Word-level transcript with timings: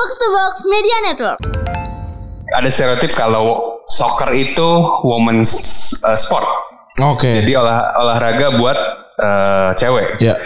Box 0.00 0.16
to 0.16 0.28
Box 0.32 0.54
Media 0.64 0.96
Network. 1.04 1.40
ada 2.56 2.72
stereotip 2.72 3.12
kalau 3.12 3.60
soccer 3.84 4.32
itu 4.32 4.68
women's 5.04 5.92
uh, 6.00 6.16
sport. 6.16 6.48
Oke. 7.04 7.44
Jadi 7.44 7.52
olah, 7.52 7.92
olahraga 8.00 8.56
buat 8.56 8.78
uh, 9.20 9.70
cewek. 9.76 10.16
Ya. 10.24 10.40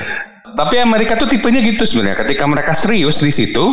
Tapi 0.59 0.83
Amerika 0.83 1.15
tuh 1.15 1.31
tipenya 1.31 1.63
gitu 1.63 1.87
sebenarnya. 1.87 2.27
Ketika 2.27 2.51
mereka 2.51 2.75
serius 2.75 3.23
di 3.23 3.31
situ, 3.31 3.71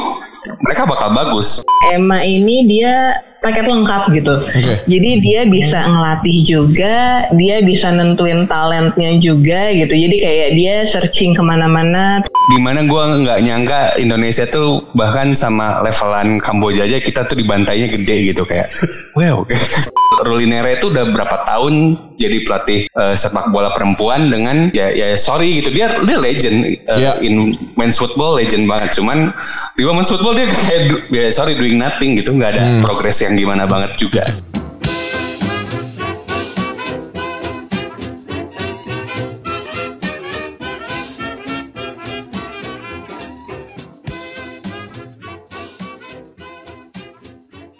mereka 0.62 0.86
bakal 0.86 1.18
bagus. 1.18 1.66
Emma 1.90 2.22
ini 2.30 2.70
dia 2.70 3.18
paket 3.42 3.66
lengkap 3.66 4.04
gitu. 4.14 4.34
Oke. 4.38 4.74
Jadi 4.86 5.10
dia 5.20 5.42
bisa 5.50 5.82
ngelatih 5.82 6.38
juga, 6.46 6.98
dia 7.34 7.66
bisa 7.66 7.90
nentuin 7.90 8.46
talentnya 8.46 9.18
juga 9.18 9.74
gitu. 9.74 9.90
Jadi 9.92 10.16
kayak 10.22 10.50
dia 10.54 10.76
searching 10.86 11.34
ke 11.34 11.42
mana-mana. 11.42 12.22
Di 12.22 12.58
mana 12.62 12.86
gue 12.86 13.04
nggak 13.26 13.40
nyangka 13.42 13.80
Indonesia 13.98 14.46
tuh 14.46 14.86
bahkan 14.94 15.34
sama 15.34 15.82
levelan 15.82 16.38
Kamboja 16.38 16.86
aja 16.86 17.02
kita 17.02 17.26
tuh 17.26 17.36
dibantainya 17.36 17.90
gede 17.90 18.32
gitu 18.32 18.46
kayak. 18.46 18.70
Wow. 19.12 19.44
Rulinere 20.24 20.78
itu 20.78 20.88
udah 20.88 21.08
berapa 21.12 21.44
tahun 21.44 21.74
jadi 22.16 22.44
pelatih 22.46 22.80
eh, 22.88 23.16
sepak 23.16 23.50
bola 23.50 23.74
perempuan 23.74 24.30
dengan 24.30 24.70
ya 24.72 24.88
ya 24.88 25.18
sorry 25.18 25.60
gitu 25.60 25.74
dia 25.74 25.92
dia 25.98 26.18
legend 26.20 26.58
eh, 26.68 26.78
Iya. 26.96 27.18
in 27.26 27.56
men's 27.76 27.98
football 27.98 28.38
legend 28.38 28.70
banget 28.70 28.94
cuman 28.94 29.34
di 29.76 29.84
women's 29.84 30.08
football 30.08 30.32
dia 30.32 30.46
kayak 30.48 31.10
ya 31.10 31.28
sorry 31.38 31.58
doing 31.58 31.76
nothing 31.76 32.16
gitu 32.16 32.32
nggak 32.32 32.54
ada 32.54 32.62
Hmm. 32.62 32.80
progres 32.86 33.18
yang 33.20 33.31
gimana 33.36 33.68
banget 33.68 33.98
juga. 33.98 34.24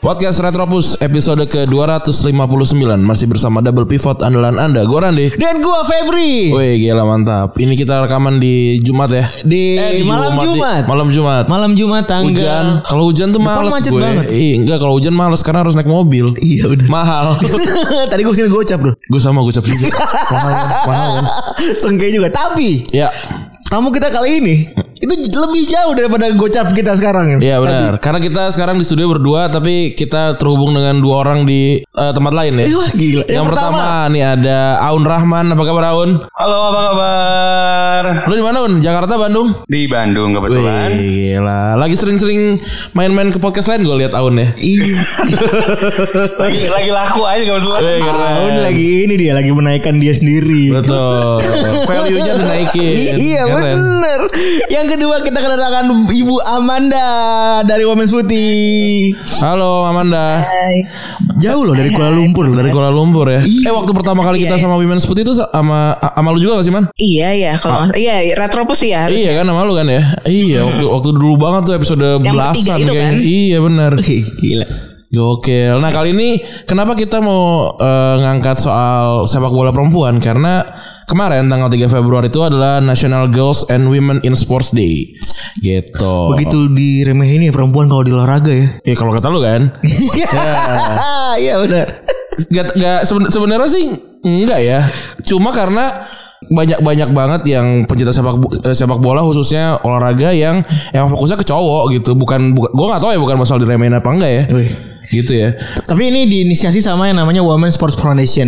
Podcast 0.02 0.42
Retropus 0.42 0.98
episode 0.98 1.46
ke-259. 1.46 2.74
Masih 2.98 3.30
bersama 3.30 3.62
double 3.62 3.86
pivot 3.86 4.18
andalan 4.20 4.58
Anda 4.58 4.82
Gue 4.82 4.98
Randi. 4.98 5.30
Dan 5.38 5.62
gua 5.62 5.86
Febri. 5.86 6.50
Wih 6.50 6.74
gila 6.82 7.06
mantap. 7.06 7.54
Ini 7.54 7.78
kita 7.78 8.02
rekaman 8.02 8.42
di 8.42 8.82
Jumat 8.82 9.14
ya? 9.14 9.30
Di, 9.46 9.78
Eh, 9.78 10.02
di 10.02 10.04
malam 10.04 10.34
di- 10.34 10.42
Jumat. 10.42 10.90
Malam 10.90 11.08
Jumat. 11.14 11.46
Malam 11.46 11.78
Jumat 11.78 12.10
tanggal 12.10 12.34
Hujan. 12.34 12.66
Kalau 12.82 13.04
hujan 13.06 13.30
tuh 13.30 13.38
Depan 13.38 13.56
males 13.56 13.72
macet 13.72 13.92
gue. 13.94 14.02
banget. 14.02 14.26
Iya 14.28 14.54
enggak 14.58 14.78
kalau 14.82 14.94
hujan 14.98 15.14
males 15.14 15.42
Karena 15.42 15.60
harus 15.62 15.78
naik 15.78 15.86
mobil. 15.86 16.26
Iya 16.36 16.64
bener. 16.66 16.88
Mahal. 16.90 17.38
Tadi 18.10 18.22
gue 18.26 18.34
ke 18.34 18.38
sini 18.38 18.50
gocap 18.50 18.82
bro. 18.82 18.98
Gue 18.98 19.22
sama 19.22 19.46
gue 19.46 19.54
juga. 19.54 19.70
Mahal? 20.34 20.66
Mahal. 20.82 21.12
Kan 21.22 21.26
Sengke 21.78 22.10
juga. 22.10 22.34
Tapi 22.34 22.90
Ya. 22.90 23.14
Tamu 23.70 23.88
kita 23.88 24.10
kali 24.10 24.44
ini 24.44 24.56
Itu 25.02 25.18
lebih 25.18 25.66
jauh 25.66 25.98
daripada 25.98 26.30
gocap 26.38 26.70
kita 26.78 26.94
sekarang 26.94 27.42
Iya 27.42 27.58
benar 27.58 27.98
Karena 27.98 28.22
kita 28.22 28.54
sekarang 28.54 28.78
di 28.78 28.86
studio 28.86 29.10
berdua 29.10 29.50
Tapi 29.50 29.98
kita 29.98 30.38
terhubung 30.38 30.78
dengan 30.78 31.02
dua 31.02 31.26
orang 31.26 31.50
di 31.50 31.82
eh, 31.82 32.12
tempat 32.14 32.30
lain 32.30 32.62
ya. 32.62 32.66
Wah 32.70 32.92
gila 32.94 33.26
Yang, 33.26 33.46
pertama, 33.50 34.06
nih 34.14 34.24
ada 34.38 34.78
Aun 34.86 35.02
Rahman 35.02 35.50
Apa 35.50 35.64
kabar 35.66 35.98
Aun? 35.98 36.22
Halo 36.22 36.58
apa 36.70 36.80
kabar? 36.94 38.04
Lu 38.30 38.34
di 38.38 38.46
mana 38.46 38.58
Un? 38.62 38.74
Jakarta 38.78 39.18
Bandung? 39.18 39.50
Di 39.66 39.90
Bandung 39.90 40.38
kebetulan. 40.38 40.94
Wih, 40.94 41.34
gila. 41.42 41.74
Lagi 41.82 41.96
sering-sering 41.98 42.62
main-main 42.94 43.34
ke 43.34 43.42
podcast 43.42 43.74
lain 43.74 43.82
gue 43.82 43.98
lihat 44.06 44.14
Aun 44.14 44.38
ya. 44.38 44.54
Iya 44.54 45.02
lagi 46.38 46.62
lagi 46.70 46.92
laku 46.94 47.22
aja 47.26 47.42
kebetulan. 47.42 47.82
Keren. 47.82 48.34
Tahun 48.38 48.54
lagi 48.70 48.90
ini 49.10 49.14
dia 49.18 49.34
Lagi 49.34 49.50
menaikkan 49.50 49.98
dia 49.98 50.14
sendiri 50.14 50.78
Betul. 50.78 51.42
Value-nya 51.90 52.34
dinaikin. 52.38 53.18
Iya 53.18 53.42
bener 53.50 54.20
Yang 54.70 54.86
kedua 54.92 55.24
kita 55.24 55.40
kedatangan 55.40 55.88
Ibu 56.04 56.36
Amanda 56.44 57.08
Dari 57.64 57.88
Women's 57.88 58.12
Putih 58.12 59.16
Halo 59.40 59.88
Amanda. 59.88 60.44
Hai. 60.44 60.84
Jauh 61.40 61.64
loh 61.64 61.72
dari 61.72 61.96
Kuala 61.96 62.12
Lumpur 62.12 62.52
Dari 62.52 62.68
Kuala 62.70 62.92
Lumpur 62.92 63.32
ya. 63.32 63.40
Iya. 63.40 63.72
Eh 63.72 63.74
waktu 63.74 63.96
pertama 63.96 64.20
kali 64.22 64.44
kita 64.44 64.60
sama 64.60 64.76
Women's 64.76 65.08
Putih 65.08 65.24
itu 65.24 65.32
sama 65.32 65.96
sama 65.96 66.30
lu 66.36 66.44
juga 66.44 66.60
gak 66.60 66.66
sih 66.68 66.74
Man? 66.76 66.86
Iya 67.00 67.30
ya, 67.34 67.54
kalau 67.64 67.88
nggak- 67.88 67.98
iya 67.98 68.36
Retropus 68.36 68.84
ya. 68.84 69.08
harus. 69.08 69.16
Iya 69.16 69.32
kan 69.40 69.46
sama 69.48 69.64
lu 69.64 69.74
kan 69.80 69.88
ya? 69.88 70.02
Iya 70.28 70.60
waktu 70.68 70.84
waktu 70.84 71.10
dulu 71.16 71.36
banget 71.40 71.62
tuh 71.72 71.74
episode 71.80 72.04
bertiga 72.20 72.34
belasan 72.36 72.78
itu 72.84 72.92
kayaknya. 72.92 73.00
kan? 73.00 73.14
Iya 73.24 73.58
benar. 73.64 73.92
Gila 74.44 74.68
Gokil. 75.12 75.76
Nah 75.84 75.92
kali 75.92 76.10
ini 76.16 76.30
kenapa 76.64 76.96
kita 76.96 77.20
mau 77.20 77.76
eh, 77.76 78.16
ngangkat 78.24 78.60
soal 78.60 79.24
sepak 79.24 79.52
bola 79.52 79.72
perempuan? 79.72 80.20
Karena 80.20 80.64
kemarin 81.12 81.52
tanggal 81.52 81.68
3 81.68 81.92
Februari 81.92 82.32
itu 82.32 82.40
adalah 82.40 82.80
National 82.80 83.28
Girls 83.28 83.68
and 83.68 83.92
Women 83.92 84.24
in 84.24 84.32
Sports 84.34 84.72
Day. 84.72 85.12
Gitu. 85.60 86.16
Begitu 86.32 86.72
diremehin 86.72 87.44
ya 87.44 87.52
perempuan 87.52 87.92
kalau 87.92 88.08
di 88.08 88.16
olahraga 88.16 88.56
ya 88.56 88.80
Ya 88.88 88.96
kalau 88.96 89.12
kata 89.12 89.28
lu 89.28 89.44
kan. 89.44 89.76
Iya 91.42 91.64
benar 91.64 91.88
Gak, 92.52 92.74
gak 92.76 93.00
seben- 93.04 93.28
sebenarnya 93.28 93.68
sih 93.68 93.92
enggak 94.24 94.60
ya. 94.64 94.80
Cuma 95.28 95.52
karena 95.52 96.08
banyak-banyak 96.42 97.10
banget 97.14 97.42
yang 97.54 97.86
pencinta 97.86 98.10
sepak 98.10 98.36
eh, 98.66 98.74
sepak 98.74 98.98
bola 98.98 99.22
khususnya 99.22 99.78
olahraga 99.86 100.34
yang 100.34 100.66
yang 100.92 101.06
fokusnya 101.08 101.38
ke 101.38 101.46
cowok 101.46 101.94
gitu. 101.96 102.18
Bukan, 102.18 102.56
bukan 102.58 102.72
gua 102.74 102.86
nggak 102.96 103.02
tahu 103.04 103.12
ya 103.14 103.20
bukan 103.22 103.38
masalah 103.38 103.62
diremehin 103.62 103.94
apa 103.94 104.10
enggak 104.10 104.32
ya. 104.32 104.44
Wih. 104.50 104.72
Gitu 105.12 105.36
ya. 105.36 105.52
Tapi 105.84 106.08
ini 106.08 106.24
diinisiasi 106.24 106.80
sama 106.80 107.12
yang 107.12 107.20
namanya 107.20 107.44
Women 107.44 107.68
Sports 107.68 108.00
Foundation. 108.00 108.48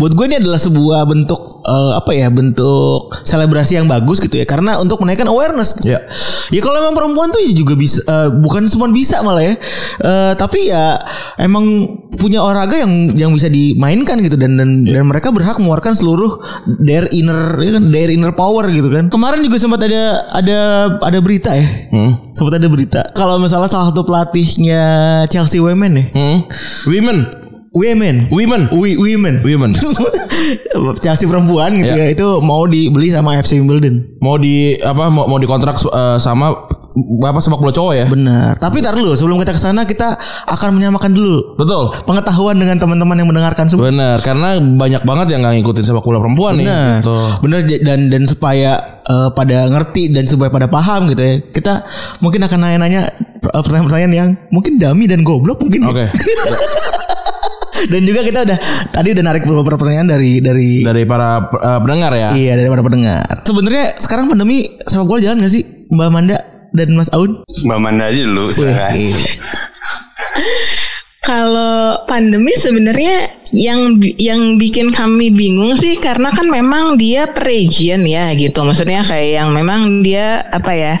Buat 0.00 0.16
gue 0.16 0.24
ini 0.32 0.36
adalah 0.40 0.56
sebuah 0.56 1.04
bentuk 1.04 1.60
eh, 1.60 1.92
apa 1.96 2.10
ya 2.16 2.28
bentuk 2.32 3.12
selebrasi 3.22 3.78
yang 3.80 3.86
bagus 3.86 4.18
gitu 4.18 4.40
ya 4.40 4.46
karena 4.48 4.80
untuk 4.80 5.00
menaikkan 5.04 5.28
awareness. 5.28 5.76
Ya. 5.84 6.00
Ya 6.50 6.60
kalau 6.64 6.80
emang 6.80 6.96
perempuan 6.96 7.28
tuh 7.30 7.40
ya 7.44 7.52
juga 7.52 7.76
bisa 7.76 8.00
eh, 8.02 8.28
bukan 8.32 8.66
cuma 8.72 8.88
bisa 8.90 9.20
malah 9.20 9.44
ya. 9.44 9.54
Eh, 10.00 10.32
tapi 10.40 10.72
ya 10.72 10.98
emang 11.36 11.64
punya 12.16 12.40
olahraga 12.42 12.80
yang 12.80 12.92
yang 13.16 13.30
bisa 13.36 13.48
dimainkan 13.52 14.20
gitu 14.24 14.36
dan 14.40 14.56
dan, 14.56 14.84
dan 14.84 15.04
mereka 15.06 15.30
berhak 15.30 15.56
mengeluarkan 15.60 15.94
seluruh 15.94 16.40
their 16.80 17.06
inner 17.12 17.56
ya 17.60 17.76
kan 17.76 17.84
their 17.92 18.10
inner 18.10 18.32
power 18.32 18.66
gitu 18.72 18.88
kan. 18.88 19.12
Kemarin 19.12 19.40
juga 19.44 19.56
sempat 19.60 19.84
ada 19.84 20.26
ada 20.32 20.58
ada 21.00 21.18
berita 21.20 21.52
ya. 21.54 21.66
Hmm. 21.92 22.32
Sempat 22.32 22.56
ada 22.56 22.68
berita 22.72 23.00
kalau 23.12 23.36
misalnya 23.36 23.68
salah 23.68 23.92
satu 23.92 24.02
pelatihnya 24.06 24.82
Chelsea 25.28 25.60
Women 25.60 25.89
ya. 25.96 26.04
Hmm. 26.12 26.42
Women. 26.86 27.49
Women. 27.70 28.26
Women. 28.28 28.66
Wi- 28.72 28.98
women. 28.98 29.38
Women. 29.40 29.70
Chelsea 30.98 31.22
perempuan 31.24 31.70
gitu 31.72 31.86
Ya. 31.88 32.02
ya. 32.02 32.06
Itu 32.10 32.40
mau 32.40 32.66
dibeli 32.66 33.06
sama 33.08 33.36
FC 33.36 33.56
Wimbledon. 33.56 34.18
mau 34.18 34.34
di 34.36 34.74
apa 34.76 35.06
mau, 35.06 35.24
mau 35.24 35.38
dikontrak 35.38 35.78
eh, 35.78 36.18
sama 36.18 36.50
apa 37.20 37.38
sepak 37.38 37.56
bola 37.56 37.70
cowok 37.70 37.94
ya? 37.94 38.06
Benar. 38.06 38.58
Tapi 38.58 38.80
tar 38.80 38.92
dulu 38.92 39.14
sebelum 39.14 39.38
kita 39.38 39.54
ke 39.54 39.60
sana 39.60 39.86
kita 39.86 40.18
akan 40.44 40.74
menyamakan 40.74 41.14
dulu 41.14 41.54
Betul. 41.54 41.94
pengetahuan 42.02 42.58
dengan 42.58 42.74
teman-teman 42.76 43.14
yang 43.14 43.28
mendengarkan 43.28 43.64
semua. 43.64 43.86
Benar, 43.86 44.18
karena 44.20 44.58
banyak 44.58 45.02
banget 45.04 45.26
yang 45.30 45.40
nggak 45.40 45.62
ngikutin 45.62 45.84
sepak 45.84 46.02
bola 46.02 46.18
perempuan 46.18 46.58
nih. 46.58 46.66
Benar. 46.66 46.94
Betul. 47.00 47.26
Benar 47.40 47.60
j- 47.64 47.80
dan 47.80 48.00
dan 48.10 48.22
supaya 48.26 48.70
eh, 49.00 49.28
pada 49.30 49.70
ngerti 49.70 50.10
dan 50.10 50.26
supaya 50.26 50.50
pada 50.50 50.66
paham 50.66 51.06
gitu 51.06 51.22
ya. 51.22 51.34
Kita 51.46 51.86
mungkin 52.18 52.42
akan 52.42 52.58
nanya-nanya 52.58 53.02
eh, 53.22 53.30
pertanyaan-pertanyaan 53.54 54.10
yang 54.12 54.28
mungkin 54.50 54.74
dami 54.76 55.06
dan 55.06 55.22
goblok 55.22 55.62
mungkin. 55.62 55.86
ya. 55.86 55.88
Oke. 55.88 56.06
Dan 57.88 58.04
juga 58.04 58.20
kita 58.26 58.44
udah 58.44 58.58
tadi 58.92 59.08
udah 59.16 59.24
narik 59.24 59.42
beberapa 59.48 59.80
pertanyaan 59.80 60.08
dari 60.10 60.42
dari 60.44 60.84
Dari 60.84 61.02
para 61.08 61.48
eh, 61.48 61.80
pendengar 61.80 62.12
ya. 62.12 62.28
Iya 62.36 62.52
dari 62.60 62.68
para 62.68 62.82
pendengar. 62.84 63.46
Sebenarnya 63.46 63.84
sekarang 63.96 64.28
pandemi 64.28 64.68
sepak 64.84 65.06
bola 65.08 65.20
jalan 65.24 65.46
gak 65.46 65.52
sih 65.54 65.62
Mbak 65.88 66.08
Amanda 66.10 66.38
dan 66.70 66.88
Mas 66.94 67.10
Aun? 67.14 67.42
Mbak 67.66 67.78
Manda 67.82 68.04
aja 68.10 68.22
dulu 68.22 68.50
silakan. 68.54 68.94
Kalau 71.20 72.06
pandemi 72.08 72.52
sebenarnya 72.56 73.39
yang 73.50 73.98
yang 74.14 74.56
bikin 74.58 74.94
kami 74.94 75.34
bingung 75.34 75.74
sih 75.74 75.98
karena 75.98 76.30
kan 76.30 76.46
memang 76.46 76.94
dia 76.94 77.26
per 77.30 77.46
region 77.46 78.06
ya 78.06 78.30
gitu. 78.38 78.62
Maksudnya 78.62 79.02
kayak 79.02 79.42
yang 79.42 79.50
memang 79.50 80.06
dia 80.06 80.42
apa 80.50 80.72
ya? 80.74 80.94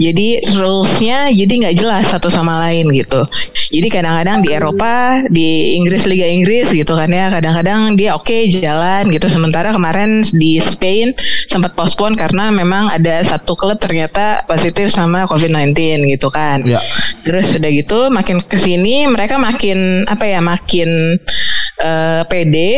Jadi 0.00 0.48
rulesnya 0.56 1.28
jadi 1.28 1.52
nggak 1.52 1.76
jelas 1.76 2.08
satu 2.08 2.32
sama 2.32 2.56
lain 2.68 2.88
gitu. 2.96 3.28
Jadi 3.70 3.88
kadang-kadang 3.92 4.40
di 4.40 4.48
Eropa, 4.50 5.24
di 5.28 5.76
Inggris 5.76 6.08
Liga 6.08 6.24
Inggris 6.24 6.72
gitu 6.72 6.96
kan 6.96 7.12
ya. 7.12 7.28
Kadang-kadang 7.28 8.00
dia 8.00 8.16
oke 8.16 8.48
jalan 8.48 9.12
gitu. 9.12 9.28
Sementara 9.28 9.70
kemarin 9.76 10.24
di 10.32 10.58
Spain 10.72 11.12
sempat 11.46 11.76
postpone 11.76 12.16
karena 12.16 12.48
memang 12.48 12.88
ada 12.88 13.20
satu 13.20 13.52
klub 13.54 13.76
ternyata 13.76 14.48
positif 14.48 14.88
sama 14.88 15.28
COVID-19 15.28 15.76
gitu 16.16 16.32
kan. 16.32 16.64
Ya. 16.64 16.80
Terus 17.28 17.52
udah 17.60 17.70
gitu 17.70 17.98
makin 18.08 18.40
ke 18.40 18.56
sini 18.56 19.04
mereka 19.04 19.36
makin 19.36 20.08
apa 20.08 20.24
ya 20.24 20.40
makin 20.40 21.20
eh, 21.90 22.22
pede 22.30 22.70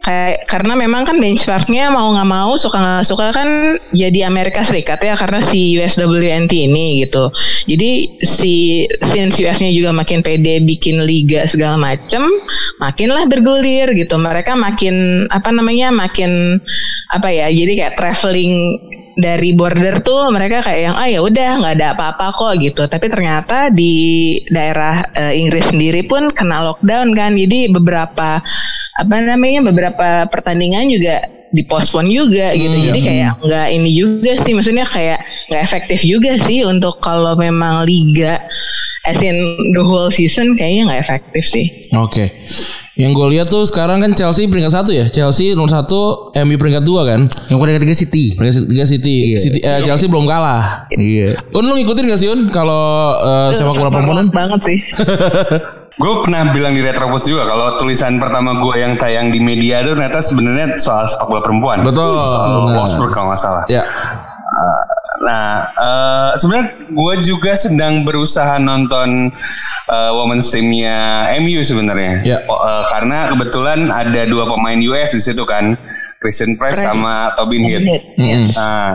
kayak 0.00 0.48
karena 0.48 0.72
memang 0.80 1.04
kan 1.04 1.20
benchmarknya 1.20 1.92
mau 1.92 2.08
nggak 2.16 2.30
mau 2.32 2.56
suka 2.56 2.80
nggak 2.80 3.04
suka 3.04 3.36
kan 3.36 3.76
jadi 3.92 4.32
Amerika 4.32 4.64
Serikat 4.64 4.96
ya 5.04 5.12
karena 5.12 5.44
si 5.44 5.76
USWNT 5.76 6.52
ini 6.56 7.04
gitu. 7.04 7.28
Jadi 7.68 8.16
si 8.24 8.88
since 9.04 9.36
US-nya 9.36 9.68
juga 9.68 9.92
makin 9.92 10.24
pede 10.24 10.64
bikin 10.64 11.04
liga 11.04 11.44
segala 11.52 11.76
macem, 11.76 12.24
makinlah 12.80 13.28
bergulir 13.28 13.92
gitu. 13.92 14.16
Mereka 14.16 14.56
makin 14.56 15.28
apa 15.28 15.52
namanya 15.52 15.92
makin 15.92 16.64
apa 17.10 17.28
ya 17.34 17.50
jadi 17.50 17.72
kayak 17.74 17.94
traveling 17.98 18.54
dari 19.18 19.52
border 19.52 20.00
tuh 20.00 20.30
mereka 20.32 20.64
kayak 20.64 20.80
yang 20.80 20.96
ah 20.96 21.08
ya 21.08 21.20
udah 21.20 21.50
nggak 21.60 21.74
ada 21.76 21.86
apa-apa 21.94 22.26
kok 22.34 22.52
gitu. 22.62 22.82
Tapi 22.86 23.06
ternyata 23.10 23.68
di 23.68 23.94
daerah 24.48 25.04
eh, 25.12 25.34
Inggris 25.36 25.70
sendiri 25.70 26.06
pun 26.08 26.32
kena 26.32 26.64
lockdown 26.64 27.12
kan. 27.12 27.36
Jadi 27.36 27.68
beberapa 27.70 28.40
apa 29.00 29.14
namanya 29.22 29.64
beberapa 29.70 30.26
pertandingan 30.28 30.88
juga 30.90 31.16
dipospon 31.50 32.06
juga 32.08 32.54
gitu. 32.56 32.76
Jadi 32.90 33.00
kayak 33.02 33.42
nggak 33.42 33.68
ini 33.74 33.90
juga 33.92 34.32
sih. 34.40 34.52
Maksudnya 34.56 34.86
kayak 34.88 35.18
nggak 35.52 35.62
efektif 35.62 36.00
juga 36.02 36.40
sih 36.46 36.64
untuk 36.64 36.98
kalau 37.02 37.36
memang 37.36 37.84
liga 37.84 38.40
as 39.08 39.20
in 39.24 39.36
the 39.72 39.82
whole 39.84 40.12
season 40.12 40.56
kayaknya 40.56 40.88
nggak 40.88 41.02
efektif 41.04 41.44
sih. 41.48 41.66
Oke. 41.96 42.32
Yang 42.98 43.12
gue 43.14 43.26
lihat 43.38 43.46
tuh 43.46 43.62
sekarang 43.62 44.02
kan 44.02 44.12
Chelsea 44.18 44.50
peringkat 44.50 44.74
satu 44.74 44.90
ya. 44.90 45.06
Chelsea 45.06 45.54
nomor 45.54 45.70
satu, 45.70 46.34
MU 46.34 46.56
peringkat 46.58 46.82
dua 46.82 47.06
kan. 47.06 47.30
Yang 47.46 47.58
pada 47.62 47.72
ketiga 47.78 47.94
City. 47.94 48.24
Peringkat 48.34 48.66
tiga 48.66 48.84
City. 48.84 49.16
City 49.38 49.58
eh, 49.62 49.80
Chelsea 49.86 50.10
belum 50.10 50.26
kalah. 50.26 50.90
Iya. 50.90 51.38
Un 51.54 51.64
lu 51.70 51.78
ngikutin 51.78 52.04
gak 52.10 52.20
sih 52.20 52.28
Un 52.28 52.50
kalau 52.50 53.14
eh, 53.22 53.50
sepak 53.54 53.78
bola 53.78 53.90
perempuan? 53.94 54.26
banget 54.34 54.60
sih. 54.66 54.78
Gue 56.00 56.12
pernah 56.24 56.48
bilang 56.50 56.72
di 56.72 56.80
Retropos 56.80 57.28
juga 57.28 57.44
kalau 57.44 57.76
tulisan 57.76 58.16
pertama 58.16 58.56
gue 58.56 58.72
yang 58.80 58.96
tayang 58.96 59.28
di 59.28 59.36
media 59.36 59.84
itu 59.84 59.92
ternyata 59.92 60.24
sebenarnya 60.24 60.80
soal 60.80 61.04
sepak 61.04 61.28
bola 61.28 61.42
perempuan. 61.44 61.84
Betul. 61.84 62.16
Soal. 62.16 62.72
Wolfsburg 62.72 63.12
kalau 63.12 63.28
nggak 63.28 63.42
salah. 63.42 63.64
Ya. 63.68 63.84
Uh, 63.84 64.82
Nah, 65.20 65.68
eh, 65.76 66.30
sebenarnya 66.40 66.66
gue 66.88 67.14
juga 67.28 67.52
sedang 67.52 68.08
berusaha 68.08 68.56
nonton 68.56 69.28
eh, 69.92 70.10
women's 70.16 70.48
teamnya 70.48 71.28
MU 71.44 71.60
sebenarnya. 71.60 72.24
Ya. 72.24 72.38
Oh, 72.48 72.56
eh, 72.56 72.84
karena 72.88 73.28
kebetulan 73.36 73.92
ada 73.92 74.24
dua 74.24 74.48
pemain 74.48 74.80
US 74.90 75.12
di 75.12 75.20
situ 75.20 75.44
kan, 75.44 75.76
Christian 76.24 76.56
Press 76.56 76.80
sama 76.80 77.36
Tobin 77.36 77.68
Heath. 77.68 77.84
Mm-mm. 78.16 78.42
Nah, 78.56 78.88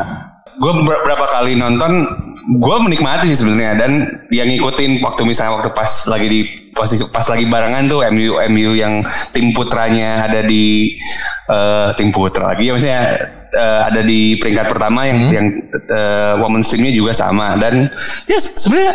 gue 0.58 0.72
beberapa 0.82 1.26
kali 1.30 1.54
nonton, 1.54 2.10
gue 2.58 2.78
menikmati 2.82 3.30
sih 3.30 3.46
sebenarnya 3.46 3.78
dan 3.78 3.92
yang 4.34 4.50
ngikutin 4.50 5.06
waktu 5.06 5.22
misalnya 5.30 5.62
waktu 5.62 5.70
pas 5.78 6.10
lagi 6.10 6.28
di 6.30 6.42
posisi 6.76 7.08
pas 7.08 7.24
lagi 7.32 7.48
barengan 7.48 7.88
tuh 7.88 8.04
MU 8.12 8.36
MU 8.52 8.76
yang 8.76 9.00
tim 9.32 9.56
putranya 9.56 10.28
ada 10.28 10.44
di 10.44 11.00
eh, 11.48 11.90
tim 11.96 12.12
putra 12.12 12.52
lagi 12.52 12.68
ya 12.68 12.76
maksudnya 12.76 13.02
eh, 13.50 13.82
ada 13.88 14.04
di 14.04 14.36
peringkat 14.36 14.68
pertama 14.68 15.08
yang 15.08 15.32
yang 15.32 15.46
eh, 15.72 16.36
women's 16.36 16.68
teamnya 16.68 16.92
juga 16.92 17.16
sama 17.16 17.56
dan 17.56 17.88
ya 18.28 18.36
sebenarnya 18.38 18.94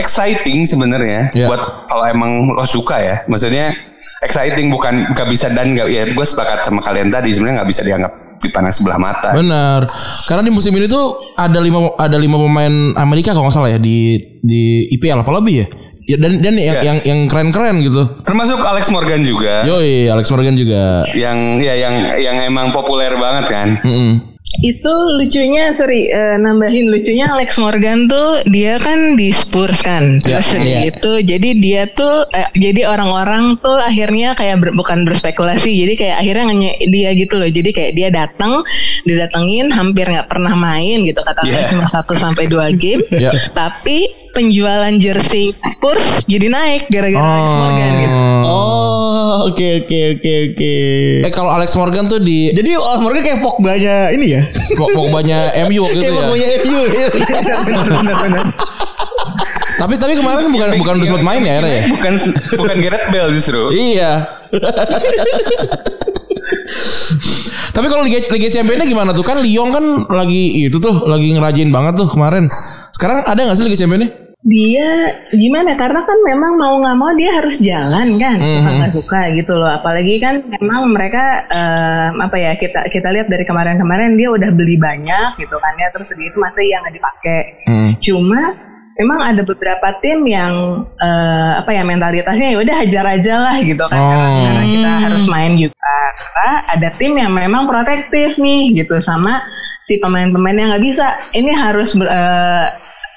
exciting 0.00 0.64
sebenarnya 0.64 1.20
Ya. 1.30 1.44
buat 1.44 1.60
kalau 1.92 2.08
emang 2.08 2.56
lo 2.56 2.64
suka 2.64 2.96
ya 2.96 3.16
maksudnya 3.28 3.76
exciting 4.24 4.72
bukan 4.72 5.12
nggak 5.12 5.28
bisa 5.28 5.52
dan 5.52 5.76
nggak 5.76 5.92
ya 5.92 6.08
gue 6.08 6.26
sepakat 6.26 6.64
sama 6.64 6.80
kalian 6.80 7.12
tadi 7.12 7.30
sebenarnya 7.30 7.60
nggak 7.60 7.70
bisa 7.70 7.82
dianggap 7.84 8.12
dipandang 8.40 8.72
sebelah 8.72 8.96
mata 8.96 9.36
Benar. 9.36 9.84
Karena 10.24 10.40
di 10.40 10.48
musim 10.48 10.72
ini 10.72 10.88
tuh 10.88 11.36
ada 11.36 11.60
lima 11.60 11.92
ada 12.00 12.16
lima 12.16 12.40
pemain 12.40 12.96
Amerika 12.96 13.36
kalau 13.36 13.44
nggak 13.44 13.56
salah 13.60 13.68
ya 13.68 13.76
di 13.76 14.16
di 14.40 14.88
IPL 14.96 15.20
apa 15.20 15.32
lebih 15.36 15.54
ya? 15.60 15.66
Ya, 16.10 16.16
dan 16.16 16.42
dan 16.42 16.54
yang 16.56 16.74
Ya. 16.74 16.82
yang 16.82 16.98
yang 17.04 17.20
keren-keren 17.24 17.78
gitu. 17.80 18.02
termasuk 18.22 18.58
Alex 18.58 18.90
Morgan 18.90 19.22
juga 19.22 19.62
Yoi, 19.62 20.10
Alex 20.10 20.26
Morgan 20.28 20.54
juga. 20.54 21.06
yang 21.12 21.38
ya 21.60 21.78
yang 21.78 21.94
yang 22.18 22.36
emang 22.42 22.74
populer 22.74 23.14
banget 23.14 23.44
kan 23.46 23.68
Mm-mm. 23.80 24.29
Itu 24.52 24.90
lucunya, 25.14 25.70
sorry, 25.72 26.10
eh, 26.10 26.34
nambahin 26.36 26.90
lucunya 26.90 27.30
Alex 27.30 27.54
Morgan 27.56 28.10
tuh 28.10 28.42
dia 28.50 28.82
kan 28.82 29.14
di 29.14 29.30
Spurs 29.30 29.78
kan, 29.78 30.18
Ya, 30.26 30.42
terus 30.42 30.58
iya. 30.58 30.90
itu 30.90 31.22
jadi 31.22 31.48
dia 31.54 31.82
tuh, 31.94 32.26
eh, 32.28 32.50
jadi 32.58 32.82
orang-orang 32.84 33.62
tuh 33.62 33.78
akhirnya 33.78 34.34
kayak 34.34 34.58
ber- 34.58 34.74
bukan 34.74 35.06
berspekulasi, 35.06 35.70
jadi 35.70 35.92
kayak 35.94 36.16
akhirnya 36.18 36.44
nge 36.50 36.72
dia 36.82 37.10
gitu 37.14 37.34
loh, 37.38 37.46
jadi 37.46 37.70
kayak 37.70 37.92
dia 37.94 38.08
datang, 38.10 38.66
didatengin, 39.06 39.70
hampir 39.70 40.10
nggak 40.10 40.26
pernah 40.26 40.52
main 40.52 41.06
gitu, 41.06 41.14
Yeah. 41.14 41.28
katakanlah 41.30 41.64
cuma 41.70 41.86
satu 41.86 42.12
sampai 42.18 42.44
dua 42.50 42.74
game, 42.74 43.06
Ya. 43.22 43.30
tapi 43.54 44.02
penjualan 44.30 44.94
jersey 44.98 45.54
Spurs 45.66 46.22
jadi 46.26 46.46
naik 46.46 46.86
gara-gara 46.86 47.22
Alex 47.22 47.50
Morgan 47.54 47.90
gitu. 47.98 48.18
Oh, 48.46 49.09
oke 49.50 49.66
oke 49.84 49.98
oke 50.18 50.32
oke. 50.50 50.74
Eh 51.26 51.32
kalau 51.32 51.50
Alex 51.54 51.74
Morgan 51.78 52.06
tuh 52.10 52.18
di 52.18 52.50
Jadi 52.50 52.70
oh, 52.76 52.98
mereka 53.04 53.32
kayak 53.32 53.40
Pogba-nya 53.40 54.10
ini 54.14 54.26
ya. 54.34 54.42
Pokoknya 54.74 55.38
MU 55.70 55.82
gitu 55.86 56.00
kayak 56.02 56.12
ya. 56.12 56.20
Pogba-nya 56.22 56.46
MU. 56.66 56.80
Tapi 59.80 59.96
tapi 59.96 60.12
kemarin 60.12 60.44
kan 60.44 60.52
bukan 60.52 60.68
bukan 60.76 60.92
udah 61.00 61.08
sempat 61.08 61.24
main 61.24 61.40
ya 61.40 61.56
Era 61.56 61.70
ya? 61.72 61.88
bukan 61.88 62.12
bukan 62.52 62.76
Gareth 62.84 63.06
Bale 63.08 63.32
justru 63.32 63.72
Iya. 63.72 64.28
Tapi 67.72 67.86
kalau 67.88 68.04
Liga 68.04 68.20
Liga 68.28 68.52
Championnya 68.52 68.84
gimana 68.84 69.16
tuh? 69.16 69.24
Kan 69.24 69.40
Lyon 69.40 69.72
kan 69.72 69.84
lagi 70.12 70.68
itu 70.68 70.76
tuh 70.76 71.08
lagi 71.08 71.32
ngerajin 71.32 71.72
banget 71.72 71.96
tuh 71.96 72.12
kemarin. 72.12 72.44
Sekarang 72.92 73.24
ada 73.24 73.40
nggak 73.40 73.56
sih 73.56 73.64
Liga 73.64 73.80
Championnya? 73.80 74.29
Dia 74.40 75.04
gimana 75.30 75.76
karena 75.76 76.00
kan 76.00 76.18
memang 76.24 76.56
mau 76.56 76.80
nggak 76.80 76.96
mau 76.96 77.12
dia 77.12 77.30
harus 77.36 77.60
jalan 77.60 78.16
kan 78.16 78.40
Mhm. 78.40 78.56
suka 78.56 78.70
nggak 78.72 78.92
suka 78.96 79.20
gitu 79.36 79.52
loh 79.52 79.68
apalagi 79.68 80.16
kan 80.16 80.40
memang 80.48 80.88
mereka 80.88 81.44
eh, 81.44 82.08
apa 82.10 82.36
ya 82.36 82.56
kita 82.56 82.88
kita 82.88 83.08
lihat 83.10 83.28
dari 83.28 83.44
kemarin-kemarin 83.44 84.16
dia 84.16 84.32
udah 84.32 84.48
beli 84.50 84.80
banyak 84.80 85.36
gitu 85.36 85.52
kan 85.54 85.76
ya 85.76 85.92
terus 85.92 86.08
itu 86.10 86.36
masih 86.36 86.64
yang 86.64 86.80
nggak 86.80 86.96
dipakai 86.96 87.40
Hmm. 87.68 87.90
cuma 88.00 88.40
memang 88.96 89.20
ada 89.22 89.42
beberapa 89.42 89.88
tim 90.00 90.24
yang 90.24 90.52
eh, 90.96 91.52
apa 91.60 91.70
ya 91.70 91.84
mentalitasnya 91.84 92.48
ya 92.50 92.58
udah 92.58 92.76
hajar 92.80 93.04
aja 93.12 93.34
lah 93.36 93.56
gitu 93.60 93.84
kan 93.86 94.00
karena, 94.00 94.24
Oh. 94.24 94.40
karena 94.40 94.62
kita 94.66 94.90
harus 95.04 95.24
main 95.26 95.52
juga 95.54 95.92
karena 96.16 96.50
ada 96.70 96.88
tim 96.96 97.12
yang 97.12 97.28
memang 97.30 97.68
protektif 97.68 98.40
nih 98.40 98.72
gitu 98.72 98.96
sama 99.00 99.44
si 99.84 100.00
pemain-pemain 100.00 100.56
yang 100.56 100.68
nggak 100.72 100.84
bisa 100.86 101.06
ini 101.30 101.52
harus 101.52 101.92
ber- 101.92 102.08
eh, 102.08 102.66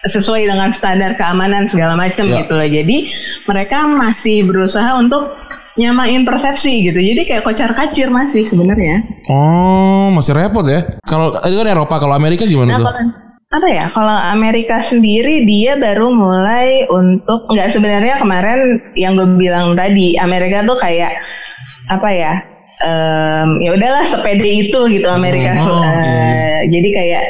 sesuai 0.04 0.46
dengan 0.46 0.70
standar 0.70 1.14
keamanan 1.14 1.66
segala 1.66 1.94
macam 1.94 2.26
Ya. 2.26 2.42
gitu 2.42 2.54
loh 2.54 2.66
jadi 2.66 2.98
mereka 3.44 3.78
masih 3.86 4.44
berusaha 4.44 4.96
untuk 4.96 5.32
nyamain 5.74 6.22
persepsi 6.22 6.84
gitu 6.84 6.96
jadi 6.96 7.22
kayak 7.24 7.44
kocar 7.44 7.72
kacir 7.72 8.08
masih 8.08 8.44
sebenarnya 8.44 9.02
Oh, 9.26 10.12
masih 10.12 10.34
repot 10.34 10.62
ya. 10.64 11.00
Kalau 11.02 11.34
itu 11.40 11.56
kan 11.56 11.68
Eropa, 11.68 11.96
kalau 11.98 12.14
Amerika 12.14 12.44
gimana 12.44 12.70
Nah, 12.70 12.78
tuh? 12.78 12.86
kalau 12.86 13.04
apa 13.54 13.68
ya? 13.68 13.86
Kalau 13.88 14.12
Amerika 14.28 14.82
sendiri 14.82 15.44
dia 15.44 15.74
baru 15.76 16.10
mulai 16.10 16.86
untuk 16.86 17.46
nggak 17.48 17.70
sebenarnya 17.70 18.18
kemarin 18.18 18.60
yang 18.94 19.14
gue 19.14 19.30
bilang 19.34 19.74
tadi 19.74 20.14
Amerika 20.16 20.62
tuh 20.64 20.78
kayak 20.78 21.14
apa 21.88 22.10
ya? 22.12 22.34
em, 22.76 23.62
ya 23.62 23.70
udahlah 23.72 24.04
sepede 24.04 24.50
itu 24.66 24.80
gitu 24.90 25.08
Amerika. 25.08 25.54
Oh, 25.56 25.80
Eh, 25.80 26.66
Jadi 26.66 26.90
kayak 26.92 27.24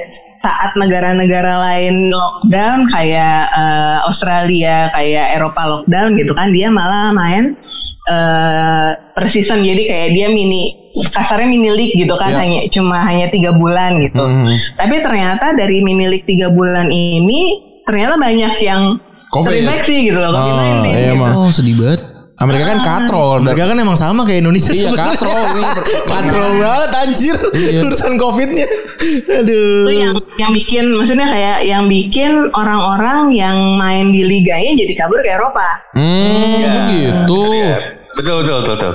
saat 0.44 0.76
negara-negara 0.76 1.56
lain 1.64 2.12
lockdown 2.12 2.92
kayak 2.92 3.48
eh, 3.50 3.98
Australia, 4.04 4.92
kayak 4.92 5.40
Eropa 5.40 5.64
lockdown 5.64 6.20
gitu 6.20 6.36
kan, 6.36 6.52
dia 6.52 6.68
malah 6.68 7.10
main 7.10 7.56
eh 8.04 8.90
per 9.16 9.32
season 9.32 9.64
jadi 9.64 9.80
kayak 9.80 10.10
dia 10.12 10.28
mini 10.28 10.76
kasarnya 11.08 11.48
mini 11.48 11.72
league 11.72 11.96
gitu 11.96 12.12
kan 12.14 12.30
Ya. 12.30 12.44
hanya 12.44 12.60
cuma 12.68 13.00
hanya 13.02 13.32
tiga 13.32 13.56
bulan 13.56 14.04
gitu. 14.04 14.20
Hmm. 14.20 14.52
Tapi 14.76 15.00
ternyata 15.00 15.56
dari 15.56 15.80
mini 15.80 16.12
league 16.12 16.28
tiga 16.28 16.52
bulan 16.52 16.92
ini 16.92 17.42
ternyata 17.88 18.20
banyak 18.20 18.54
yang 18.60 19.00
Covid. 19.32 19.48
terinfeksi 19.50 20.12
gitu 20.12 20.20
loh 20.20 20.30
Oh, 20.30 20.38
COVID-19 20.38 20.84
iya 20.86 21.12
gitu. 21.16 21.24
Oh, 21.32 21.50
sedih 21.50 21.76
banget. 21.80 22.02
Amerika 22.34 22.66
kan 22.66 22.80
katrol 22.82 23.40
dan 23.40 23.54
Mereka 23.54 23.64
kan 23.70 23.78
emang 23.78 23.94
sama 23.94 24.26
kayak 24.26 24.42
Indonesia 24.42 24.74
Iya, 24.74 24.90
sebenarnya. 24.90 25.06
katrol. 25.14 25.44
Ini- 25.54 25.76
katrol 26.04 26.50
banget 26.58 26.90
anjir. 26.92 27.36
Iya. 27.54 27.80
Urusan 27.84 28.14
Covidnya. 28.18 28.68
Itu 28.98 29.30
Aduh. 29.30 29.86
yang 29.88 30.14
yang 30.36 30.52
bikin 30.52 30.84
maksudnya 30.92 31.30
kayak 31.30 31.58
yang 31.64 31.86
bikin 31.86 32.32
orang-orang 32.50 33.30
yang 33.32 33.54
main 33.78 34.10
di 34.10 34.26
liganya 34.26 34.74
jadi 34.74 34.94
kabur 34.96 35.20
ke 35.20 35.30
Eropa. 35.30 35.68
Hmm, 35.94 36.90
gitu. 36.90 37.42
Ya, 37.54 37.78
betul 38.14 38.34
betul 38.42 38.56
betul, 38.62 38.76
betul. 38.76 38.94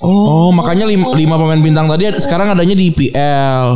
Oh, 0.00 0.50
makanya 0.50 0.84
lima, 0.84 1.12
lima 1.12 1.36
pemain 1.36 1.60
bintang 1.60 1.86
tadi 1.86 2.10
sekarang 2.16 2.50
adanya 2.50 2.74
di 2.74 2.90
IPL. 2.90 3.68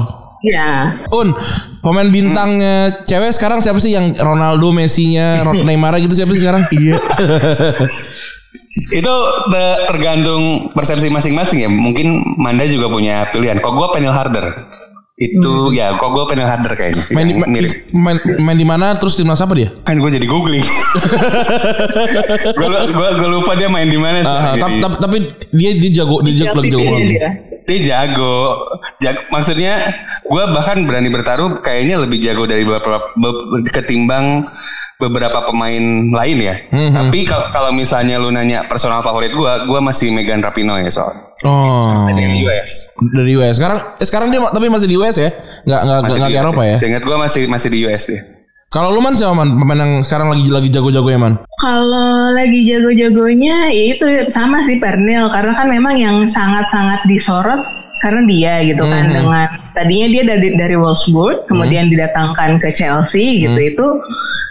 Ya. 0.45 1.01
Un, 1.09 1.33
pemain 1.81 2.05
bintangnya 2.05 3.01
cewek 3.05 3.33
sekarang 3.33 3.63
siapa 3.63 3.81
sih 3.81 3.95
yang 3.95 4.13
Ronaldo, 4.13 4.73
Messi-nya, 4.73 5.41
Neymar 5.69 5.97
gitu 6.01 6.19
siapa 6.19 6.35
sih 6.35 6.43
sekarang? 6.43 6.67
Iya. 6.69 6.99
Itu 8.91 9.15
te- 9.49 9.81
tergantung 9.87 10.43
persepsi 10.71 11.09
masing-masing 11.09 11.59
ya. 11.61 11.69
Mungkin 11.69 12.07
Manda 12.37 12.65
juga 12.65 12.87
punya 12.87 13.27
pilihan. 13.29 13.59
Kok 13.59 13.73
gue 13.73 13.89
Penel 13.91 14.11
Harder. 14.11 14.47
Itu 15.15 15.71
ya, 15.71 15.95
kok 15.95 16.11
gue 16.11 16.25
Penel 16.27 16.43
Harder 16.45 16.71
kayaknya. 16.73 17.05
main 17.09 17.23
di, 17.25 17.35
main, 17.95 18.17
main 18.37 18.57
di 18.57 18.65
mana 18.65 18.95
terus 18.95 19.15
timnas 19.15 19.39
apa 19.39 19.55
dia? 19.55 19.71
Kan 19.83 19.99
gue 19.99 20.11
jadi 20.11 20.25
googling. 20.25 20.63
gue 22.53 22.69
gua, 22.91 23.09
gua 23.15 23.29
lupa 23.31 23.53
dia 23.55 23.69
main 23.69 23.87
di 23.87 23.95
mana 23.97 24.21
Ah, 24.21 24.25
sekarang 24.25 24.55
tapi, 24.59 24.75
tapi, 24.81 24.97
tapi 24.99 25.17
dia 25.53 25.71
dia 25.77 25.91
jago 25.95 26.19
dia 26.21 26.35
jago 26.37 26.55
lagi 26.57 26.71
jago 26.73 26.95
dia. 26.97 27.29
Dia 27.65 27.79
jago. 27.81 28.37
Jag- 28.99 29.25
maksudnya 29.29 29.73
gue 30.21 30.43
bahkan 30.51 30.83
berani 30.83 31.09
bertaruh 31.09 31.61
kayaknya 31.61 31.97
lebih 31.97 32.19
jago 32.19 32.45
dari 32.45 32.63
beberapa 32.63 32.91
be- 33.15 33.41
ketimbang 33.71 34.45
beberapa 34.97 35.43
pemain 35.45 35.83
lain 36.07 36.39
ya. 36.39 36.55
Mhm. 36.71 37.11
Tapi 37.11 37.19
kalau 37.25 37.47
kalau 37.51 37.71
misalnya 37.71 38.17
lu 38.17 38.31
nanya 38.31 38.65
personal 38.65 39.01
favorit 39.01 39.35
gua, 39.35 39.67
gua 39.67 39.81
masih 39.81 40.11
Megan 40.11 40.39
Rapinoe 40.39 40.87
soal 40.87 41.35
Oh. 41.43 42.07
dari 42.09 42.41
US. 42.41 42.95
Dari 43.11 43.33
US. 43.35 43.59
Sekarang 43.59 43.79
eh, 43.99 44.07
sekarang 44.07 44.29
dia 44.31 44.41
tapi 44.45 44.67
masih 44.67 44.87
di 44.87 44.97
US 44.97 45.17
ya? 45.17 45.31
Nggak 45.65 45.81
nggak 45.83 45.99
nggak 46.01 46.31
di 46.31 46.39
Eropa 46.39 46.63
ya? 46.65 46.77
Seingat 46.79 47.03
gua 47.03 47.17
masih 47.21 47.47
masih 47.47 47.69
di 47.69 47.79
US 47.85 48.05
dia. 48.07 48.23
Kalau 48.71 48.91
lu 48.91 48.99
man 48.99 49.15
siapa 49.15 49.35
man? 49.35 49.55
Pemain 49.55 49.79
yang 49.79 49.93
sekarang 50.03 50.35
lagi 50.35 50.51
lagi 50.51 50.67
jago-jago 50.67 51.07
ya 51.07 51.19
man? 51.19 51.39
Kalau 51.59 52.11
lagi 52.35 52.67
jago-jagonya 52.67 53.71
ya 53.71 53.85
itu 53.95 54.03
sama 54.29 54.63
sih 54.63 54.83
Pernil 54.83 55.31
karena 55.31 55.53
kan 55.55 55.71
memang 55.71 55.95
yang 55.95 56.17
sangat-sangat 56.27 57.07
disorot 57.07 57.63
karena 58.03 58.21
dia 58.27 58.55
gitu 58.67 58.83
kan 58.83 59.09
Mhm. 59.09 59.15
dengan 59.15 59.47
tadinya 59.73 60.09
dia 60.11 60.23
dari 60.27 60.49
dari 60.55 60.75
Wolfsburg 60.75 61.47
kemudian 61.47 61.87
didatangkan 61.87 62.59
ke 62.59 62.75
Chelsea 62.75 63.47
gitu 63.47 63.57
itu 63.57 63.87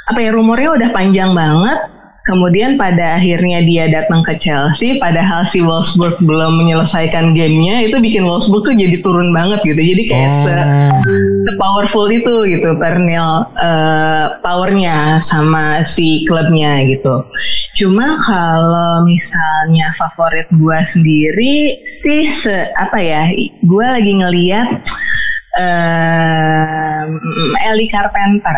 apa 0.03 0.19
ya 0.19 0.29
rumornya 0.35 0.69
udah 0.75 0.89
panjang 0.91 1.31
banget. 1.31 1.79
Kemudian 2.23 2.79
pada 2.79 3.19
akhirnya 3.19 3.67
dia 3.67 3.91
datang 3.91 4.23
ke 4.23 4.39
Chelsea 4.39 4.95
padahal 4.95 5.43
si 5.43 5.59
Wolfsburg 5.59 6.23
belum 6.23 6.55
menyelesaikan 6.55 7.35
gamenya 7.35 7.83
itu 7.83 7.99
bikin 7.99 8.23
Wolfsburg 8.23 8.63
tuh 8.63 8.75
jadi 8.79 9.03
turun 9.03 9.35
banget 9.35 9.59
gitu. 9.67 9.75
Jadi 9.75 10.03
kayak 10.07 10.31
se 10.31 10.55
powerful 11.59 12.07
itu 12.07 12.47
gitu 12.47 12.79
Pernil 12.79 13.27
eh, 13.59 14.25
powernya 14.39 15.19
sama 15.19 15.83
si 15.83 16.23
klubnya 16.23 16.87
gitu. 16.87 17.27
Cuma 17.83 18.07
kalau 18.23 19.03
misalnya 19.03 19.91
favorit 19.99 20.47
gua 20.55 20.79
sendiri 20.87 21.83
sih 21.83 22.31
se 22.31 22.71
apa 22.79 23.03
ya, 23.03 23.35
gua 23.67 23.99
lagi 23.99 24.15
ngeliat 24.15 24.87
em, 25.59 27.09
Ellie 27.69 27.89
Carpenter. 27.89 28.57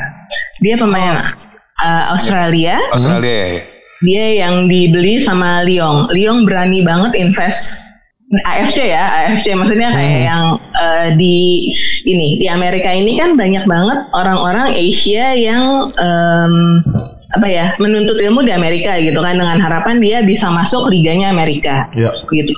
Dia 0.61 0.75
pemain 0.79 1.35
eh, 1.83 2.03
Australia. 2.11 2.79
Australia 2.91 3.35
ya. 3.59 3.61
Dia 4.03 4.25
yang 4.45 4.67
dibeli 4.67 5.23
sama 5.23 5.63
Lyon. 5.63 6.11
Lyon 6.11 6.43
berani 6.43 6.83
banget 6.83 7.15
invest 7.15 7.83
AFC 8.25 8.89
ya, 8.89 9.05
AFC 9.29 9.53
maksudnya 9.53 9.93
kayak 9.93 10.21
yang 10.25 10.45
eh, 10.73 11.07
di 11.13 11.61
ini 12.09 12.41
di 12.41 12.49
Amerika 12.49 12.89
ini 12.89 13.21
kan 13.21 13.37
banyak 13.37 13.69
banget 13.69 13.99
orang-orang 14.17 14.73
Asia 14.73 15.37
yang 15.37 15.93
em, 15.93 16.53
apa 17.37 17.47
ya 17.47 17.65
menuntut 17.77 18.17
ilmu 18.17 18.41
di 18.41 18.49
Amerika 18.49 18.97
gitu 18.97 19.21
kan 19.21 19.37
dengan 19.37 19.61
harapan 19.61 20.01
dia 20.01 20.25
bisa 20.25 20.49
masuk 20.49 20.89
liganya 20.89 21.29
Amerika 21.29 21.85
Iya. 21.93 22.09
gitu. 22.33 22.53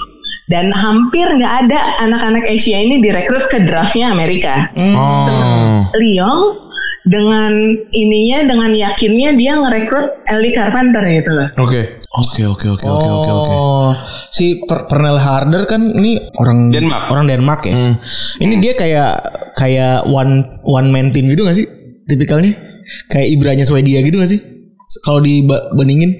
Dan 0.48 0.72
hampir 0.72 1.28
nggak 1.28 1.54
ada 1.68 1.80
anak-anak 2.08 2.48
Asia 2.48 2.80
ini 2.80 3.04
direkrut 3.04 3.52
ke 3.52 3.68
draftnya 3.68 4.16
Amerika. 4.16 4.72
Oh. 4.80 5.84
Lyon 5.92 6.40
dengan 7.08 7.52
ininya 7.92 8.48
dengan 8.48 8.72
yakinnya 8.76 9.36
dia 9.40 9.56
ngerekrut 9.56 10.28
Ellie 10.28 10.56
Carpenter 10.56 11.04
gitu 11.04 11.32
loh. 11.32 11.48
Oke. 11.64 11.82
Oke 12.18 12.44
oke 12.48 12.66
oke 12.80 12.86
oke 12.88 13.10
oke 13.12 13.32
oke. 13.32 13.54
Oh, 13.54 13.92
si 14.32 14.64
per 14.64 14.88
Pernell 14.88 15.20
Harder 15.20 15.68
kan 15.68 15.84
ini 15.84 16.18
orang 16.40 16.72
Denmark. 16.72 17.12
orang 17.12 17.26
Denmark 17.28 17.62
ya. 17.68 17.76
Hmm. 17.76 17.94
Ini 18.40 18.54
dia 18.64 18.74
kayak 18.76 19.12
kayak 19.60 20.08
one 20.08 20.48
one 20.64 20.90
man 20.96 21.12
team 21.12 21.28
gitu 21.28 21.44
gak 21.44 21.60
sih? 21.60 21.68
Tipikalnya 22.08 22.56
kayak 23.12 23.28
Ibranya 23.36 23.68
Swedia 23.68 24.00
gitu 24.00 24.20
gak 24.20 24.32
sih? 24.32 24.40
Kalau 25.04 25.20
dibandingin 25.20 26.16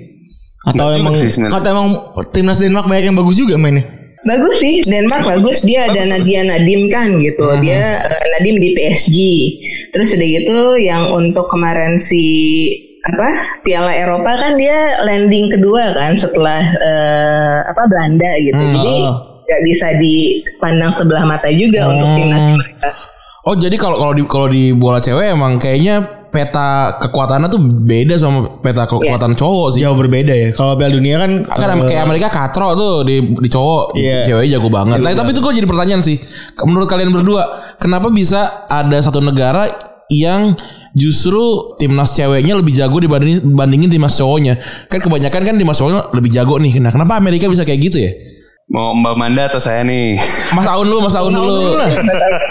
atau 0.68 0.92
Nggak 0.92 1.00
emang 1.00 1.16
sih 1.16 1.32
sebenarnya. 1.32 1.56
kata 1.56 1.68
emang 1.72 1.88
timnas 2.36 2.60
Denmark 2.60 2.92
banyak 2.92 3.06
yang 3.08 3.16
bagus 3.16 3.40
juga 3.40 3.56
mainnya. 3.56 3.97
Bagus 4.26 4.56
sih, 4.58 4.82
Denmark 4.82 5.30
bagus. 5.30 5.62
Dia 5.62 5.94
ada 5.94 6.02
Nadia 6.02 6.42
Nadim 6.42 6.90
kan 6.90 7.22
gitu. 7.22 7.46
Dia 7.62 8.02
eh, 8.02 8.26
Nadim 8.34 8.58
di 8.58 8.74
PSG. 8.74 9.18
Terus 9.94 10.18
udah 10.18 10.28
gitu 10.42 10.60
yang 10.82 11.14
untuk 11.14 11.46
kemarin 11.54 12.02
si 12.02 12.26
apa 13.06 13.30
Piala 13.64 13.94
Eropa 13.94 14.28
kan 14.36 14.58
dia 14.58 15.00
landing 15.06 15.54
kedua 15.54 15.94
kan 15.94 16.18
setelah 16.18 16.66
eh, 16.66 17.58
apa 17.70 17.82
Belanda 17.86 18.32
gitu. 18.42 18.58
Jadi 18.58 18.96
oh. 19.06 19.46
nggak 19.46 19.62
bisa 19.70 19.88
dipandang 20.02 20.92
sebelah 20.92 21.24
mata 21.24 21.54
juga 21.54 21.86
untuk 21.94 22.10
timnas 22.18 22.46
mereka. 22.58 22.90
Oh 23.48 23.56
jadi 23.56 23.78
kalau 23.80 24.02
kalau 24.02 24.14
di 24.18 24.24
kalau 24.28 24.48
di 24.50 24.76
bola 24.76 25.00
cewek 25.00 25.32
emang 25.32 25.62
kayaknya 25.62 26.17
peta 26.38 27.02
kekuatannya 27.02 27.50
tuh 27.50 27.58
beda 27.58 28.14
sama 28.22 28.62
peta 28.62 28.86
kekuatan 28.86 29.34
cowok 29.34 29.74
sih. 29.74 29.82
Jauh 29.82 29.98
berbeda 29.98 30.30
ya. 30.30 30.50
Kalau 30.54 30.78
Piala 30.78 30.94
Dunia 30.94 31.18
kan 31.18 31.32
Kan 31.50 31.70
eh, 31.82 31.90
kayak 31.90 32.06
Amerika 32.06 32.30
katro 32.30 32.78
tuh 32.78 33.02
di 33.02 33.26
di 33.26 33.50
cowok, 33.50 33.98
Iya. 33.98 34.22
ceweknya 34.22 34.62
jago 34.62 34.70
banget. 34.70 35.02
Nah, 35.02 35.18
tapi 35.18 35.34
itu 35.34 35.42
gue 35.42 35.54
jadi 35.58 35.66
pertanyaan 35.66 36.06
sih. 36.06 36.22
Menurut 36.62 36.86
kalian 36.86 37.10
berdua, 37.10 37.74
kenapa 37.82 38.14
bisa 38.14 38.70
ada 38.70 39.02
satu 39.02 39.18
negara 39.18 39.66
yang 40.14 40.54
justru 40.94 41.74
timnas 41.82 42.14
ceweknya 42.14 42.54
lebih 42.54 42.78
jago 42.78 43.02
dibanding 43.02 43.42
bandingin 43.58 43.90
timnas 43.90 44.14
cowoknya? 44.14 44.62
Kan 44.94 45.02
kebanyakan 45.02 45.42
kan 45.42 45.56
timnas 45.58 45.78
cowoknya 45.82 46.14
lebih 46.14 46.30
jago 46.30 46.62
nih. 46.62 46.78
Nah, 46.78 46.94
kenapa 46.94 47.18
Amerika 47.18 47.50
bisa 47.50 47.66
kayak 47.66 47.82
gitu 47.82 47.98
ya? 47.98 48.14
Mau 48.68 48.92
Mbak 49.00 49.16
Manda 49.16 49.48
atau 49.48 49.64
saya 49.64 49.80
nih? 49.88 50.20
Mas 50.52 50.68
Aun 50.68 50.92
lu, 50.92 51.00
Mas 51.00 51.16
Aun 51.16 51.32
dulu. 51.32 51.80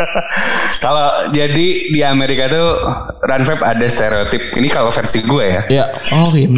Kalau 0.84 1.28
jadi 1.28 1.92
di 1.92 2.00
Amerika 2.00 2.48
tuh 2.48 2.80
Runfab 3.20 3.60
ada 3.60 3.84
stereotip. 3.84 4.56
Ini 4.56 4.68
kalau 4.72 4.88
versi 4.88 5.20
gue 5.20 5.44
ya. 5.44 5.62
Ya. 5.68 5.84
Oh 6.16 6.32
iya. 6.32 6.48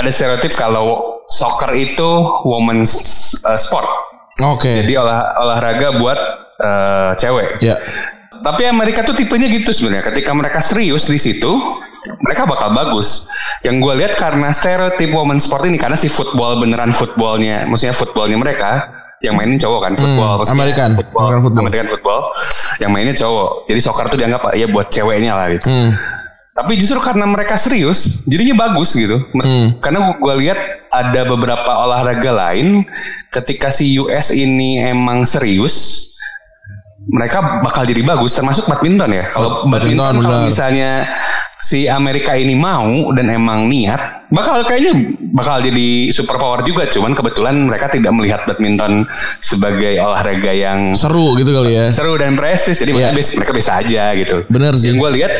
Ada 0.00 0.08
stereotip 0.08 0.56
kalau 0.56 1.04
soccer 1.28 1.76
itu 1.76 2.10
women's 2.48 2.92
uh, 3.44 3.60
sport. 3.60 3.84
Oke. 4.40 4.84
Jadi 4.84 4.96
olah 4.96 5.36
olahraga 5.36 6.00
buat 6.00 6.18
uh, 6.64 7.12
cewek. 7.20 7.60
Ya. 7.60 7.76
Tapi 8.40 8.62
Amerika 8.68 9.04
tuh 9.04 9.16
tipenya 9.16 9.52
gitu 9.52 9.70
sebenarnya. 9.72 10.10
Ketika 10.12 10.32
mereka 10.32 10.58
serius 10.64 11.06
di 11.08 11.20
situ, 11.20 11.52
mereka 12.20 12.44
bakal 12.44 12.72
bagus. 12.72 13.28
Yang 13.64 13.76
gue 13.80 13.94
lihat 14.04 14.12
karena 14.20 14.48
stereotip 14.52 15.10
women 15.12 15.40
sport 15.40 15.64
ini 15.68 15.80
karena 15.80 15.96
si 15.96 16.12
football 16.12 16.60
beneran 16.60 16.92
footballnya, 16.92 17.64
maksudnya 17.68 17.96
footballnya 17.96 18.36
mereka 18.36 18.70
yang 19.24 19.40
mainin 19.40 19.56
cowok 19.56 19.80
kan 19.80 19.92
football 19.96 20.36
maksudnya 20.36 20.68
American. 20.68 20.90
football, 21.00 21.24
American 21.24 21.42
football. 21.48 21.62
American 21.64 21.88
football 21.88 22.20
yang 22.82 22.90
mainnya 22.92 23.14
cowok. 23.16 23.50
Jadi 23.72 23.80
soccer 23.80 24.06
tuh 24.12 24.18
dianggap 24.20 24.52
ya 24.52 24.66
buat 24.68 24.92
ceweknya 24.92 25.32
lah 25.32 25.46
gitu. 25.56 25.66
Hmm. 25.72 25.90
Tapi 26.54 26.78
justru 26.78 27.02
karena 27.02 27.26
mereka 27.26 27.58
serius, 27.58 28.22
jadinya 28.30 28.68
bagus 28.68 28.94
gitu. 28.94 29.18
Hmm. 29.34 29.74
Karena 29.82 30.14
gue 30.14 30.34
lihat 30.38 30.58
ada 30.94 31.26
beberapa 31.26 31.66
olahraga 31.82 32.30
lain, 32.30 32.86
ketika 33.34 33.74
si 33.74 33.98
US 33.98 34.30
ini 34.30 34.86
emang 34.86 35.26
serius, 35.26 36.06
mereka 37.10 37.58
bakal 37.58 37.82
jadi 37.82 38.06
bagus. 38.06 38.38
Termasuk 38.38 38.70
badminton 38.70 39.10
ya. 39.10 39.24
Kalau 39.34 39.66
badminton, 39.66 39.98
badminton, 39.98 40.14
kalau 40.22 40.38
misalnya 40.46 40.90
si 41.64 41.88
Amerika 41.88 42.36
ini 42.36 42.52
mau 42.52 42.84
dan 43.10 43.26
emang 43.26 43.64
niat, 43.66 44.28
bakal 44.28 44.60
kayaknya 44.62 44.92
bakal 45.32 45.58
jadi 45.58 46.12
super 46.12 46.36
power 46.36 46.60
juga. 46.60 46.84
Cuman 46.86 47.16
kebetulan 47.16 47.56
mereka 47.64 47.88
tidak 47.88 48.12
melihat 48.12 48.44
badminton 48.44 49.08
sebagai 49.40 49.96
olahraga 49.96 50.52
yang 50.52 50.92
Seru 50.92 51.32
gitu 51.34 51.50
kali 51.50 51.72
ya. 51.74 51.86
seru 51.88 52.14
dan 52.14 52.36
prestis. 52.36 52.76
Jadi 52.76 52.92
Iya. 52.92 53.08
mereka, 53.08 53.16
bisa, 53.16 53.30
mereka 53.34 53.52
bisa 53.54 53.72
aja 53.74 54.04
gitu. 54.14 54.36
Bener 54.46 54.76
sih. 54.76 54.92
Yang 54.92 54.96
gue 54.98 55.10
lihat 55.16 55.32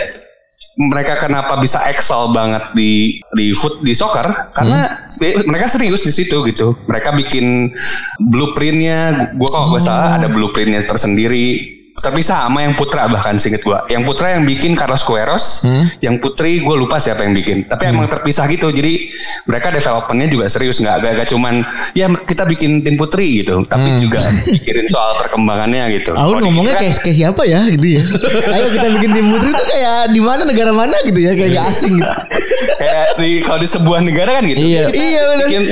mereka 0.76 1.18
kenapa 1.18 1.58
bisa 1.58 1.82
excel 1.84 2.30
banget 2.30 2.72
di 2.72 3.18
di 3.30 3.50
foot 3.52 3.82
di 3.82 3.92
soccer 3.92 4.26
karena 4.50 5.06
Hmm. 5.14 5.44
mereka 5.44 5.66
serius 5.68 6.02
di 6.02 6.10
situ 6.10 6.40
gitu. 6.42 6.78
Mereka 6.84 7.14
bikin 7.16 7.74
blueprintnya. 8.20 9.30
Gue 9.34 9.48
kalau 9.48 9.70
nggak 9.70 9.82
salah 9.82 10.16
ada 10.16 10.26
blueprintnya 10.26 10.80
tersendiri. 10.80 11.73
Tapi 11.94 12.20
sama 12.20 12.58
yang 12.60 12.74
putra 12.74 13.06
bahkan 13.06 13.38
singkat 13.38 13.62
gue. 13.62 13.78
Yang 13.88 14.02
putra 14.04 14.34
yang 14.34 14.42
bikin 14.42 14.74
Carlos 14.74 15.00
Queiroz, 15.00 15.62
Hmm. 15.62 15.86
yang 16.00 16.18
putri 16.18 16.58
gue 16.58 16.74
lupa 16.74 16.98
siapa 16.98 17.22
yang 17.22 17.32
bikin. 17.32 17.64
Tapi 17.64 17.86
emang 17.86 18.08
terpisah 18.08 18.44
gitu. 18.46 18.68
Jadi 18.68 19.14
mereka 19.44 19.70
developmentnya 19.70 20.26
juga 20.28 20.46
serius 20.48 20.78
nggak 20.78 20.96
gak, 21.00 21.12
gak 21.16 21.28
cuman 21.30 21.62
ya 21.92 22.10
kita 22.18 22.44
bikin 22.44 22.82
tim 22.82 22.94
putri 22.94 23.40
gitu. 23.40 23.62
Tapi 23.62 23.94
Hmm. 23.94 24.00
juga 24.00 24.18
pikirin 24.52 24.84
soal 24.86 25.14
perkembangannya 25.16 25.86
gitu. 25.94 26.12
Aku 26.12 26.34
ngomongnya 26.40 26.74
dikira- 26.74 26.82
kayak 26.84 26.98
kayak 27.00 27.16
siapa 27.16 27.42
ya 27.44 27.60
gitu 27.68 27.86
ya. 27.88 28.02
Ayo 28.52 28.66
kita 28.70 28.86
bikin 28.92 29.10
tim 29.12 29.26
putri 29.28 29.48
itu 29.48 29.64
kayak 29.64 29.98
di 30.08 30.20
mana 30.20 30.42
negara 30.42 30.72
mana 30.72 30.96
gitu 31.00 31.20
ya 31.20 31.32
kayak 31.32 31.50
gak 31.54 31.66
asing 31.68 31.94
gitu. 31.94 32.10
kayak 32.80 33.04
di 33.16 33.30
kalau 33.40 33.58
di 33.60 33.68
sebuah 33.70 34.00
negara 34.02 34.30
kan 34.34 34.44
gitu. 34.44 34.58
Iya. 34.60 34.82
Kita 34.88 34.98
Iya, 35.00 35.20
bener. 35.24 35.46
Bikin 35.46 35.62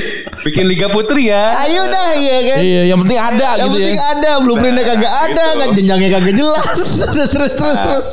bikin 0.45 0.64
liga 0.67 0.87
putri 0.88 1.29
ya. 1.29 1.50
Ayo 1.61 1.83
dah 1.85 2.09
ya 2.14 2.38
kan. 2.47 2.59
Iya, 2.59 2.83
yang 2.87 2.99
penting 3.00 3.19
ada 3.19 3.49
Yang 3.52 3.59
gitu 3.61 3.76
penting 3.76 3.99
ya. 3.99 4.07
ada 4.09 4.31
blueprintnya 4.38 4.85
kagak 4.87 5.12
ada, 5.12 5.43
gitu. 5.43 5.57
nggak 5.59 5.71
jenjangnya 5.75 6.09
kagak 6.12 6.37
jelas. 6.37 6.66
terus 7.12 7.31
terus 7.31 7.52
terus 7.52 7.78
terus. 7.78 8.07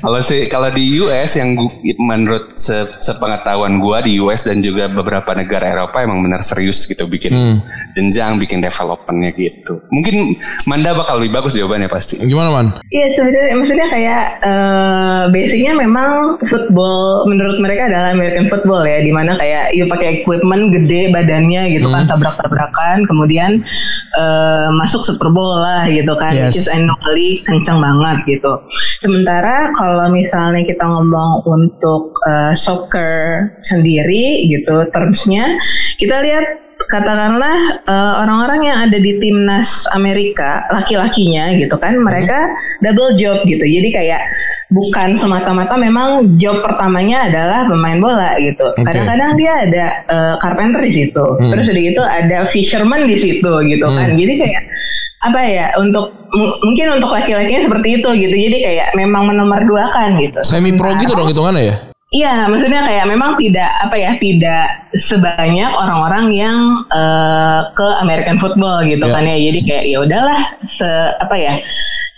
Kalau 0.00 0.20
sih 0.20 0.48
kalau 0.48 0.68
di 0.70 0.98
US 0.98 1.36
yang 1.36 1.54
menurut 1.98 2.56
se- 2.56 2.88
sepengetahuan 2.98 3.78
gua 3.78 4.00
di 4.00 4.16
US 4.18 4.42
dan 4.42 4.60
juga 4.60 4.88
beberapa 4.88 5.30
negara 5.32 5.70
Eropa 5.70 6.00
emang 6.00 6.20
benar 6.20 6.40
serius 6.40 6.84
gitu 6.84 7.04
bikin 7.04 7.30
Hmm. 7.30 7.58
jenjang, 7.92 8.40
bikin 8.40 8.58
developmentnya 8.58 9.30
gitu. 9.32 9.84
Mungkin 9.88 10.40
Manda 10.64 10.92
bakal 10.92 11.18
lebih 11.18 11.34
bagus 11.34 11.54
jawabannya 11.54 11.88
pasti. 11.88 12.18
Gimana 12.20 12.48
man? 12.50 12.66
Iya 12.88 13.06
sebenarnya 13.14 13.54
maksudnya 13.54 13.86
kayak 13.88 14.22
eh, 14.40 15.22
basicnya 15.28 15.72
memang 15.74 16.10
football 16.40 17.26
menurut 17.26 17.58
mereka 17.58 17.86
adalah 17.86 18.12
American 18.12 18.46
football 18.48 18.82
ya 18.82 18.98
di 18.98 19.12
mana 19.12 19.36
kayak 19.36 19.72
you 19.72 19.84
pakai 19.86 20.22
equipment 20.22 20.70
gede 20.70 21.10
badannya 21.10 21.62
gitu 21.74 21.86
kan 21.86 22.06
tabrak-tabrakan 22.06 23.04
kemudian 23.04 23.62
eh, 24.18 24.68
masuk 24.74 25.06
Super 25.06 25.30
Bowl 25.30 25.62
lah 25.62 25.86
gitu 25.86 26.10
kan, 26.18 26.34
Yes. 26.34 26.50
which 26.50 26.58
is 26.66 26.68
annually 26.68 27.40
kencang 27.46 27.78
banget 27.78 28.26
gitu. 28.26 28.52
Sementara 28.98 29.70
kalau 29.78 30.10
misalnya 30.10 30.66
kita 30.66 30.82
ngomong 30.82 31.46
untuk 31.46 32.18
eh, 32.26 32.52
soccer 32.58 33.46
sendiri 33.62 34.50
gitu, 34.50 34.90
termsnya 34.90 35.54
kita 36.02 36.18
lihat 36.26 36.44
katakanlah 36.88 37.84
eh, 37.84 38.14
orang-orang 38.24 38.60
yang 38.64 38.78
ada 38.88 38.98
di 38.98 39.12
timnas 39.20 39.84
Amerika 39.92 40.64
laki-lakinya 40.72 41.52
gitu 41.58 41.76
kan 41.76 41.94
mereka 42.00 42.38
double 42.80 43.18
job 43.20 43.44
gitu 43.44 43.60
jadi 43.60 43.88
kayak 43.92 44.22
bukan 44.68 45.16
semata-mata 45.16 45.74
memang 45.74 46.36
job 46.36 46.60
pertamanya 46.60 47.24
adalah 47.24 47.64
pemain 47.64 47.98
bola 47.98 48.36
gitu. 48.36 48.68
Kadang-kadang 48.84 49.30
dia 49.40 49.52
ada 49.64 49.84
eh, 50.04 50.34
carpenter 50.40 50.80
di 50.84 50.92
situ. 50.92 51.24
Terus 51.40 51.66
udah 51.66 51.82
gitu 51.82 52.02
ada 52.04 52.38
fisherman 52.52 53.08
di 53.08 53.16
situ 53.16 53.52
gitu 53.64 53.86
kan. 53.88 54.12
Jadi 54.12 54.34
kayak 54.36 54.62
apa 55.18 55.40
ya 55.42 55.66
untuk 55.74 56.14
mungkin 56.62 56.94
untuk 56.94 57.10
laki-lakinya 57.10 57.64
seperti 57.64 57.88
itu 57.98 58.08
gitu. 58.14 58.34
Jadi 58.36 58.56
kayak 58.62 58.88
memang 58.94 59.32
menomorduakan 59.32 60.20
gitu. 60.20 60.40
Semi 60.44 60.76
pro 60.76 60.94
gitu 61.00 61.16
dong 61.16 61.32
hitungannya 61.32 61.64
ya. 61.64 61.76
Iya, 62.08 62.48
maksudnya 62.48 62.88
kayak 62.88 63.04
memang 63.04 63.36
tidak 63.36 63.68
apa 63.84 63.92
ya, 64.00 64.16
tidak 64.16 64.64
sebanyak 64.96 65.68
orang-orang 65.68 66.32
yang 66.32 66.56
eh, 66.88 67.60
ke 67.76 67.88
American 68.00 68.40
football 68.40 68.80
gitu 68.88 69.04
Iya. 69.04 69.12
kan 69.12 69.28
ya. 69.28 69.36
Jadi 69.36 69.60
kayak 69.68 69.84
ya 69.92 69.98
udahlah 70.00 70.40
se 70.64 70.88
apa 71.20 71.36
ya, 71.36 71.52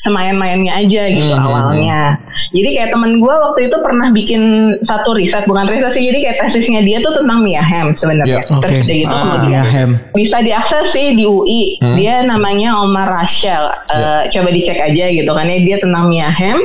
semain-mainnya 0.00 0.73
aja 0.76 1.02
gitu 1.09 1.28
Hmm, 1.30 1.45
awalnya. 1.45 2.16
Jadi 2.50 2.69
kayak 2.73 2.90
temen 2.90 3.21
gue 3.21 3.30
waktu 3.30 3.61
itu 3.69 3.76
pernah 3.78 4.09
bikin 4.11 4.42
satu 4.80 5.12
riset, 5.12 5.45
bukan 5.45 5.69
riset 5.69 5.92
sih, 5.92 6.02
jadi 6.02 6.19
kayak 6.21 6.37
tesisnya 6.40 6.80
dia 6.80 6.99
tuh 6.99 7.14
tentang 7.14 7.40
Mia 7.40 7.61
Iya, 7.61 7.92
sebenarnya. 7.95 8.42
Terus 8.42 8.50
oke. 8.50 8.66
udah 8.66 8.80
gitu 8.90 9.07
Ah. 9.07 9.21
kemudian 9.21 9.45
Mia 9.47 9.62
Hamm. 9.62 9.90
bisa 10.11 10.37
diakses 10.40 10.87
sih 10.88 11.07
di 11.12 11.23
UI. 11.23 11.78
Dia 11.95 12.25
namanya 12.25 12.80
Omar 12.80 13.07
Rachel. 13.07 13.71
Eh, 13.88 14.23
Coba 14.30 14.49
dicek 14.50 14.76
aja 14.76 15.04
gitu 15.07 15.28
kan 15.28 15.47
ya 15.47 15.59
dia 15.61 15.76
tentang 15.78 16.09
Mia 16.09 16.26
Hamm. 16.26 16.59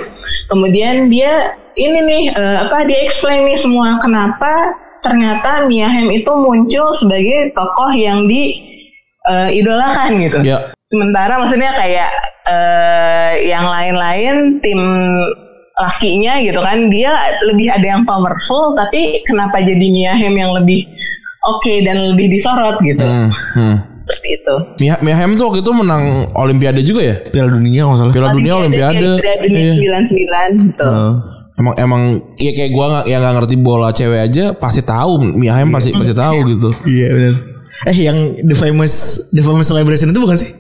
Kemudian 0.45 0.95
dia 1.07 1.31
ini 1.75 1.99
nih 2.01 2.23
eh, 2.31 2.57
apa 2.61 2.85
dia 2.85 3.03
explain 3.03 3.45
nih 3.45 3.57
semua 3.57 3.99
kenapa 3.99 4.49
ternyata 5.01 5.67
Mia 5.67 5.85
Hamm 5.85 6.09
itu 6.09 6.31
muncul 6.31 6.95
sebagai 6.95 7.51
tokoh 7.51 7.91
yang 7.93 8.25
di 8.25 8.57
eh, 9.23 9.49
idolakan 9.53 10.17
gitu. 10.19 10.37
Ya. 10.41 10.71
Sementara 10.85 11.37
maksudnya 11.37 11.75
kayak 11.75 12.09
eh, 12.45 13.31
yang 13.45 13.65
lain-lain 13.65 14.35
tim 14.59 14.79
lakinya 15.75 16.39
gitu 16.39 16.55
kan 16.57 16.87
dia 16.87 17.11
lebih 17.43 17.67
ada 17.67 17.83
yang 17.83 18.07
powerful 18.07 18.71
tapi 18.73 19.19
kenapa 19.27 19.59
jadi 19.59 19.85
Mia 19.85 20.15
Hamm 20.15 20.31
yang 20.33 20.55
lebih 20.55 20.87
oke 21.43 21.73
dan 21.83 22.15
lebih 22.15 22.31
disorot 22.31 22.79
gitu 22.79 23.03
Hmm, 23.03 23.27
hmm. 23.27 23.75
seperti 24.07 24.27
itu. 24.39 24.55
Mia, 24.79 24.95
Mia 25.03 25.15
Hamm 25.17 25.35
tuh 25.35 25.51
waktu 25.51 25.59
itu 25.59 25.71
menang 25.73 26.29
Olimpiade 26.31 26.79
juga 26.79 27.01
ya. 27.01 27.15
Piala 27.25 27.49
Dunia 27.49 27.81
kalau 27.81 27.91
nggak 27.91 27.99
salah. 27.99 28.13
Piala 28.13 28.29
Dunia 28.31 28.53
Olimpiade. 28.55 29.07
Dunia 29.41 29.61
Iya. 29.75 29.99
99 29.99 30.69
gitu. 30.69 30.85
Eh, 30.85 31.13
Emang 31.55 31.73
emang 31.79 32.01
ya 32.35 32.51
kayak 32.51 32.67
gua 32.69 32.85
nggak 32.91 33.05
yang 33.07 33.19
nggak 33.23 33.35
ngerti 33.39 33.55
bola 33.57 33.87
cewek 33.89 34.19
aja 34.21 34.51
pasti 34.53 34.83
tahu 34.83 35.23
Mia 35.33 35.55
Hamm 35.55 35.71
pasti 35.71 35.91
pasti 35.91 36.11
tahu 36.11 36.37
gitu. 36.45 36.69
Iya 36.85 37.07
benar. 37.09 37.33
Eh 37.85 37.97
yang 37.97 38.17
the 38.43 38.53
famous 38.53 38.93
the 39.31 39.39
famous 39.39 39.65
celebration 39.65 40.07
itu 40.07 40.19
bukan 40.19 40.35
sih? 40.35 40.51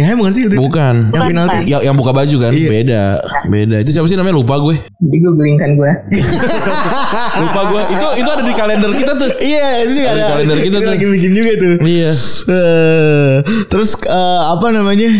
Hamm 0.00 0.18
bukan 0.18 0.32
sih 0.32 0.42
itu? 0.44 0.56
Bukan. 0.56 0.94
Yang 1.10 1.24
final 1.28 1.44
tuh. 1.46 1.60
Yang 1.62 1.80
yang 1.84 1.94
buka 1.94 2.10
baju 2.10 2.36
kan 2.40 2.50
Iya. 2.50 2.68
beda. 2.68 3.02
Beda. 3.46 3.76
Itu 3.78 3.90
siapa 3.92 4.06
sih 4.06 4.16
namanya 4.16 4.34
lupa 4.34 4.54
gue. 4.58 4.74
Jadi 4.80 5.16
googling 5.20 5.56
kan 5.56 5.70
gue. 5.74 5.90
Lupa 7.36 7.60
gue. 7.68 7.82
Itu 7.90 8.06
itu 8.16 8.28
ada 8.30 8.42
di 8.42 8.54
kalender 8.54 8.90
kita 8.90 9.12
tuh. 9.14 9.30
Iya 9.36 9.66
itu 9.84 9.92
juga 9.94 10.08
Ada 10.08 10.16
di 10.16 10.24
kalender 10.26 10.58
kita 10.58 10.68
Itu 10.72 10.78
tuh. 10.80 10.90
lagi 10.90 11.06
bikin 11.08 11.30
juga 11.32 11.50
tuh. 11.54 11.74
Iya. 11.84 12.10
Eh, 12.44 13.34
terus 13.66 13.90
eh, 14.00 14.42
apa 14.48 14.66
namanya? 14.70 15.10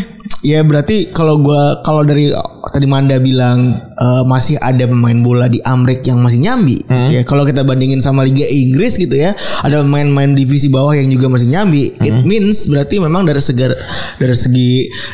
Ya 0.41 0.61
berarti 0.61 1.09
kalau 1.09 1.41
gua 1.41 1.81
kalau 1.81 2.05
dari 2.05 2.29
tadi 2.67 2.85
Manda 2.85 3.17
bilang 3.17 3.65
eh, 3.81 4.23
masih 4.25 4.57
ada 4.59 4.85
pemain 4.85 5.17
bola 5.17 5.49
di 5.49 5.57
Amrik 5.61 6.05
yang 6.05 6.21
masih 6.21 6.41
nyambi 6.41 6.81
gitu 6.81 7.11
ya. 7.13 7.23
Kalau 7.25 7.45
kita 7.45 7.65
bandingin 7.65 7.99
sama 7.99 8.25
Liga 8.25 8.45
Inggris 8.45 8.97
gitu 8.97 9.13
ya, 9.13 9.33
ada 9.61 9.81
pemain-pemain 9.81 10.33
divisi 10.33 10.69
bawah 10.69 10.93
yang 10.93 11.09
juga 11.09 11.29
masih 11.29 11.49
nyambi. 11.49 11.97
It 11.99 12.25
means 12.25 12.69
berarti 12.69 13.01
memang 13.01 13.25
dari 13.25 13.41
segi 13.41 13.73
dari 14.17 14.37
segi 14.37 14.64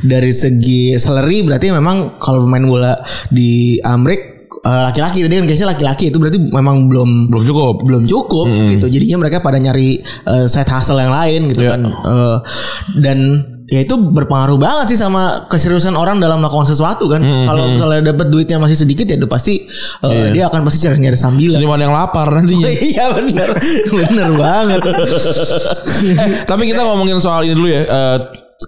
dari 0.03 0.31
segi 0.31 0.95
salary 0.97 1.43
berarti 1.43 1.71
memang 1.71 2.17
kalau 2.17 2.45
pemain 2.45 2.63
bola 2.63 2.93
di 3.29 3.77
Amrik 3.81 4.21
eh, 4.61 4.83
laki-laki 4.87 5.23
tadi 5.23 5.35
kan 5.39 5.45
guysnya 5.45 5.69
laki-laki 5.71 6.05
itu 6.09 6.19
berarti 6.19 6.39
memang 6.39 6.85
belum 6.85 7.33
Belum 7.33 7.45
cukup. 7.45 7.75
belum 7.81 8.05
cukup 8.05 8.47
gitu. 8.69 8.87
Jadinya 8.89 9.17
mereka 9.21 9.41
pada 9.41 9.57
nyari 9.57 9.97
uh, 10.25 10.45
side 10.45 10.69
hustle 10.69 10.99
yang 10.99 11.11
lain 11.11 11.41
gitu 11.49 11.65
Iya. 11.65 11.71
kan. 11.75 11.81
Uh, 12.05 12.37
dan 12.99 13.19
ya 13.71 13.87
itu 13.87 13.95
berpengaruh 13.95 14.59
banget 14.59 14.91
sih 14.91 14.99
sama 14.99 15.47
keseriusan 15.47 15.95
orang 15.95 16.19
dalam 16.19 16.43
melakukan 16.43 16.67
sesuatu 16.67 17.07
kan. 17.07 17.23
Kalau 17.23 17.71
misalnya 17.71 18.11
dapat 18.11 18.27
duitnya 18.29 18.59
masih 18.59 18.75
sedikit 18.77 19.07
ya 19.07 19.15
udah 19.17 19.31
pasti 19.31 19.63
uh, 20.03 20.29
dia 20.29 20.51
akan 20.51 20.67
pasti 20.67 20.83
cari 20.83 20.99
nyari 20.99 21.15
sambilan. 21.15 21.55
Seniman 21.55 21.79
yang 21.79 21.95
lapar 21.95 22.27
nantinya. 22.29 22.67
iya 22.91 23.15
benar. 23.15 23.55
benar 23.89 24.29
banget. 24.35 24.81
Tapi 26.51 26.63
kita 26.67 26.83
ngomongin 26.83 27.17
soal 27.19 27.47
ini 27.47 27.55
dulu 27.55 27.69
ya. 27.71 27.83
Eh, 27.87 28.17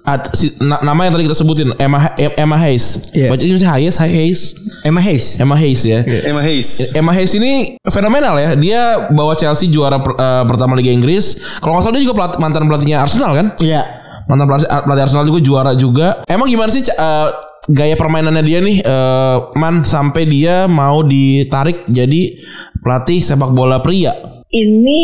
ad- 0.02 0.32
si- 0.32 0.54
na- 0.58 0.80
nama 0.80 1.04
yang 1.04 1.12
tadi 1.12 1.24
kita 1.24 1.34
sebutin 1.34 1.72
Emma 1.76 2.10
Emma 2.16 2.56
Hayes. 2.56 3.12
Iya. 3.12 3.28
Baca 3.28 3.42
ini 3.42 3.56
sih 3.56 3.66
Hayes, 3.66 3.96
Hayes. 3.96 4.40
Emma 4.82 4.98
Hayes. 4.98 5.26
Emma 5.36 5.54
Hayes 5.54 5.82
ya. 5.82 6.00
Emma 6.02 6.40
Hayes. 6.40 6.68
Emma 6.92 7.12
Hayes 7.12 7.32
ini 7.34 7.52
fenomenal 7.84 8.34
ya. 8.36 8.50
Dia 8.54 8.80
bawa 9.08 9.32
Chelsea 9.34 9.68
juara 9.68 9.98
per- 9.98 10.14
eh, 10.14 10.44
pertama 10.44 10.74
Liga 10.74 10.88
Inggris. 10.88 11.36
Kalau 11.58 11.76
nggak 11.76 11.84
salah 11.84 11.94
dia 11.94 12.04
juga 12.04 12.16
pelat- 12.16 12.38
mantan 12.38 12.64
pelatihnya 12.64 12.98
Arsenal 13.00 13.32
kan? 13.32 13.46
Iya. 13.58 13.82
Mantan 14.24 14.46
pelatih, 14.46 14.68
pelatih 14.68 15.02
Arsenal 15.02 15.24
juga 15.26 15.40
juara 15.40 15.72
juga. 15.74 16.06
Emang 16.24 16.46
gimana 16.46 16.68
sih 16.68 16.82
eh, 16.82 17.28
gaya 17.68 17.94
permainannya 17.94 18.42
dia 18.42 18.58
nih, 18.58 18.76
eh, 18.80 19.36
Man 19.54 19.82
sampai 19.82 20.24
dia 20.24 20.66
mau 20.66 21.02
ditarik 21.02 21.84
jadi 21.86 22.38
pelatih 22.78 23.18
sepak 23.18 23.50
bola 23.50 23.78
pria? 23.78 24.14
Ini 24.48 25.00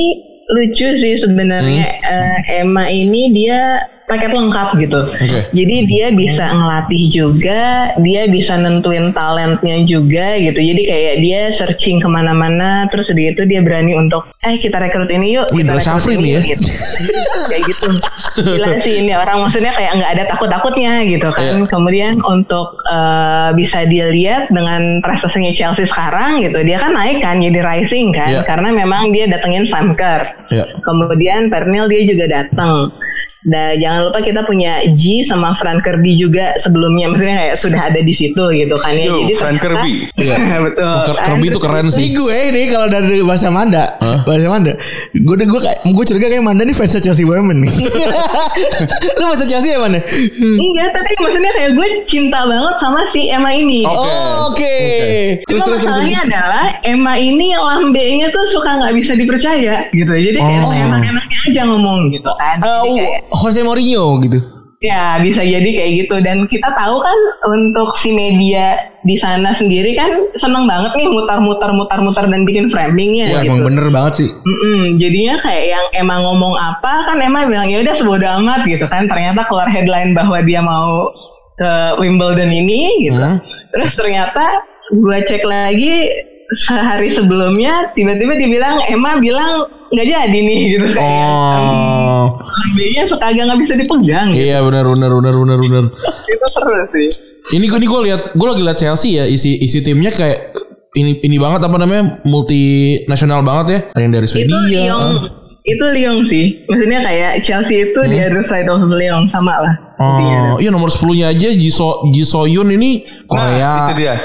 lucu 0.48 0.88
sih 0.96 1.14
sebenarnya 1.14 1.85
Eh, 1.98 2.38
Emma 2.59 2.88
ini 2.88 3.33
dia 3.33 3.61
paket 4.08 4.32
lengkap 4.32 4.68
gitu. 4.80 5.00
Oke. 5.04 5.40
Jadi 5.52 5.76
dia 5.86 6.06
bisa 6.10 6.48
ngelatih 6.48 7.02
juga, 7.12 7.62
dia 8.00 8.24
bisa 8.26 8.56
nentuin 8.56 9.12
talentnya 9.12 9.84
juga 9.84 10.40
gitu. 10.40 10.56
Jadi 10.58 10.82
kayak 10.82 11.14
dia 11.20 11.40
searching 11.52 12.00
ke 12.00 12.08
mana-mana, 12.08 12.88
terus 12.88 13.12
udah 13.12 13.22
gitu 13.30 13.42
dia 13.44 13.60
berani 13.60 13.92
untuk, 13.94 14.32
eh 14.42 14.56
kita 14.58 14.80
rekrut 14.80 15.12
ini 15.12 15.36
yuk. 15.36 15.46
Wih, 15.52 15.60
kita 15.60 15.76
rekrut 15.76 16.08
ini 16.08 16.16
nih 16.18 16.30
ya. 16.32 16.40
yuk," 16.40 16.46
Gitu. 16.48 16.64
kayak 17.48 17.62
gitu. 17.68 17.86
Gila 18.38 18.68
sih 18.80 18.94
ini 19.04 19.12
orang 19.12 19.44
maksudnya 19.44 19.72
kayak 19.76 19.92
nggak 20.00 20.10
ada 20.16 20.24
takut-takutnya 20.32 20.92
gitu 21.06 21.28
kan. 21.28 21.60
Iya. 21.60 21.66
Kemudian 21.68 22.14
untuk 22.24 22.80
eh, 22.88 23.50
bisa 23.54 23.84
dilihat 23.84 24.48
dengan 24.48 25.04
prestasinya 25.04 25.52
Chelsea 25.52 25.84
sekarang 25.84 26.40
gitu, 26.42 26.58
dia 26.64 26.80
kan 26.80 26.96
naik 26.96 27.20
kan 27.20 27.36
jadi 27.38 27.60
rising 27.60 28.10
kan, 28.16 28.30
Iya. 28.30 28.42
karena 28.48 28.72
memang 28.72 29.12
dia 29.12 29.28
datengin 29.28 29.68
Sam 29.68 29.92
Kerr. 29.92 30.22
Ya. 30.48 30.64
Kemudian 30.80 31.52
Pernil 31.52 31.90
dia 31.92 32.02
juga 32.08 32.24
datang. 32.26 32.88
Dan 33.40 33.79
jangan 33.79 34.01
lupa 34.05 34.18
kita 34.20 34.42
punya 34.42 34.72
G 34.92 35.22
sama 35.22 35.55
Fran 35.55 35.79
Kirby 35.79 36.16
juga 36.16 36.57
sebelumnya, 36.57 37.07
maksudnya 37.07 37.37
kayak 37.38 37.57
sudah 37.57 37.81
ada 37.85 38.01
di 38.01 38.11
situ 38.11 38.42
gitu 38.51 38.74
kan 38.77 38.92
ya. 38.92 39.07
Yo, 39.07 39.14
Jadi 39.22 39.35
Fran 39.35 39.55
ternyata- 39.55 39.62
Kirby. 39.79 39.92
Iya. 40.16 40.37
Betul. 40.66 40.96
Ker- 41.07 41.20
Kirby 41.22 41.46
itu 41.46 41.59
keren 41.59 41.87
Ini 41.87 41.94
sih. 41.94 42.07
gue 42.11 42.35
ini 42.51 42.62
kalau 42.66 42.87
dari 42.87 43.22
bahasa 43.22 43.46
Manda, 43.48 43.85
Hah? 43.96 44.18
bahasa 44.22 44.46
Manda, 44.46 44.72
gue 45.12 45.35
udah 45.35 45.46
gue 45.46 45.61
kayak 45.61 45.79
gue 45.85 46.05
curiga 46.05 46.27
kayak 46.29 46.42
Manda 46.42 46.62
nih 46.62 46.74
fans 46.74 46.94
Chelsea 46.94 47.22
Women 47.22 47.62
nih. 47.62 47.72
Lu 49.18 49.24
fans 49.29 49.42
Chelsea 49.44 49.70
ya 49.70 49.79
Manda? 49.79 50.01
Enggak, 50.35 50.88
tapi 50.92 51.11
maksudnya 51.16 51.53
kayak 51.53 51.70
gue 51.72 51.87
cinta 52.07 52.40
banget 52.42 52.74
sama 52.77 53.01
si 53.07 53.29
Emma 53.29 53.51
ini. 53.51 53.83
Oke. 53.83 53.94
Oh, 53.94 54.51
Oke. 54.51 54.74
Terus 55.44 55.62
Cuma 55.62 55.66
terus 55.68 55.79
terus. 55.79 55.94
masalahnya 55.94 56.20
adalah 56.24 56.64
Emma 56.83 57.14
ini 57.14 57.55
lambenya 57.55 58.27
tuh 58.29 58.44
suka 58.48 58.70
nggak 58.77 58.94
bisa 58.94 59.12
dipercaya 59.14 59.87
gitu. 59.90 60.11
Jadi 60.11 60.37
kayak 60.37 60.57
Oh. 60.59 60.74
enak-enaknya 60.74 61.38
aja 61.46 61.62
ngomong 61.64 61.98
gitu 62.11 62.31
kan. 62.35 62.57
Kayak 62.59 63.12
Jose 63.32 63.60
Mourinho 63.64 64.20
gitu. 64.24 64.38
Ya 64.78 65.18
bisa 65.18 65.42
jadi 65.42 65.66
kayak 65.74 65.92
gitu 66.06 66.22
dan 66.22 66.46
kita 66.46 66.70
tahu 66.70 67.02
kan 67.02 67.18
untuk 67.50 67.98
si 67.98 68.14
media 68.14 68.78
di 69.02 69.18
sana 69.18 69.50
sendiri 69.58 69.98
kan 69.98 70.06
seneng 70.38 70.70
banget 70.70 70.94
nih 70.94 71.10
mutar-mutar 71.10 71.74
mutar-mutar 71.74 72.30
dan 72.30 72.46
bikin 72.46 72.70
framingnya 72.70 73.26
Wah, 73.34 73.42
gitu. 73.42 73.50
emang 73.50 73.66
bener 73.66 73.86
banget 73.90 74.12
sih. 74.22 74.30
Mm-mm, 74.30 75.02
jadinya 75.02 75.34
kayak 75.42 75.64
yang 75.66 75.86
emang 76.06 76.22
ngomong 76.22 76.54
apa 76.54 77.10
kan 77.10 77.18
emang 77.18 77.50
bilang 77.50 77.66
ya 77.66 77.82
udah 77.82 77.94
sebodo 77.98 78.22
amat 78.38 78.70
gitu 78.70 78.86
kan 78.86 79.10
ternyata 79.10 79.50
keluar 79.50 79.66
headline 79.66 80.14
bahwa 80.14 80.38
dia 80.46 80.62
mau 80.62 81.10
ke 81.58 81.72
Wimbledon 81.98 82.54
ini 82.54 83.02
gitu. 83.02 83.18
Hmm. 83.18 83.42
Terus 83.74 83.98
ternyata 83.98 84.46
gua 84.94 85.18
cek 85.26 85.42
lagi 85.42 86.06
sehari 86.48 87.12
sebelumnya 87.12 87.92
tiba-tiba 87.92 88.32
dibilang 88.40 88.80
Emma 88.88 89.20
bilang 89.20 89.68
nggak 89.92 90.06
jadi 90.06 90.32
nih 90.32 90.58
gitu 90.72 90.87
kayak 90.96 91.04
Oh. 91.04 92.24
lambenya 92.40 93.02
sekagak 93.04 93.44
nggak 93.44 93.61
bisa 93.64 93.74
dipegang 93.76 94.28
gitu. 94.32 94.48
Iya 94.48 94.64
benar 94.64 94.84
benar 94.88 95.11
benar 95.12 95.34
benar 95.37 95.58
benar. 95.61 95.84
itu 96.28 96.46
seru 96.48 96.72
sih 96.88 97.08
Ini 97.48 97.64
gue 97.64 97.78
ini 97.80 97.87
gue 97.88 98.00
lihat 98.12 98.22
gue 98.32 98.46
lagi 98.48 98.62
lihat 98.64 98.78
Chelsea 98.80 99.16
ya 99.16 99.24
isi 99.24 99.56
isi 99.61 99.80
timnya 99.80 100.12
kayak 100.12 100.52
ini 100.96 101.20
ini 101.20 101.37
banget 101.37 101.64
apa 101.64 101.76
namanya 101.76 102.20
multinasional 102.24 103.44
banget 103.44 103.66
ya. 103.68 103.78
Ada 103.92 104.02
yang 104.04 104.12
dari 104.16 104.24
itu 104.24 104.32
Swedia. 104.32 104.80
Yong 104.88 105.12
itu 105.68 105.84
Lyon 105.84 106.18
sih. 106.24 106.44
Maksudnya 106.64 107.00
kayak 107.04 107.32
Chelsea 107.44 107.76
itu 107.92 108.00
di 108.08 108.16
other 108.16 108.40
side 108.40 108.68
of 108.68 108.80
Lyon 108.80 109.28
sama 109.28 109.52
lah. 109.61 109.74
Oh, 110.00 110.56
iya 110.56 110.72
nomor 110.72 110.88
10-nya 110.88 111.28
aja 111.28 111.52
Jiso 111.52 112.08
Jisoyun 112.08 112.72
ini 112.72 113.04
Korea. 113.28 113.84
Nah, 113.84 113.84
itu 113.84 113.92
dia. 114.00 114.16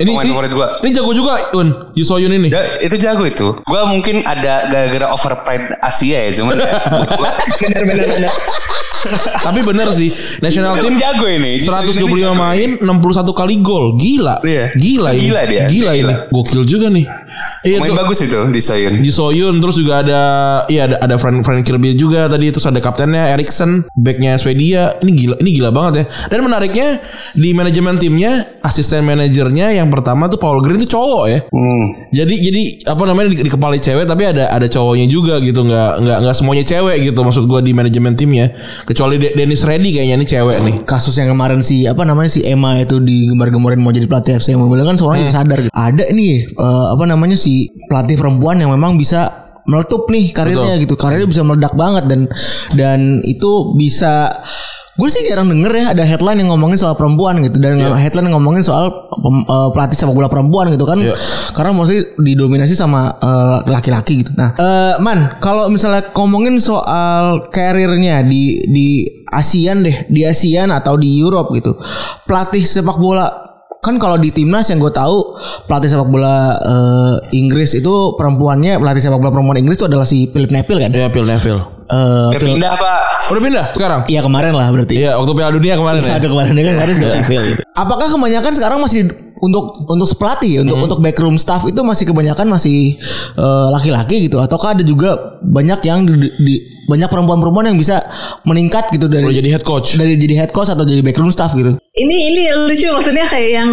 Ini, 0.00 0.08
Pemain 0.08 0.24
ini, 0.24 0.32
favorit 0.32 0.52
gua. 0.52 0.68
ini 0.80 0.90
jago 0.90 1.12
juga 1.12 1.52
Un 1.52 1.68
Jisoyun 1.92 2.32
ini. 2.32 2.48
Ya, 2.48 2.80
itu 2.80 2.96
jago 2.96 3.20
itu. 3.22 3.52
Gua 3.62 3.84
mungkin 3.84 4.24
ada 4.24 4.64
gara-gara 4.64 5.12
overpride 5.12 5.76
Asia 5.78 6.24
ya, 6.24 6.32
cuman 6.34 6.56
gua, 6.56 7.30
Bener 7.60 7.82
bener 7.84 8.06
bener. 8.08 8.32
Tapi 9.34 9.60
bener 9.60 9.88
sih 9.90 10.08
National 10.40 10.76
team 10.76 10.96
jago 10.96 11.24
ini. 11.24 11.56
125 11.56 12.00
Ini 12.00 12.20
jago. 12.20 12.32
main 12.32 12.70
61 12.76 13.32
kali 13.34 13.54
gol 13.58 13.96
Gila 13.96 14.40
Iya. 14.40 14.72
Gila 14.72 15.10
ini 15.12 15.20
Gila 15.22 15.42
dia. 15.44 15.64
Gila 15.64 15.92
ini 15.94 16.00
Gila. 16.04 16.14
Gokil 16.28 16.62
juga 16.64 16.86
nih 16.88 17.04
Iya 17.60 17.76
Main 17.78 17.88
tuh. 17.88 17.96
bagus 17.96 18.18
itu 18.20 18.40
di 18.48 18.60
Soyun. 18.60 18.94
Ji 18.98 19.10
Soyun 19.10 19.60
terus 19.60 19.76
juga 19.76 20.00
ada 20.00 20.20
iya 20.66 20.88
ada 20.88 20.96
ada 20.98 21.14
Frank 21.14 21.40
Frank 21.40 21.62
Kirby 21.62 21.92
juga 21.92 22.24
tadi 22.26 22.48
terus 22.48 22.64
ada 22.64 22.78
kaptennya 22.78 23.30
Erikson 23.30 23.84
backnya 23.92 24.36
Swedia. 24.36 24.96
Ini 24.98 25.10
gila 25.10 25.34
ini 25.38 25.50
gila 25.52 25.70
banget 25.70 25.92
ya. 25.94 26.04
Dan 26.28 26.42
menariknya 26.42 27.00
di 27.32 27.52
manajemen 27.52 27.96
timnya 27.96 28.32
asisten 28.60 29.04
manajernya 29.04 29.72
yang 29.72 29.88
pertama 29.88 30.26
tuh 30.26 30.36
Paul 30.36 30.60
Green 30.60 30.80
tuh 30.80 30.90
cowok 30.90 31.24
ya. 31.26 31.38
Hmm. 31.46 31.84
jadi 32.10 32.34
jadi 32.34 32.62
apa 32.88 33.02
namanya 33.04 33.30
di, 33.30 33.44
di 33.44 33.50
kepala 33.50 33.76
cewek 33.76 34.04
tapi 34.04 34.22
ada 34.26 34.48
ada 34.48 34.66
cowoknya 34.66 35.06
juga 35.06 35.38
gitu. 35.38 35.62
Nggak 35.62 35.90
nggak 36.00 36.18
nggak 36.20 36.34
semuanya 36.34 36.64
cewek 36.64 36.96
gitu 37.02 37.20
maksud 37.20 37.44
gua 37.44 37.60
di 37.60 37.72
manajemen 37.72 38.16
timnya. 38.16 38.52
Kecuali 38.84 39.16
De- 39.16 39.32
Dennis 39.32 39.62
Reddy 39.62 39.92
kayaknya 39.92 40.16
ini 40.16 40.26
cewek 40.26 40.56
nih. 40.60 40.74
Kasus 40.82 41.14
yang 41.14 41.30
kemarin 41.30 41.60
si 41.60 41.84
apa 41.84 42.02
namanya 42.02 42.32
si 42.32 42.40
Emma 42.42 42.74
itu 42.76 42.98
digembar-gemborin 42.98 43.78
mau 43.78 43.92
jadi 43.92 44.08
pelatih 44.08 44.36
FC 44.36 44.56
Mobil 44.56 44.80
kan 44.80 44.96
seorang 44.96 45.22
yang 45.22 45.32
sadar 45.32 45.60
gitu. 45.60 45.72
Ada 45.72 46.08
nih 46.10 46.34
eh, 46.50 46.86
apa 46.90 47.04
namanya 47.04 47.19
si 47.36 47.68
pelatih 47.90 48.16
perempuan 48.16 48.56
yang 48.56 48.72
memang 48.72 48.96
bisa 48.96 49.28
meletup 49.68 50.08
nih 50.08 50.32
karirnya 50.32 50.80
Betul. 50.80 50.84
gitu. 50.88 50.94
Karirnya 50.96 51.28
bisa 51.28 51.42
meledak 51.44 51.74
banget 51.76 52.04
dan 52.08 52.20
dan 52.72 53.00
itu 53.26 53.76
bisa 53.76 54.32
gue 55.00 55.08
sih 55.08 55.24
jarang 55.24 55.48
denger 55.48 55.72
ya 55.72 55.84
ada 55.96 56.04
headline 56.04 56.44
yang 56.44 56.52
ngomongin 56.52 56.76
soal 56.76 56.92
perempuan 56.92 57.40
gitu 57.40 57.56
dan 57.56 57.80
headline 57.96 58.28
yang 58.28 58.36
ngomongin 58.36 58.60
soal 58.60 58.92
eh, 58.92 59.68
pelatih 59.72 59.96
sepak 59.96 60.12
bola 60.12 60.28
perempuan 60.28 60.68
gitu 60.76 60.84
kan 60.84 61.00
Iya. 61.00 61.16
karena 61.56 61.72
mostly 61.72 62.04
didominasi 62.20 62.76
sama 62.76 63.16
eh, 63.16 63.58
laki-laki 63.64 64.20
gitu. 64.20 64.36
Nah, 64.36 64.52
eh, 64.60 64.94
man, 65.00 65.40
kalau 65.40 65.72
misalnya 65.72 66.12
ngomongin 66.12 66.60
soal 66.60 67.48
karirnya 67.48 68.20
di 68.28 68.60
di 68.68 68.88
ASEAN 69.24 69.80
deh, 69.80 70.04
di 70.12 70.20
ASEAN 70.26 70.68
atau 70.68 71.00
di 71.00 71.16
Europe 71.16 71.48
gitu. 71.56 71.80
Pelatih 72.28 72.60
sepak 72.60 73.00
bola 73.00 73.49
kan 73.80 73.96
kalau 73.96 74.14
di 74.14 74.28
timnas 74.28 74.68
yang 74.68 74.76
gue 74.76 74.90
tahu 74.90 75.40
pelatih 75.64 75.88
sepak 75.88 76.04
bola 76.06 76.36
eh, 76.54 77.14
Inggris 77.32 77.72
itu 77.72 77.92
perempuannya 78.12 78.76
pelatih 78.76 79.00
sepak 79.00 79.16
bola 79.16 79.30
perempuan 79.30 79.56
Inggris 79.56 79.76
itu 79.76 79.86
adalah 79.86 80.04
si 80.04 80.28
Philip 80.28 80.48
Neville 80.50 80.80
kan? 80.82 80.90
ya 80.92 81.08
Phil 81.08 81.24
Neville 81.24 81.62
Eh, 81.90 82.28
Dia 82.30 82.38
Phil- 82.38 82.54
pindah 82.54 82.70
apa? 82.70 82.92
udah 83.26 83.42
pindah 83.42 83.64
sekarang 83.74 84.00
Iya 84.06 84.22
kemarin 84.22 84.54
lah 84.54 84.70
berarti. 84.70 84.94
iya 84.94 85.18
waktu 85.18 85.32
Piala 85.34 85.50
Dunia 85.50 85.74
kemarin 85.74 85.98
ya 85.98 86.06
Iya, 86.06 86.16
itu 86.16 86.28
kemarin 86.28 86.52
dia 86.52 86.62
kan 86.62 86.74
kemarin 86.76 86.94
Phil 86.94 87.10
Neville 87.10 87.44
gitu. 87.48 87.62
Apakah 87.72 88.06
kebanyakan 88.06 88.52
sekarang 88.54 88.78
masih 88.78 89.00
untuk 89.40 89.64
untuk 89.88 90.06
pelatih 90.14 90.50
ya, 90.52 90.60
untuk 90.62 90.78
untuk 90.78 90.98
backroom 91.00 91.34
staff 91.34 91.64
itu 91.64 91.80
masih 91.80 92.04
kebanyakan 92.06 92.46
masih 92.46 92.94
eh, 93.34 93.66
laki-laki 93.70 94.22
gitu 94.22 94.38
ataukah 94.38 94.70
ada 94.72 94.84
juga 94.84 95.18
banyak 95.42 95.80
yang 95.82 96.06
di, 96.06 96.14
di- 96.30 96.62
banyak 96.90 97.06
perempuan-perempuan 97.06 97.70
yang 97.70 97.78
bisa 97.78 98.02
meningkat 98.42 98.90
gitu 98.90 99.06
dari 99.06 99.30
udah 99.30 99.38
jadi 99.38 99.50
head 99.54 99.64
coach 99.64 99.94
dari 99.94 100.18
jadi 100.18 100.34
head 100.44 100.50
coach 100.50 100.74
atau 100.74 100.82
jadi 100.82 101.00
backroom 101.06 101.30
staff 101.30 101.54
gitu. 101.54 101.78
Ini 101.78 102.16
ini 102.34 102.42
lucu 102.66 102.90
maksudnya 102.90 103.30
kayak 103.30 103.50
yang 103.54 103.70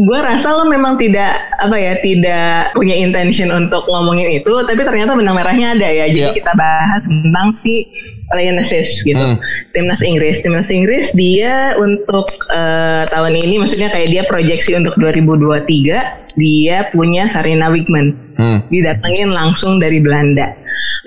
gue 0.00 0.18
rasa 0.22 0.54
lo 0.56 0.64
memang 0.64 0.96
tidak 0.96 1.34
apa 1.60 1.76
ya 1.76 1.92
tidak 2.00 2.72
punya 2.72 2.96
intention 2.96 3.52
untuk 3.52 3.84
ngomongin 3.84 4.40
itu 4.40 4.52
tapi 4.64 4.80
ternyata 4.80 5.12
benang 5.12 5.36
merahnya 5.36 5.76
ada 5.76 5.88
ya 5.92 6.06
jadi 6.08 6.30
Iya. 6.30 6.36
kita 6.40 6.52
bahas 6.56 7.02
tentang 7.04 7.52
si 7.52 7.84
Lionesses 8.30 9.02
gitu 9.02 9.18
Hmm. 9.18 9.36
timnas 9.74 10.00
Inggris 10.00 10.40
timnas 10.40 10.70
Inggris 10.70 11.12
dia 11.12 11.74
untuk 11.76 12.30
eh, 12.48 13.02
tahun 13.10 13.34
ini 13.34 13.60
maksudnya 13.60 13.90
kayak 13.90 14.08
dia 14.08 14.22
proyeksi 14.24 14.78
untuk 14.78 14.94
2023 14.96 16.38
dia 16.38 16.88
punya 16.94 17.26
Sarina 17.26 17.68
Wigman 17.68 18.06
hmm. 18.38 18.58
didatengin 18.70 19.34
langsung 19.34 19.82
dari 19.82 19.98
Belanda. 19.98 20.54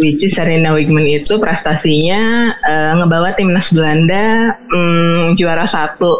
Which 0.04 0.20
is 0.28 0.36
Sarina 0.36 0.76
Wigman 0.76 1.08
itu 1.08 1.39
prestasinya 1.39 2.52
eh, 2.60 2.92
ngebawa 3.00 3.39
timnas 3.39 3.72
Belanda 3.72 4.60
mm, 4.68 5.39
juara 5.39 5.63
satu 5.63 6.20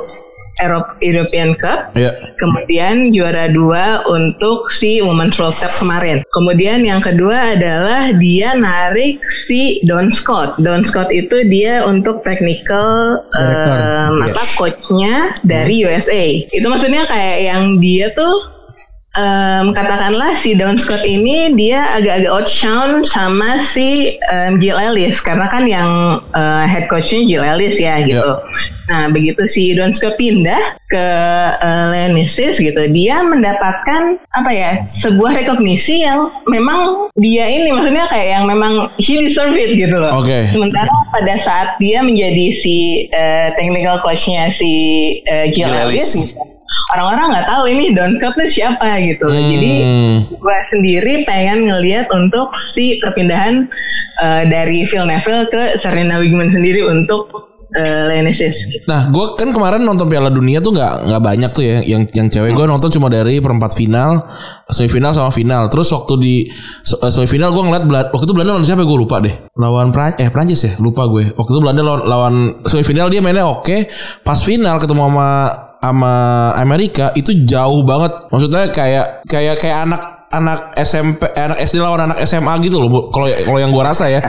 European 1.02 1.58
Cup, 1.58 1.92
Iya. 1.98 2.14
kemudian 2.38 3.10
juara 3.12 3.50
dua 3.52 4.06
untuk 4.08 4.70
si 4.72 5.02
Women's 5.02 5.36
World 5.36 5.58
Cup 5.58 5.74
kemarin. 5.82 6.22
Kemudian 6.30 6.86
yang 6.86 7.02
kedua 7.02 7.58
adalah 7.58 8.14
dia 8.22 8.54
narik 8.56 9.20
si 9.44 9.82
Don 9.84 10.14
Scott. 10.14 10.62
Don 10.62 10.86
Scott 10.86 11.10
itu 11.10 11.50
dia 11.50 11.84
untuk 11.84 12.22
technical 12.24 13.20
Director. 13.34 13.82
Iya. 13.82 14.32
apa 14.32 14.44
coachnya 14.56 15.16
dari 15.44 15.84
USA. 15.84 16.24
Itu 16.48 16.68
maksudnya 16.70 17.10
kayak 17.10 17.38
yang 17.44 17.82
dia 17.82 18.14
tuh 18.14 18.53
Em, 19.14 19.78
katakanlah 19.78 20.34
si 20.42 20.58
Don 20.58 20.82
Scott 20.82 21.06
ini 21.06 21.54
dia 21.54 22.02
agak-agak 22.02 22.34
outshine 22.34 23.06
sama 23.06 23.62
si 23.62 24.18
em, 24.18 24.58
Jill 24.58 24.74
Ellis 24.74 25.22
karena 25.22 25.46
kan 25.54 25.70
yang 25.70 26.18
eh, 26.34 26.66
head 26.66 26.90
coachnya 26.90 27.22
Jill 27.22 27.46
Ellis 27.46 27.78
ya 27.78 28.02
gitu. 28.02 28.42
Nah 28.90 29.14
begitu 29.14 29.46
si 29.46 29.78
Don 29.78 29.94
Scott 29.94 30.18
pindah 30.18 30.82
ke 30.92 31.08
uh, 31.56 31.90
Lionesses 31.90 32.60
gitu, 32.60 32.82
dia 32.92 33.24
mendapatkan 33.24 34.22
apa 34.30 34.52
ya 34.52 34.72
sebuah 34.86 35.40
rekognisi 35.40 36.04
yang 36.04 36.30
memang 36.46 37.10
dia 37.16 37.48
ini 37.48 37.72
maksudnya 37.72 38.06
kayak 38.12 38.30
yang 38.38 38.46
memang 38.46 38.92
he 39.00 39.18
deserve 39.24 39.56
it 39.56 39.74
gitu 39.78 39.94
loh. 39.94 40.22
Oke. 40.22 40.52
Sementara 40.52 40.92
pada 41.10 41.38
saat 41.40 41.80
dia 41.80 42.04
menjadi 42.04 42.46
si 42.54 43.08
eh, 43.08 43.56
technical 43.56 44.04
coachnya 44.04 44.52
si 44.52 44.70
eh, 45.26 45.54
Jill 45.56 45.70
Jill 45.70 45.80
Ellis 45.80 46.02
Ellis. 46.02 46.14
gitu 46.34 46.53
orang-orang 46.94 47.26
nggak 47.34 47.48
tahu 47.50 47.64
ini 47.70 47.84
Don 47.98 48.14
Scott 48.22 48.34
tuh 48.38 48.50
siapa 48.50 48.88
gitu. 49.02 49.26
Hmm. 49.26 49.50
Jadi 49.50 49.74
gue 50.30 50.58
sendiri 50.70 51.14
pengen 51.26 51.66
ngelihat 51.66 52.06
untuk 52.14 52.54
si 52.70 53.02
perpindahan 53.02 53.66
eh, 54.22 54.44
dari 54.48 54.86
Phil 54.88 55.10
Neville 55.10 55.50
ke 55.50 55.64
Serena 55.82 56.22
Wigman 56.22 56.54
sendiri 56.54 56.86
untuk 56.86 57.54
uh, 57.74 58.04
Lionesses. 58.10 58.86
Nah, 58.86 59.10
gue 59.10 59.26
kan 59.36 59.50
kemarin 59.50 59.82
nonton 59.82 60.08
Piala 60.08 60.30
Dunia 60.30 60.62
tuh 60.62 60.74
nggak 60.74 61.10
nggak 61.10 61.22
banyak 61.22 61.52
tuh 61.52 61.64
ya, 61.66 61.78
yang 61.84 62.06
yang 62.14 62.28
cewek 62.30 62.54
gue 62.54 62.66
nonton 62.66 62.90
cuma 62.94 63.10
dari 63.10 63.42
perempat 63.42 63.74
final, 63.74 64.30
semifinal 64.70 65.12
sama 65.14 65.34
final. 65.34 65.68
Terus 65.70 65.90
waktu 65.92 66.14
di 66.22 66.36
eh, 66.48 67.12
semifinal 67.12 67.52
gue 67.52 67.64
ngeliat 67.66 67.84
Belanda, 67.86 68.10
waktu 68.14 68.26
itu 68.30 68.34
Belanda 68.34 68.52
lawan 68.58 68.66
siapa 68.66 68.86
gue 68.86 68.98
lupa 68.98 69.18
deh. 69.20 69.36
Lawan 69.58 69.90
Pran 69.90 70.16
eh 70.22 70.30
Prancis 70.30 70.62
ya, 70.64 70.74
lupa 70.78 71.10
gue. 71.10 71.34
Waktu 71.34 71.50
itu 71.50 71.60
Belanda 71.60 71.82
lawan, 71.82 72.02
lawan 72.06 72.34
semifinal 72.70 73.10
dia 73.10 73.20
mainnya 73.20 73.50
oke, 73.50 73.90
pas 74.22 74.40
final 74.46 74.78
ketemu 74.78 75.02
sama 75.10 75.30
sama 75.84 76.14
Amerika 76.56 77.12
itu 77.12 77.44
jauh 77.44 77.84
banget. 77.84 78.16
Maksudnya 78.32 78.72
kayak 78.72 79.28
kayak 79.28 79.60
kayak 79.60 79.80
anak 79.84 80.02
anak 80.34 80.60
SMP 80.80 81.30
anak 81.30 81.62
SD 81.62 81.78
lawan 81.78 82.10
anak 82.10 82.24
SMA 82.24 82.58
gitu 82.64 82.80
loh 82.80 83.12
kalau 83.12 83.28
kalau 83.44 83.60
yang 83.60 83.70
gua 83.70 83.92
rasa 83.92 84.08
ya. 84.08 84.24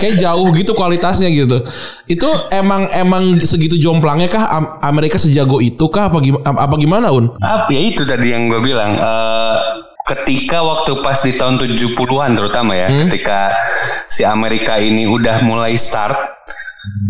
Kayak 0.00 0.16
jauh 0.18 0.48
gitu 0.50 0.72
kualitasnya 0.72 1.28
gitu. 1.28 1.60
Itu 2.04 2.26
emang 2.48 2.88
emang 2.90 3.36
segitu 3.38 3.76
jomplangnya 3.76 4.26
kah? 4.26 4.44
Am- 4.48 4.72
Amerika 4.80 5.20
sejago 5.20 5.60
itu 5.60 5.86
kah? 5.86 6.08
Apa 6.08 6.18
gimana 6.18 6.42
apa 6.48 6.74
gimana 6.74 7.06
un? 7.12 7.28
Apa 7.36 7.68
ya 7.68 7.80
itu 7.84 8.02
tadi 8.02 8.32
yang 8.32 8.48
gue 8.48 8.64
bilang. 8.64 8.96
eh, 8.96 9.58
ketika 10.04 10.60
waktu 10.60 11.00
pas 11.00 11.16
di 11.16 11.32
tahun 11.32 11.56
70-an 11.56 12.36
terutama 12.36 12.76
ya, 12.76 12.92
ketika 13.08 13.56
si 14.04 14.20
Amerika 14.20 14.76
ini 14.76 15.08
udah 15.08 15.40
mulai 15.40 15.80
start, 15.80 16.12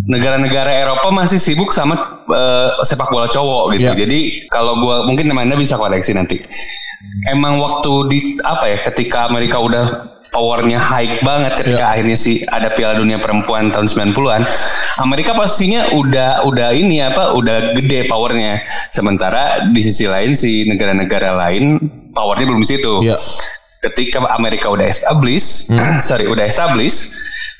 negara-negara 0.07 0.71
Eropa 0.71 1.09
masih 1.11 1.41
sibuk 1.41 1.73
sama 1.73 2.25
eh, 2.29 2.71
sepak 2.85 3.11
bola 3.11 3.27
cowok 3.27 3.75
gitu. 3.79 3.91
Iya. 3.93 3.99
Jadi 3.99 4.21
kalau 4.49 4.79
gua 4.79 5.05
mungkin 5.09 5.33
Anda 5.33 5.59
bisa 5.59 5.79
koleksi 5.81 6.15
nanti. 6.15 6.39
Emang 7.29 7.61
waktu 7.61 7.93
di 8.11 8.19
apa 8.41 8.65
ya, 8.69 8.79
ketika 8.85 9.29
Amerika 9.29 9.61
udah 9.61 10.15
powernya 10.35 10.83
high 10.83 11.23
banget 11.23 11.63
ketika 11.63 11.95
akhirnya 11.95 12.19
si 12.19 12.43
ada 12.43 12.75
Piala 12.75 12.99
Dunia 12.99 13.23
Perempuan 13.23 13.71
tahun 13.71 13.87
90-an. 13.87 14.43
Amerika 14.99 15.31
pastinya 15.39 15.95
udah 15.95 16.43
udah 16.43 16.75
ini 16.75 16.99
apa 17.07 17.39
udah 17.39 17.79
gede 17.79 18.11
powernya. 18.11 18.67
Sementara 18.91 19.71
di 19.71 19.79
sisi 19.79 20.11
lain 20.11 20.35
si 20.35 20.67
negara-negara 20.67 21.39
lain 21.39 21.79
powernya 22.11 22.51
belum 22.51 22.61
di 22.67 22.69
situ. 22.69 22.95
Iya. 23.07 23.17
Ketika 23.85 24.27
Amerika 24.33 24.73
udah 24.75 24.91
establish, 24.91 25.71
sorry 26.09 26.27
udah 26.27 26.51
establish, 26.51 27.15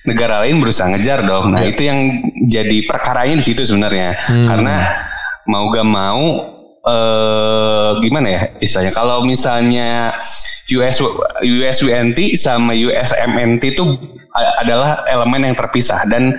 negara 0.05 0.45
lain 0.45 0.61
berusaha 0.61 0.89
ngejar 0.93 1.25
dong. 1.25 1.53
Nah 1.53 1.65
itu 1.65 1.89
yang 1.89 2.21
jadi 2.49 2.85
perkaranya 2.85 3.41
di 3.41 3.45
situ 3.45 3.65
sebenarnya. 3.65 4.17
Karena 4.45 4.77
mau 5.49 5.69
gak 5.73 5.89
mau 5.89 6.25
eh 6.85 7.91
gimana 8.05 8.29
ya 8.29 8.43
istilahnya 8.61 8.93
kalau 8.93 9.25
misalnya 9.25 10.13
US 10.77 11.01
USUNT 11.41 12.19
sama 12.37 12.77
USMNT 12.77 13.63
itu 13.73 13.85
adalah 14.61 15.01
elemen 15.09 15.49
yang 15.49 15.57
terpisah 15.57 16.05
dan 16.13 16.37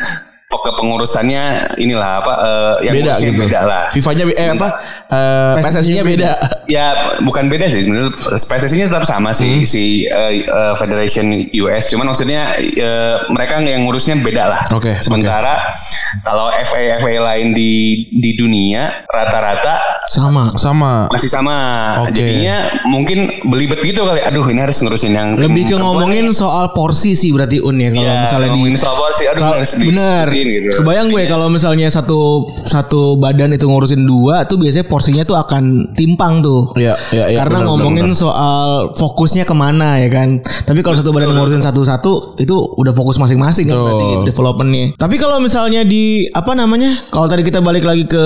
kepengurusannya 0.61 1.43
inilah 1.75 2.11
apa 2.19 2.33
eh, 2.37 2.73
yang 2.83 2.93
beda 2.95 3.11
gitu. 3.19 3.41
beda 3.41 3.59
lah. 3.61 3.83
FIFA-nya 3.89 4.23
eh 4.31 4.49
apa? 4.51 4.67
Eh, 5.07 5.53
PSSI-nya 5.59 6.03
beda. 6.03 6.31
Ya 6.65 6.85
bukan 7.21 7.47
beda 7.47 7.65
sih 7.65 7.81
sebenarnya 7.81 8.13
PSSI-nya 8.39 8.87
tetap 8.87 9.03
sama 9.03 9.31
sih 9.31 9.45
Hmm. 9.55 9.65
si 9.65 9.83
eh, 10.05 10.31
eh, 10.41 10.73
Federation 10.75 11.29
US 11.57 11.87
cuman 11.87 12.05
maksudnya 12.07 12.41
eh, 12.57 13.15
mereka 13.27 13.59
yang 13.59 13.83
ngurusnya 13.83 14.15
beda 14.17 14.43
lah. 14.47 14.61
Oke, 14.71 14.97
Sementara 14.99 15.59
kalau 16.21 16.49
FA 16.59 16.97
FA 16.97 17.13
lain 17.23 17.51
di 17.51 17.73
di 18.11 18.31
dunia 18.33 19.05
rata-rata 19.07 19.79
Sama. 20.07 20.53
Sama. 20.55 21.09
masih 21.09 21.27
sama. 21.27 21.57
Oke. 22.01 22.13
Jadinya 22.15 22.55
mungkin 22.85 23.19
belibet 23.45 23.81
gitu 23.81 24.03
kali. 24.03 24.21
Aduh 24.21 24.45
ini 24.45 24.59
harus 24.59 24.77
ngurusin 24.77 25.11
yang 25.11 25.29
Lebih 25.35 25.65
ke 25.65 25.75
ngomongin 25.75 26.29
soal 26.29 26.69
porsi 26.71 27.13
sih 27.13 27.29
berarti 27.29 27.57
Un 27.57 27.75
ya 27.75 27.89
kalau 27.89 28.05
Ya, 28.05 28.21
misalnya 28.21 28.47
di 28.47 28.53
ngomongin 28.55 28.75
soal 28.75 28.95
porsi. 28.95 29.23
Aduh 29.25 29.41
Kal- 29.41 29.53
harus 29.55 29.71
bener. 29.75 30.25
Diurusin 30.45 30.69
gitu. 30.69 30.77
Kebayang 30.85 31.07
gue 31.09 31.23
kalau 31.27 31.47
misalnya 31.49 31.89
satu 31.89 32.53
satu 32.55 33.17
badan 33.17 33.57
itu 33.57 33.65
ngurusin 33.65 34.05
dua 34.05 34.45
tuh 34.45 34.61
biasanya 34.61 34.85
porsinya 34.85 35.23
tuh 35.25 35.35
akan 35.35 35.93
timpang 35.97 36.39
tuh. 36.45 36.71
Iya, 36.77 36.95
iya, 37.11 37.25
iya, 37.33 37.37
Karena 37.41 37.65
benar, 37.65 37.69
ngomongin 37.73 38.05
benar, 38.07 38.17
soal 38.17 38.93
fokusnya 38.93 39.43
ke 39.43 39.55
mana 39.57 39.99
ya 39.99 40.09
kan. 40.13 40.39
Tapi 40.45 40.79
kalau 40.85 40.95
satu 40.95 41.09
badan 41.11 41.33
ngurusin 41.33 41.65
satu-satu 41.65 42.39
itu 42.39 42.55
udah 42.77 42.93
fokus 42.93 43.17
masing-masing 43.17 43.67
kan 43.67 43.75
berarti 43.75 44.05
developmentnya. 44.29 44.85
Tapi 44.95 45.15
kalau 45.17 45.41
misalnya 45.41 45.81
di 45.81 46.29
apa 46.31 46.53
namanya? 46.53 47.09
Kalau 47.09 47.25
tadi 47.25 47.41
kita 47.41 47.59
balik 47.59 47.83
lagi 47.83 48.05
ke 48.05 48.25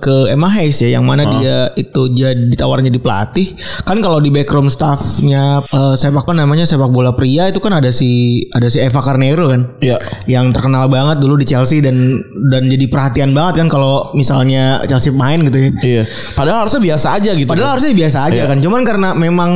ke 0.00 0.32
Emma 0.32 0.48
Hayes 0.48 0.80
ya, 0.80 0.96
yang 0.96 1.04
mana 1.04 1.28
dia 1.38 1.70
itu 1.76 2.08
jadi 2.10 2.34
ditawarnya 2.48 2.88
di 2.88 2.98
pelatih. 2.98 3.52
Kan 3.84 4.00
kalau 4.00 4.18
di 4.18 4.32
backroom 4.32 4.72
staffnya 4.72 5.60
eh, 5.60 5.94
sepak 5.94 6.22
apa 6.22 6.38
namanya 6.38 6.62
sepak 6.62 6.88
bola 6.88 7.12
pria 7.18 7.50
itu 7.50 7.58
kan 7.58 7.74
ada 7.76 7.90
si 7.90 8.40
ada 8.54 8.70
si 8.70 8.78
Eva 8.78 9.02
Carneiro 9.02 9.50
kan 9.50 9.74
Iya. 9.82 9.98
yang 10.30 10.54
terkenal 10.54 10.86
banget 10.86 11.18
dulu 11.18 11.31
di 11.38 11.46
Chelsea 11.48 11.78
dan 11.80 12.20
dan 12.50 12.68
jadi 12.68 12.86
perhatian 12.90 13.30
banget 13.32 13.64
kan 13.64 13.68
kalau 13.72 14.10
misalnya 14.12 14.82
Chelsea 14.86 15.14
main 15.14 15.42
gitu 15.46 15.56
ya. 15.58 15.70
Iya. 15.82 16.04
Padahal 16.36 16.66
harusnya 16.66 16.82
biasa 16.82 17.06
aja 17.18 17.30
gitu. 17.36 17.48
Padahal 17.48 17.68
kan. 17.68 17.74
harusnya 17.78 17.92
biasa 17.96 18.18
aja 18.30 18.42
kan, 18.48 18.58
cuman 18.60 18.80
karena 18.84 19.08
memang 19.16 19.50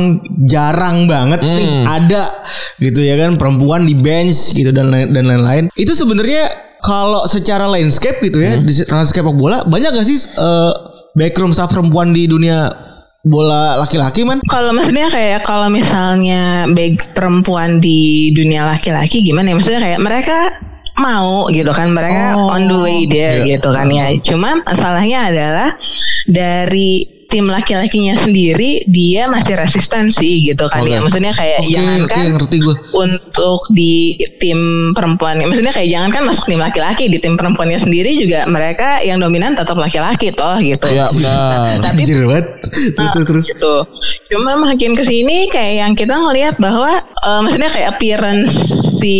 jarang 0.47 1.05
banget 1.05 1.41
nih 1.43 1.85
ada 1.85 2.23
gitu 2.81 3.01
ya 3.03 3.15
kan 3.17 3.35
perempuan 3.35 3.85
di 3.85 3.93
bench 3.97 4.53
gitu 4.53 4.69
dan 4.73 4.89
dan 4.91 5.23
lain-lain. 5.25 5.69
Itu 5.75 5.93
sebenarnya 5.93 6.67
kalau 6.81 7.25
secara 7.25 7.65
landscape 7.65 8.21
gitu 8.21 8.39
ya 8.39 8.57
di 8.61 8.73
landscape 8.87 9.25
sepak 9.25 9.35
bola 9.35 9.65
banyak 9.65 9.97
gak 9.97 10.07
sih 10.07 10.19
eh, 10.37 10.73
backroom 11.17 11.51
staff 11.51 11.73
perempuan 11.73 12.13
di 12.13 12.29
dunia 12.29 12.69
bola 13.27 13.81
laki-laki 13.81 14.23
man? 14.23 14.39
Kalau 14.47 14.71
maksudnya 14.71 15.11
kayak 15.11 15.43
kalau 15.43 15.67
misalnya 15.67 16.69
baik 16.71 17.11
perempuan 17.11 17.83
di 17.83 18.31
dunia 18.31 18.63
laki-laki 18.63 19.25
gimana 19.25 19.51
ya? 19.51 19.55
Maksudnya 19.59 19.81
kayak 19.83 19.99
mereka 19.99 20.37
mau 20.97 21.47
gitu 21.53 21.69
kan 21.73 21.93
mereka 21.93 22.33
Oh, 22.37 22.53
on 22.53 22.67
the 22.69 22.77
way 22.77 23.05
there 23.09 23.45
gitu 23.45 23.69
kan 23.71 23.87
ya. 23.89 24.11
Cuma 24.21 24.61
masalahnya 24.65 25.29
adalah 25.33 25.69
dari 26.27 27.16
tim 27.27 27.45
laki-lakinya 27.47 28.23
sendiri 28.23 28.87
dia 28.87 29.27
masih 29.27 29.59
resistensi 29.59 30.47
gitu 30.47 30.65
kan 30.71 30.87
ya. 30.87 31.03
Maksudnya 31.03 31.35
kayak 31.35 31.59
Oke, 31.63 31.71
jangan 31.75 31.99
oke, 32.03 32.11
kan 32.15 32.25
ngerti 32.39 32.57
gue. 32.63 32.75
untuk 32.95 33.61
di 33.75 34.15
tim 34.39 34.59
perempuan 34.95 35.39
maksudnya 35.43 35.75
kayak 35.75 35.89
jangan 35.91 36.09
kan 36.15 36.23
masuk 36.27 36.43
tim 36.47 36.59
laki-laki 36.59 37.11
di 37.11 37.19
tim 37.19 37.35
perempuannya 37.35 37.79
sendiri 37.79 38.15
juga 38.15 38.47
mereka 38.47 39.03
yang 39.03 39.19
dominan 39.19 39.53
tetap 39.59 39.75
laki-laki 39.75 40.31
toh 40.33 40.57
gitu. 40.63 40.87
Iya, 40.87 41.05
benar. 41.11 41.83
Tapi 41.83 42.01
Anjir 42.03 42.17
banget. 42.27 42.45
Terus 42.95 43.09
terus 43.13 43.25
terus. 43.27 43.43
gitu. 43.47 43.75
Cuma 44.31 44.59
makin 44.59 44.95
ke 44.95 45.03
sini 45.07 45.47
kayak 45.51 45.73
yang 45.83 45.93
kita 45.95 46.15
ngelihat 46.15 46.55
bahwa 46.59 47.03
eh, 47.03 47.39
maksudnya 47.43 47.69
kayak 47.71 47.87
appearance 47.95 48.51
si 48.99 49.17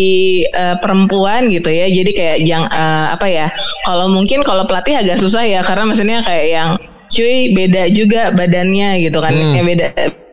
eh, 0.47 0.75
perempuan 0.79 1.51
gitu 1.51 1.69
ya. 1.69 1.87
Jadi 1.91 2.11
kayak 2.15 2.37
yang 2.43 2.63
eh, 2.67 3.07
apa 3.13 3.27
ya? 3.27 3.47
Kalau 3.87 4.11
mungkin 4.11 4.43
kalau 4.43 4.67
pelatih 4.67 4.99
agak 4.99 5.19
susah 5.23 5.43
ya 5.47 5.63
karena 5.63 5.87
maksudnya 5.87 6.19
kayak 6.23 6.47
yang 6.51 6.69
cuy 7.09 7.51
beda 7.55 7.89
juga 7.91 8.31
badannya 8.35 9.03
gitu 9.03 9.17
kan. 9.19 9.33
Hmm. 9.33 9.53
Yang 9.55 9.65
beda 9.73 9.87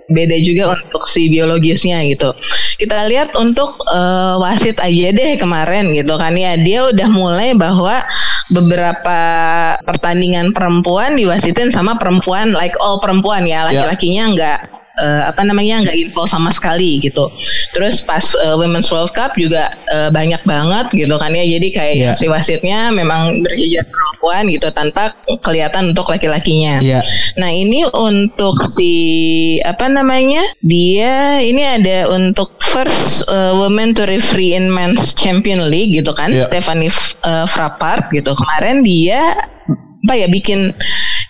beda 0.05 0.37
juga 0.45 0.65
untuk 0.77 1.09
si 1.09 1.33
biologisnya 1.33 2.05
gitu. 2.05 2.37
Kita 2.77 3.09
lihat 3.09 3.33
untuk 3.33 3.81
eh, 3.89 4.35
wasit 4.41 4.77
aja 4.77 5.09
deh 5.11 5.41
kemarin 5.41 5.97
gitu 5.97 6.15
kan 6.21 6.37
ya 6.37 6.61
dia 6.61 6.93
udah 6.93 7.09
mulai 7.09 7.57
bahwa 7.57 8.05
beberapa 8.53 9.19
pertandingan 9.81 10.53
perempuan 10.53 11.17
diwasitin 11.17 11.73
sama 11.73 11.97
perempuan 11.97 12.53
like 12.53 12.77
all 12.77 13.01
perempuan 13.01 13.49
ya 13.49 13.65
laki-lakinya 13.65 14.25
nggak 14.37 14.84
eh, 14.97 15.23
apa 15.27 15.43
namanya 15.43 15.83
nggak 15.85 15.97
info 15.99 16.25
sama 16.25 16.51
sekali 16.51 16.99
gitu. 17.01 17.31
Terus 17.73 18.03
pas 18.03 18.23
eh, 18.39 18.55
Women's 18.55 18.89
World 18.89 19.11
Cup 19.13 19.35
juga 19.35 19.75
eh, 19.89 20.09
banyak 20.11 20.43
banget 20.43 20.87
gitu 20.95 21.15
kan 21.17 21.31
ya. 21.33 21.45
Jadi 21.45 21.69
kayak 21.71 21.95
Iya. 21.95 22.13
si 22.19 22.27
wasitnya 22.27 22.91
memang 22.91 23.41
berhijab 23.41 23.87
perempuan 23.87 24.51
gitu 24.51 24.67
tanpa 24.71 25.15
kelihatan 25.41 25.95
untuk 25.95 26.11
laki-lakinya. 26.11 26.83
Iya. 26.83 27.01
Nah 27.39 27.51
ini 27.51 27.87
untuk 27.87 28.63
si 28.67 28.93
apa 29.63 29.87
namanya 29.87 30.43
dia 30.61 31.39
ini 31.39 31.63
ada 31.63 32.11
untuk 32.11 32.59
first 32.63 33.23
uh, 33.27 33.55
woman 33.55 33.95
to 33.95 34.03
referee 34.05 34.55
in 34.55 34.67
men's 34.67 35.15
champion 35.15 35.71
league 35.71 35.95
gitu 35.95 36.11
kan 36.13 36.35
Iya. 36.35 36.51
Stephanie 36.51 36.91
uh, 37.23 37.47
Frappart 37.47 38.11
gitu 38.11 38.35
kemarin 38.35 38.83
dia 38.83 39.23
apa 40.05 40.15
ya 40.21 40.29
bikin 40.29 40.77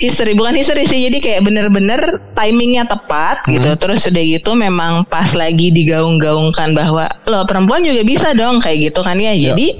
history. 0.02 0.34
Bukan 0.34 0.58
history 0.58 0.84
sih 0.84 1.06
jadi 1.06 1.18
kayak 1.22 1.46
bener-bener 1.46 2.18
timingnya 2.34 2.90
tepat 2.90 3.46
gitu. 3.46 3.70
Terus 3.78 4.10
udah 4.10 4.24
gitu 4.26 4.50
memang 4.58 5.06
pas 5.06 5.30
lagi 5.32 5.70
digaung-gaungkan 5.70 6.74
bahwa 6.74 7.06
lo 7.30 7.46
perempuan 7.46 7.86
juga 7.86 8.02
bisa 8.02 8.34
dong 8.34 8.58
kayak 8.58 8.90
gitu 8.90 9.00
kan 9.06 9.16
ya. 9.22 9.38
Jadi 9.38 9.78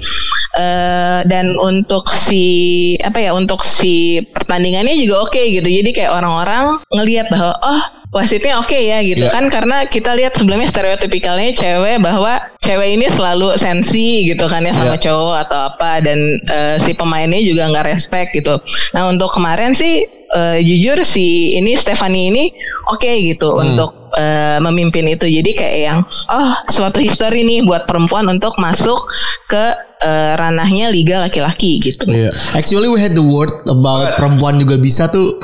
eh, 0.55 1.19
dan 1.27 1.59
untuk 1.59 2.07
si 2.15 2.95
apa 3.03 3.19
ya 3.19 3.35
untuk 3.35 3.67
si 3.67 4.23
pertandingannya 4.23 4.95
juga 4.95 5.27
oke 5.27 5.41
gitu. 5.43 5.67
Jadi 5.67 5.89
kayak 5.91 6.11
orang-orang 6.15 6.79
ngelihat 6.87 7.27
bahwa 7.27 7.53
oh 7.59 7.81
wasitnya 8.13 8.61
oke 8.61 8.75
ya 8.75 9.01
gitu 9.01 9.25
Iya. 9.25 9.33
kan 9.33 9.49
karena 9.49 9.87
kita 9.87 10.13
lihat 10.13 10.35
sebelumnya 10.35 10.69
stereotipikalnya 10.69 11.51
cewek 11.53 11.97
bahwa 11.99 12.39
cewek 12.59 12.89
ini 12.95 13.07
selalu 13.09 13.55
sensi 13.55 14.29
gitu 14.29 14.45
kan 14.45 14.63
ya 14.63 14.73
sama 14.73 14.95
Iya. 14.95 15.03
cowok 15.09 15.37
atau 15.47 15.59
apa 15.73 15.91
dan 15.99 16.19
eh, 16.45 16.75
si 16.79 16.93
pemainnya 16.93 17.41
juga 17.41 17.67
nggak 17.71 17.85
respect 17.89 18.31
gitu. 18.35 18.61
Nah 18.93 19.09
untuk 19.09 19.31
kemarin 19.31 19.73
sih 19.73 20.05
eh, 20.07 20.57
jujur 20.61 21.03
si 21.03 21.55
ini 21.55 21.75
Stephanie 21.75 22.29
ini 22.29 22.43
oke 22.87 23.07
gitu 23.07 23.55
untuk 23.55 24.04
eh, 24.15 24.57
memimpin 24.59 25.05
itu. 25.07 25.25
Jadi 25.25 25.51
kayak 25.53 25.77
yang 25.77 25.99
oh 26.27 26.49
suatu 26.67 26.99
histori 26.99 27.43
nih 27.43 27.61
buat 27.61 27.85
perempuan 27.85 28.25
untuk 28.27 28.55
masuk 28.57 28.97
ke 29.45 29.65
eh, 30.01 30.33
ranahnya 30.35 30.89
liga 30.89 31.21
laki-laki 31.21 31.79
gitu. 31.79 32.07
Iya. 32.07 32.31
Actually 32.51 32.87
we 32.87 32.97
had 32.97 33.13
the 33.13 33.23
word 33.23 33.51
about 33.65 34.15
perempuan 34.15 34.57
juga 34.57 34.75
bisa 34.75 35.07
tuh. 35.07 35.37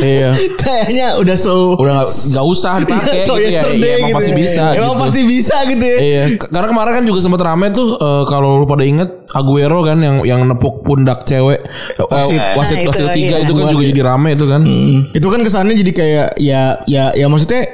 Iya. 0.00 0.30
Kayaknya 0.62 1.18
udah 1.18 1.36
so 1.36 1.76
Udah 1.76 2.04
nggak 2.04 2.46
usah 2.46 2.72
dipakai 2.82 3.24
so 3.24 3.36
gitu 3.36 3.50
ya. 3.50 3.62
Iya, 3.66 3.92
emang 3.98 4.08
gitu 4.08 4.16
pasti 4.16 4.30
ya. 4.30 4.36
bisa. 4.36 4.64
Emang 4.72 4.94
gitu. 4.94 5.02
pasti 5.02 5.20
bisa 5.24 5.56
gitu 5.66 5.84
ya. 5.84 5.98
Iya, 5.98 6.22
K- 6.38 6.48
karena 6.48 6.68
kemarin 6.70 6.92
kan 6.94 7.04
juga 7.04 7.20
sempat 7.20 7.40
rame 7.42 7.66
tuh 7.70 7.96
eh, 7.96 8.24
kalau 8.28 8.60
lu 8.60 8.66
pada 8.66 8.84
inget 8.84 9.10
Aguero 9.34 9.82
kan 9.82 9.98
yang 9.98 10.22
yang 10.22 10.46
nepuk 10.46 10.86
pundak 10.86 11.26
cewek 11.26 11.58
wasit 12.06 12.38
wasit, 12.54 12.76
Nah, 12.78 12.82
itu, 12.86 12.90
wasit 12.94 13.08
tiga 13.10 13.36
iya. 13.40 13.42
itu 13.42 13.52
kan 13.52 13.66
juga 13.66 13.84
jadi 13.90 14.02
rame 14.06 14.28
itu 14.34 14.46
kan. 14.46 14.60
Hmm. 14.62 14.98
Itu 15.10 15.26
kan 15.26 15.40
kesannya 15.42 15.74
jadi 15.74 15.92
kayak 15.92 16.28
ya 16.38 16.62
ya 16.86 17.10
ya 17.14 17.26
maksudnya 17.26 17.66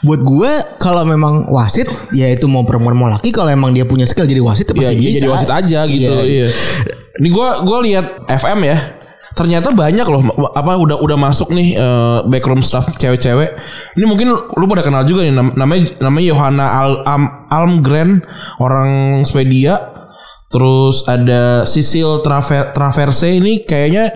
buat 0.00 0.20
gue 0.20 0.50
kalau 0.76 1.02
memang 1.02 1.48
wasit 1.48 1.88
ya 2.12 2.28
itu 2.28 2.44
mau 2.44 2.62
perempuan 2.62 2.92
mau 2.92 3.08
laki 3.08 3.32
kalau 3.32 3.48
emang 3.48 3.72
dia 3.72 3.84
punya 3.84 4.04
skill 4.04 4.24
jadi 4.24 4.40
wasit 4.40 4.68
ya 4.68 4.76
Iya, 4.76 4.80
pasti 4.84 4.96
dia 4.96 5.08
bisa. 5.08 5.16
jadi 5.18 5.28
wasit 5.32 5.50
aja 5.50 5.80
gitu. 5.86 6.12
Iya. 6.12 6.24
Iya. 6.24 6.48
Ini 7.16 7.28
gua 7.32 7.64
gua 7.64 7.78
lihat 7.80 8.06
FM 8.28 8.60
ya. 8.62 8.78
Ternyata 9.32 9.68
banyak 9.68 10.04
loh 10.04 10.20
apa 10.52 10.76
udah 10.76 10.96
udah 10.96 11.16
masuk 11.16 11.48
nih 11.50 11.76
eh, 11.76 12.18
backroom 12.24 12.60
staff 12.60 12.88
cewek-cewek. 12.94 13.56
Ini 13.92 14.04
mungkin 14.04 14.32
lu 14.32 14.64
pada 14.64 14.80
kenal 14.80 15.04
juga 15.04 15.24
nih 15.24 15.32
nam- 15.32 15.52
namanya 15.52 15.92
namanya 16.00 16.26
Johanna 16.28 16.66
Al, 16.66 16.92
Am- 17.04 17.32
Almgren 17.48 18.20
orang 18.56 19.20
Swedia. 19.22 19.92
Terus 20.46 21.02
ada 21.04 21.64
Cecil 21.64 22.22
Traver- 22.22 22.70
Traverse 22.70 23.28
ini 23.28 23.60
kayaknya 23.60 24.14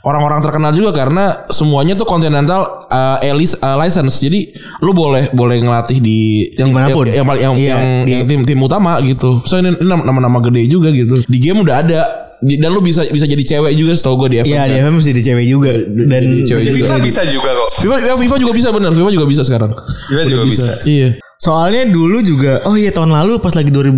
orang-orang 0.00 0.40
terkenal 0.40 0.72
juga 0.72 0.90
karena 0.90 1.24
semuanya 1.48 1.92
tuh 1.92 2.04
continental 2.04 2.86
uh, 2.86 3.20
Elis 3.20 3.52
uh, 3.54 3.76
license. 3.76 4.16
Jadi 4.18 4.52
lu 4.78 4.90
boleh 4.90 5.28
boleh 5.30 5.58
ngelatih 5.58 5.98
di 5.98 6.18
yang 6.54 6.68
Di 6.68 6.74
mana 6.74 6.88
pun. 6.88 7.04
yang 7.04 7.22
yang, 7.22 7.36
yang, 7.36 7.54
Iya, 7.54 7.68
yang, 7.70 7.84
di- 8.02 8.12
yang 8.12 8.22
tim 8.24 8.40
tim 8.46 8.58
utama 8.58 8.96
gitu. 9.00 9.44
So 9.44 9.56
ini, 9.56 9.70
ini 9.70 9.86
nama-nama 9.86 10.40
gede 10.40 10.64
juga 10.66 10.88
gitu. 10.88 11.20
Di 11.22 11.38
game 11.38 11.60
udah 11.60 11.76
ada 11.78 12.00
Di- 12.40 12.56
dan 12.56 12.72
lu 12.72 12.80
bisa 12.80 13.04
bisa 13.04 13.24
jadi 13.24 13.44
cewek 13.44 13.76
juga 13.76 13.92
setahu 13.92 14.24
gue 14.24 14.28
di 14.32 14.38
FM. 14.40 14.48
Iya 14.48 14.58
kan. 14.58 14.66
dia 14.66 14.80
memang 14.80 14.96
mesti 14.96 15.12
di 15.12 15.20
cewek 15.20 15.44
juga 15.44 15.70
dan 15.76 16.22
Jadi 16.24 16.48
cewek 16.48 16.62
juga. 16.64 16.76
FIFA 16.80 16.96
bisa 17.04 17.22
juga 17.28 17.50
kok. 17.52 17.68
FIFA, 17.78 17.94
ya, 18.00 18.14
FIFA 18.16 18.36
juga 18.38 18.52
bisa 18.56 18.68
benar. 18.70 18.90
FIFA 18.90 19.10
juga 19.12 19.26
bisa 19.28 19.42
sekarang. 19.42 19.70
FIFA 20.08 20.22
juga 20.26 20.42
bisa. 20.44 20.64
Iya. 20.84 21.10
soalnya 21.36 21.88
dulu 21.88 22.20
juga 22.20 22.60
oh 22.64 22.76
iya 22.76 22.92
tahun 22.92 23.16
lalu 23.16 23.40
pas 23.40 23.56
lagi 23.56 23.72
2000 23.72 23.96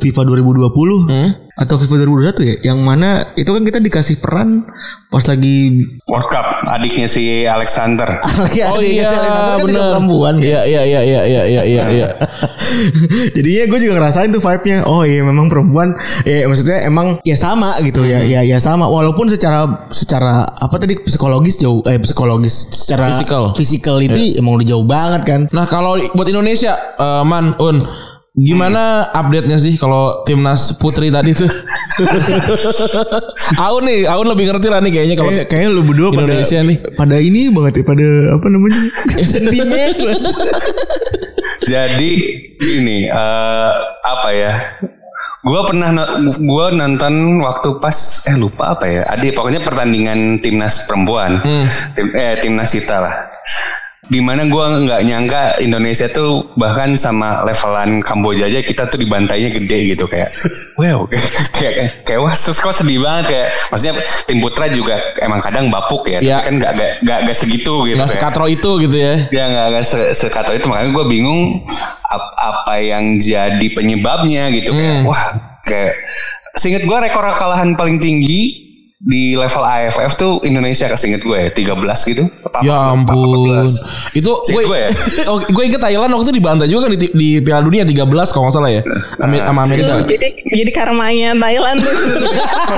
FIFA 0.00 0.20
2020 0.24 0.72
Hmm? 1.04 1.28
Atau 1.58 1.74
FIFA 1.74 2.06
2021 2.06 2.38
ya 2.46 2.56
yang 2.70 2.78
mana 2.80 3.34
itu 3.34 3.50
kan 3.50 3.66
kita 3.66 3.82
dikasih 3.82 4.22
peran 4.22 4.62
pas 5.10 5.26
lagi 5.26 5.82
World 6.06 6.30
Cup 6.30 6.46
adiknya 6.70 7.10
si 7.10 7.42
Alexander. 7.42 8.06
Oh 8.38 8.80
iya 8.80 9.08
Alexander 9.08 9.30
kan 9.30 9.44
juga 9.58 9.64
benar. 9.66 9.88
perempuan 9.98 10.34
ya. 10.38 10.62
Iya 10.62 10.82
iya 10.86 11.00
iya 11.02 11.20
iya 11.24 11.42
iya 11.44 11.62
iya 11.64 11.84
iya. 11.90 12.08
Jadinya 13.36 13.64
gue 13.66 13.78
juga 13.82 13.92
ngerasain 13.98 14.30
tuh 14.30 14.42
vibe-nya. 14.42 14.78
Oh 14.86 15.02
iya 15.02 15.24
memang 15.24 15.48
perempuan 15.48 15.96
ya 16.22 16.44
maksudnya 16.46 16.84
emang 16.84 17.18
ya 17.24 17.34
sama 17.34 17.74
gitu 17.82 18.04
ya. 18.04 18.22
Ya 18.22 18.40
ya 18.44 18.58
sama 18.60 18.86
walaupun 18.86 19.26
secara 19.26 19.88
secara 19.90 20.44
apa 20.46 20.76
tadi 20.78 21.00
psikologis 21.00 21.58
jauh 21.58 21.80
eh 21.88 21.98
psikologis 21.98 22.68
secara 22.70 23.10
Fisikal. 23.10 23.42
fisikal 23.56 23.96
itu 23.98 24.38
emang 24.38 24.60
udah 24.60 24.66
jauh 24.68 24.86
banget 24.86 25.22
kan. 25.26 25.40
Nah 25.50 25.64
kalau 25.66 25.96
buat 26.14 26.28
Indonesia, 26.28 26.76
eh, 26.94 27.22
Man, 27.24 27.56
Un, 27.58 27.80
gimana 28.38 29.10
update-nya 29.10 29.58
sih 29.58 29.74
kalau 29.74 30.22
timnas 30.22 30.78
putri 30.78 31.10
tadi 31.10 31.34
tuh? 31.34 31.46
Aun 33.66 33.82
nih, 33.84 34.06
Aun 34.06 34.30
lebih 34.30 34.46
ngerti 34.46 34.70
lah 34.70 34.78
nih 34.78 34.94
kayaknya 34.94 35.16
kalau 35.18 35.30
Kayak, 35.34 35.46
kayaknya 35.50 35.70
lu 35.74 35.82
berdua 35.82 36.14
pada 36.14 36.30
Indonesia 36.30 36.58
nih. 36.62 36.78
pada 36.94 37.16
ini 37.18 37.50
banget 37.50 37.82
ya 37.82 37.84
pada 37.84 38.08
apa 38.38 38.46
namanya 38.46 38.82
sentimen 39.34 39.94
Jadi 41.68 42.12
ini 42.58 42.98
eh 43.06 43.72
apa 44.02 44.28
ya? 44.32 44.52
Gua 45.44 45.68
pernah 45.68 45.90
gua 46.42 46.74
nonton 46.74 47.44
waktu 47.44 47.68
pas 47.78 48.24
eh 48.26 48.36
lupa 48.36 48.74
apa 48.74 48.84
ya? 48.88 49.02
Adi 49.12 49.30
pokoknya 49.34 49.62
pertandingan 49.62 50.40
timnas 50.40 50.88
perempuan. 50.88 51.44
Tim, 51.94 52.08
eh 52.16 52.40
timnas 52.40 52.72
kita 52.72 52.96
lah. 52.98 53.14
Di 54.08 54.18
mana 54.18 54.44
gua 54.44 54.72
nggak 54.74 55.00
nyangka 55.02 55.42
Indonesia 55.60 56.08
tuh 56.08 56.52
bahkan 56.54 56.96
sama 56.96 57.44
levelan 57.44 58.00
Kamboja 58.00 58.48
aja 58.48 58.60
kita 58.60 58.88
tuh 58.88 58.96
dibantainya 58.96 59.52
gede 59.52 59.92
gitu 59.92 60.04
kayak 60.04 60.32
wow 60.80 61.04
kayak 61.04 61.28
kayak, 61.56 61.74
kayak 62.02 62.20
wah 62.20 62.32
terus 62.32 62.56
kok 62.56 62.72
sedih 62.72 62.98
banget 62.98 63.24
kayak 63.28 63.48
maksudnya 63.68 63.94
tim 64.24 64.38
putra 64.38 64.66
juga 64.68 64.96
emang 65.18 65.38
kadang 65.38 65.68
bapuk 65.68 66.06
ya, 66.06 66.18
tapi 66.18 66.40
kan 66.42 66.54
nggak 66.56 66.72
nggak 67.00 67.18
nggak 67.24 67.36
segitu 67.36 67.84
gitu 67.84 67.96
nggak 67.96 68.08
kayak. 68.08 68.16
sekatro 68.16 68.44
itu 68.46 68.70
gitu 68.80 68.96
ya? 68.96 69.14
Ya 69.28 69.44
nggak 69.46 69.66
nggak 69.70 69.84
se 69.84 70.00
sekato 70.14 70.52
itu 70.52 70.66
makanya 70.66 70.90
gue 70.90 71.04
bingung 71.06 71.42
ap- 72.02 72.34
apa 72.34 72.74
yang 72.78 73.16
jadi 73.16 73.66
penyebabnya 73.70 74.48
gitu 74.52 74.72
kayak 74.72 74.86
Hmm. 74.98 75.04
wah 75.04 75.24
kayak 75.62 76.00
seinget 76.54 76.82
gue 76.82 76.96
rekor 76.98 77.22
kekalahan 77.22 77.76
paling 77.76 78.00
tinggi 78.00 78.67
di 78.98 79.38
level 79.38 79.62
AFF 79.62 80.18
tuh 80.18 80.42
Indonesia 80.42 80.90
seinget 80.90 81.22
gue 81.22 81.38
ya 81.38 81.50
13 81.54 82.10
gitu. 82.10 82.26
Apa- 82.42 82.66
Ya 82.66 82.74
ampun. 82.90 83.54
14. 83.54 84.18
Itu 84.18 84.42
gue 84.44 84.62
gue 84.66 84.78
ya. 84.80 84.90
oh, 85.30 85.38
gue 85.38 85.62
inget 85.62 85.78
Thailand 85.78 86.10
waktu 86.10 86.26
itu 86.26 86.34
dibantai 86.34 86.66
juga 86.66 86.90
kan 86.90 86.98
di, 86.98 87.06
di 87.08 87.28
Piala 87.38 87.62
Dunia 87.62 87.86
13 87.86 87.94
kalau 88.28 88.50
nggak 88.50 88.56
salah 88.58 88.70
ya. 88.74 88.82
Amer- 89.22 89.46
sama 89.46 89.60
Amerika. 89.62 90.02
Tuh, 90.02 90.10
jadi 90.10 90.28
jadi 90.42 90.70
karmanya 90.74 91.30
Thailand 91.32 91.78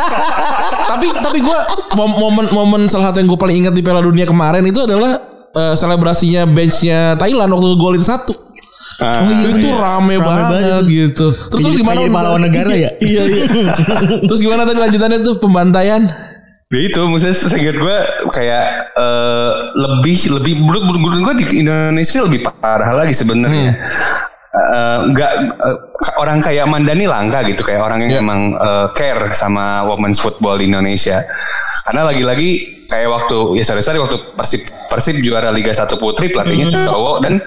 tapi 0.91 1.07
tapi 1.15 1.39
gue 1.41 1.59
mom- 1.95 2.19
momen 2.19 2.47
momen 2.51 2.83
salah 2.85 3.11
satu 3.11 3.23
yang 3.23 3.29
gue 3.31 3.41
paling 3.41 3.57
ingat 3.65 3.73
di 3.73 3.81
Piala 3.81 4.05
Dunia 4.05 4.29
kemarin 4.29 4.61
itu 4.67 4.85
adalah 4.85 5.17
eh, 5.51 5.73
selebrasinya 5.73 6.45
benchnya 6.45 7.17
Thailand 7.17 7.49
waktu 7.49 7.69
golin 7.77 8.05
satu. 8.05 8.50
Ah, 9.01 9.19
Oh 9.19 9.27
iya, 9.27 9.49
itu 9.51 9.69
rame, 9.71 9.81
Rame 10.13 10.15
banget, 10.21 10.45
banget 10.47 10.85
gitu. 10.87 11.27
Terus 11.33 11.49
terus 11.49 11.63
Kayak- 11.65 11.81
gimana? 11.81 11.97
kayak 11.97 12.05
Un? 12.05 12.15
pahlawan 12.15 12.43
negara 12.43 12.73
ya? 12.75 12.91
iya 13.01 13.23
iya. 13.25 13.45
terus 14.29 14.41
gimana 14.41 14.63
tadi 14.63 14.79
lanjutannya 14.79 15.19
tuh 15.21 15.35
pembantaian? 15.37 16.03
Ya 16.69 16.81
itu 16.81 17.01
maksudnya 17.03 17.35
seinget 17.35 17.75
gue 17.75 17.97
kayak 18.31 18.65
eh, 18.95 19.51
lebih 19.75 20.17
lebih 20.31 20.55
menurut 20.57 20.85
menurut 20.87 21.19
gue 21.25 21.35
di 21.41 21.59
Indonesia 21.59 22.19
lebih 22.23 22.47
parah 22.55 22.93
lagi 22.95 23.11
sebenarnya. 23.11 23.75
Eh, 23.75 23.75
nggak 24.51 25.33
eh, 25.57 25.77
orang 26.19 26.43
kayak 26.43 26.67
Mandani 26.67 27.07
langka 27.07 27.47
gitu 27.47 27.63
kayak 27.63 27.81
orang 27.81 28.03
yang 28.03 28.19
Iya. 28.19 28.21
emang 28.21 28.41
eh, 28.53 28.87
care 28.93 29.31
sama 29.31 29.87
women's 29.87 30.19
football 30.19 30.59
di 30.59 30.67
Indonesia. 30.67 31.23
Karena 31.81 32.03
lagi-lagi 32.05 32.51
kayak 32.91 33.09
waktu 33.09 33.37
ya 33.57 33.65
sorry 33.65 33.81
sorry 33.81 33.99
waktu 33.99 34.19
Persib 34.35 34.63
Persib 34.91 35.23
juara 35.23 35.49
Liga 35.49 35.71
1 35.71 35.87
Putri 35.97 36.29
pelatihnya 36.29 36.67
cowok 36.67 37.17
dan 37.23 37.39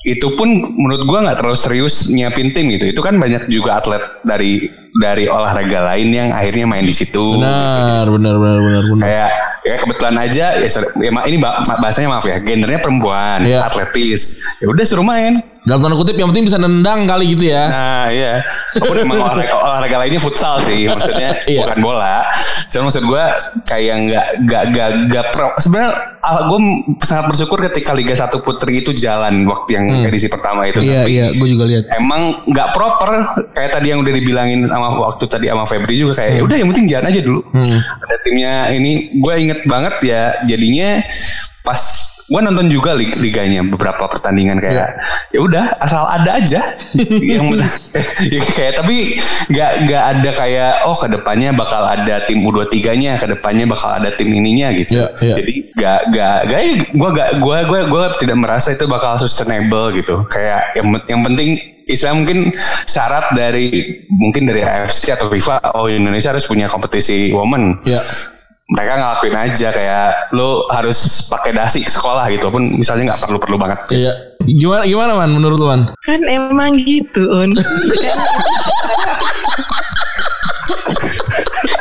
itu 0.00 0.28
pun 0.32 0.46
menurut 0.72 1.02
gua 1.04 1.26
nggak 1.26 1.36
terlalu 1.36 1.58
serius 1.58 2.06
nyiapin 2.08 2.54
tim 2.54 2.70
gitu. 2.70 2.86
Itu 2.86 3.02
kan 3.02 3.18
banyak 3.18 3.50
juga 3.50 3.82
atlet 3.82 4.00
dari 4.22 4.70
dari 4.94 5.26
olahraga 5.26 5.94
lain 5.94 6.08
yang 6.10 6.28
akhirnya 6.30 6.64
main 6.64 6.82
di 6.82 6.94
situ. 6.94 7.34
Benar, 7.34 8.06
benar, 8.08 8.34
benar, 8.36 8.58
benar, 8.58 8.82
benar. 8.88 9.02
Kayak 9.04 9.30
ya 9.58 9.74
kebetulan 9.76 10.16
aja 10.16 10.46
ya, 10.56 10.68
sorry, 10.70 10.88
ya 10.96 11.10
ini 11.26 11.36
bahasanya 11.42 12.08
maaf 12.08 12.24
ya, 12.24 12.40
gendernya 12.40 12.80
perempuan, 12.80 13.44
Iya. 13.44 13.68
atletis. 13.68 14.40
Ya 14.58 14.66
udah 14.66 14.84
suruh 14.86 15.04
main. 15.04 15.36
Dalam 15.68 15.80
tanda 15.80 15.94
kutip 15.94 16.16
yang 16.16 16.32
penting 16.32 16.48
bisa 16.48 16.56
nendang 16.56 17.04
kali 17.04 17.28
gitu 17.28 17.52
ya. 17.52 17.64
Nah, 17.68 18.06
iya. 18.08 18.40
Walaupun 18.74 18.98
emang 18.98 19.18
olahraga, 19.20 19.54
olahraga 19.54 19.96
lainnya 20.00 20.18
futsal 20.18 20.64
sih, 20.64 20.88
maksudnya 20.88 21.36
Iya. 21.44 21.60
bukan 21.62 21.78
bola. 21.78 22.24
Cuma 22.68 22.88
maksud 22.88 23.04
gue 23.04 23.24
kayak 23.64 23.96
nggak 24.02 24.26
nggak 24.42 24.62
nggak 24.72 24.88
nggak 25.06 25.24
pro. 25.30 25.52
Sebenarnya 25.58 25.90
gue 26.18 26.60
sangat 27.00 27.24
bersyukur 27.28 27.58
ketika 27.62 27.92
Liga 27.92 28.12
1 28.12 28.32
Putri 28.40 28.80
itu 28.80 28.90
jalan 28.90 29.44
waktu 29.44 29.70
yang 29.70 29.84
edisi 30.02 30.26
pertama 30.26 30.64
itu. 30.64 30.80
iya 30.80 31.04
Tapi 31.04 31.12
iya 31.12 31.26
gue 31.30 31.48
juga 31.48 31.64
lihat 31.64 31.84
Emang 31.90 32.42
nggak 32.44 32.68
proper 32.72 33.10
kayak 33.52 33.70
tadi 33.70 33.92
yang 33.92 34.00
udah 34.00 34.12
dibilangin 34.12 34.64
sama 34.64 34.88
waktu 34.94 35.24
tadi 35.24 35.46
sama 35.46 35.64
Febri 35.64 35.94
juga 35.94 36.16
kayak 36.16 36.32
ya 36.34 36.42
udah 36.42 36.56
yang 36.56 36.68
penting 36.72 36.86
jalan 36.88 37.06
aja 37.06 37.20
dulu. 37.20 37.40
Ada 37.98 38.16
timnya 38.24 38.54
ini 38.72 38.92
gue 39.14 39.34
inget 39.36 39.60
banget 39.64 39.94
ya 40.00 40.22
jadinya 40.44 41.04
pas 41.60 41.80
gue 42.28 42.40
nonton 42.44 42.68
juga 42.68 42.92
lig 42.92 43.16
liganya 43.16 43.64
beberapa 43.64 44.04
pertandingan 44.04 44.60
kayak 44.60 45.00
ya 45.32 45.40
udah 45.40 45.80
asal 45.80 46.04
ada 46.04 46.36
aja. 46.36 46.60
Yang 47.32 47.64
ya, 48.36 48.40
kayak 48.52 48.84
tapi 48.84 49.16
nggak 49.48 49.72
nggak 49.88 50.04
ada 50.12 50.30
kayak 50.36 50.72
oh 50.84 50.92
ke 50.92 51.08
depannya 51.08 51.56
bakal 51.56 51.80
ada 51.88 52.28
tim 52.28 52.44
U23 52.44 52.76
nya 53.00 53.16
ke 53.16 53.32
depannya 53.32 53.64
bakal 53.64 53.96
ada 53.96 54.12
tim 54.12 54.28
ininya 54.28 54.76
gitu. 54.76 55.00
Iya, 55.00 55.08
iya. 55.24 55.34
jadi 55.40 55.52
nggak 55.72 56.00
nggak 56.12 56.36
nggak 56.52 56.62
gue 56.92 57.10
gak 57.16 57.30
gue 57.40 57.58
gue 57.64 57.80
gue 57.88 58.04
tidak 58.20 58.36
merasa 58.36 58.76
itu 58.76 58.84
bakal 58.84 59.16
sustainable 59.16 59.96
gitu. 59.96 60.28
Kayak 60.28 60.76
yang 60.76 60.86
yang 61.08 61.20
penting 61.24 61.56
istilah 61.88 62.14
mungkin 62.20 62.52
syarat 62.84 63.32
dari 63.32 63.72
mungkin 64.12 64.44
dari 64.44 64.60
AFC 64.60 65.16
atau 65.16 65.32
FIFA 65.32 65.72
oh 65.80 65.88
Indonesia 65.88 66.36
harus 66.36 66.44
punya 66.44 66.68
kompetisi 66.68 67.32
women. 67.32 67.80
Ya. 67.88 68.04
Mereka 68.68 69.00
ngelakuin 69.00 69.36
aja 69.48 69.68
kayak 69.72 70.08
lo 70.36 70.68
harus 70.68 71.24
pakai 71.32 71.56
dasi 71.56 71.80
ke 71.80 71.88
sekolah 71.88 72.28
gitu 72.28 72.52
pun 72.52 72.68
misalnya 72.76 73.12
nggak 73.12 73.22
perlu 73.24 73.38
perlu 73.40 73.56
banget 73.56 73.80
Iya. 73.88 74.12
Gimana 74.48 74.84
gimana 74.84 75.12
man 75.16 75.30
menurut 75.32 75.56
lu 75.60 75.66
man? 75.68 75.82
kan 76.04 76.20
emang 76.24 76.72
gitu 76.84 77.20
Un. 77.20 77.52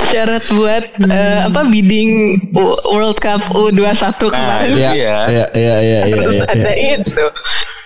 Syarat 0.07 0.43
buat 0.55 0.83
eh, 1.03 1.39
apa 1.43 1.61
bidding 1.67 2.39
World 2.87 3.19
Cup 3.19 3.43
U21 3.51 4.31
kemarin 4.31 4.71
Iya. 4.71 4.91
Iya 4.95 5.17
iya 5.27 5.45
iya 5.51 5.75
iya 5.83 5.99
iya. 6.07 6.15
terus 6.15 6.35
iya. 6.39 6.45
ada 6.47 6.71
itu 6.71 7.25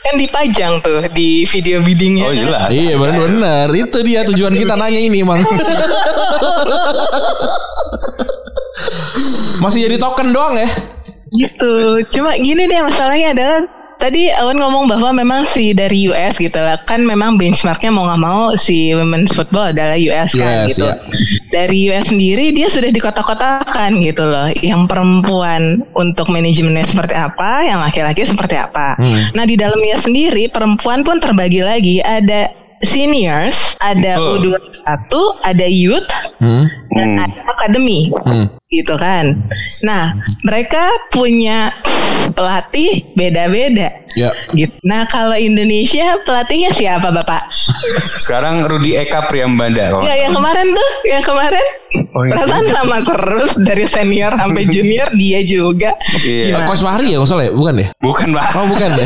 kan 0.01 0.17
dipajang 0.17 0.81
tuh 0.81 1.05
di 1.13 1.45
video 1.45 1.77
biddingnya. 1.85 2.25
oh 2.25 2.33
jelas 2.33 2.69
Iya 2.73 2.97
benar-benar 2.97 3.69
itu 3.69 3.97
dia 4.01 4.25
tujuan 4.25 4.57
kita 4.57 4.73
nanya 4.73 4.97
ini 4.97 5.21
mang. 5.21 5.45
Masih 9.61 9.85
jadi 9.85 10.01
token 10.01 10.33
doang 10.33 10.57
ya? 10.57 10.65
Gitu. 11.31 12.01
Cuma 12.17 12.33
gini 12.33 12.65
deh 12.65 12.81
masalahnya 12.81 13.37
adalah 13.37 13.69
tadi 14.01 14.33
Awan 14.33 14.57
ngomong 14.57 14.89
bahwa 14.89 15.13
memang 15.13 15.45
si 15.45 15.77
dari 15.77 16.09
US 16.09 16.41
gitu 16.41 16.57
lah 16.57 16.81
kan 16.89 17.05
memang 17.05 17.37
benchmarknya 17.37 17.93
mau 17.93 18.09
nggak 18.09 18.21
mau 18.25 18.57
si 18.57 18.89
women's 18.97 19.29
football 19.29 19.69
adalah 19.69 19.93
US 20.01 20.33
kan 20.33 20.65
US, 20.65 20.73
gitu. 20.73 20.89
ya. 20.89 20.97
Dari 21.51 21.91
US 21.91 22.15
sendiri 22.15 22.55
dia 22.55 22.71
sudah 22.71 22.89
dikotak-kotakan 22.89 23.99
gitu 23.99 24.23
loh. 24.23 24.47
Yang 24.63 24.87
perempuan 24.87 25.83
untuk 25.91 26.31
manajemennya 26.31 26.87
seperti 26.87 27.15
apa, 27.15 27.67
yang 27.67 27.83
laki-laki 27.83 28.23
seperti 28.23 28.55
apa. 28.55 28.95
Hmm. 28.95 29.35
Nah 29.35 29.43
di 29.43 29.59
dalamnya 29.59 29.99
sendiri 29.99 30.47
perempuan 30.47 31.03
pun 31.03 31.19
terbagi 31.19 31.61
lagi 31.61 31.99
ada 31.99 32.60
seniors, 32.81 33.77
ada 33.77 34.15
Betul. 34.15 34.57
U21, 34.57 35.13
ada 35.41 35.65
youth, 35.65 36.09
Hmm. 36.37 36.65
dan 36.91 37.07
Hmm. 37.11 37.23
ada 37.23 37.39
academy 37.47 38.09
Hmm. 38.23 38.45
gitu 38.67 38.93
kan. 38.95 39.37
Nah, 39.81 40.15
mereka 40.41 40.81
punya 41.09 41.71
pelatih 42.29 43.05
beda-beda. 43.13 43.89
Ya. 44.11 44.35
Gitu. 44.51 44.75
Nah, 44.83 45.07
kalau 45.07 45.33
Indonesia 45.33 46.19
pelatihnya 46.21 46.71
siapa, 46.71 47.09
Bapak? 47.09 47.47
sekarang 48.19 48.67
Rudi 48.67 48.93
Eka 48.93 49.25
Priambanda 49.25 49.87
kalau 49.89 50.03
Enggak, 50.03 50.19
yang 50.19 50.33
kemarin 50.33 50.67
tuh, 50.67 50.89
yang 51.07 51.23
kemarin 51.23 51.65
Oh, 52.11 52.21
iya. 52.21 52.31
perasaan 52.35 52.65
sama 52.67 52.97
terus 53.01 53.51
dari 53.57 53.85
senior 53.85 54.35
sampai 54.35 54.67
junior 54.67 55.07
dia 55.15 55.39
juga. 55.41 55.95
Iya. 56.19 56.67
Coach 56.67 56.83
Fahri 56.83 57.15
ya 57.15 57.17
nggak 57.17 57.29
salah 57.29 57.47
ya? 57.47 57.53
Bukan 57.55 57.75
ya? 57.77 57.87
bukan 57.97 58.27
pak 58.35 58.45
Oh 58.51 58.67
bukan 58.67 58.89
ya? 58.91 59.05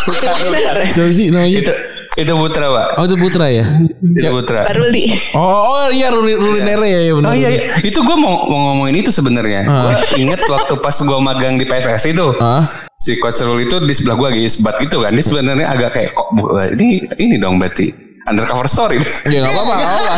Bener. 0.48 0.74
Siapa 0.88 1.10
sih 1.10 1.26
namanya? 1.28 1.58
itu 1.60 1.72
itu 2.16 2.32
Putra 2.32 2.66
pak 2.66 2.86
Oh 2.96 3.04
itu 3.04 3.16
Putra 3.16 3.46
ya? 3.46 3.64
itu 4.02 4.24
Putra 4.26 4.64
Pak 4.64 4.72
Ruli. 4.72 5.04
Oh, 5.32 5.44
oh 5.76 5.88
iya 5.88 6.08
Ruli, 6.08 6.32
Ruli 6.32 6.60
Nere 6.60 6.88
ya 6.88 7.12
benar. 7.12 7.28
Oh 7.28 7.34
iya, 7.34 7.48
iya. 7.50 7.62
itu 7.78 7.98
gue 7.98 8.16
mau, 8.16 8.44
mau 8.44 8.72
ngomongin 8.72 8.96
itu 8.98 9.10
sebenarnya. 9.10 9.60
Ah. 9.62 9.82
Gue 9.84 9.92
inget 10.18 10.40
waktu 10.42 10.74
pas 10.76 10.96
gue 10.96 11.18
magang 11.18 11.54
di 11.54 11.64
PSSI 11.64 12.10
itu, 12.10 12.32
Ah. 12.38 12.64
si 12.94 13.16
Coach 13.16 13.36
Rul 13.38 13.60
itu 13.60 13.76
di 13.78 13.92
sebelah 13.92 14.16
gue 14.16 14.28
lagi 14.30 14.48
sebat 14.48 14.76
gitu 14.78 14.98
kan. 14.98 15.12
Dia 15.12 15.22
sebenarnya 15.22 15.66
agak 15.68 15.90
kayak 15.92 16.10
kok 16.10 16.28
bu- 16.32 16.48
ini 16.72 16.86
ini 17.14 17.36
dong 17.36 17.56
berarti 17.56 17.92
undercover 18.24 18.64
story. 18.66 18.96
Ya 19.28 19.42
nggak 19.42 19.52
apa-apa. 19.52 19.74
nggak 19.74 19.86
apa-apa. 19.86 20.16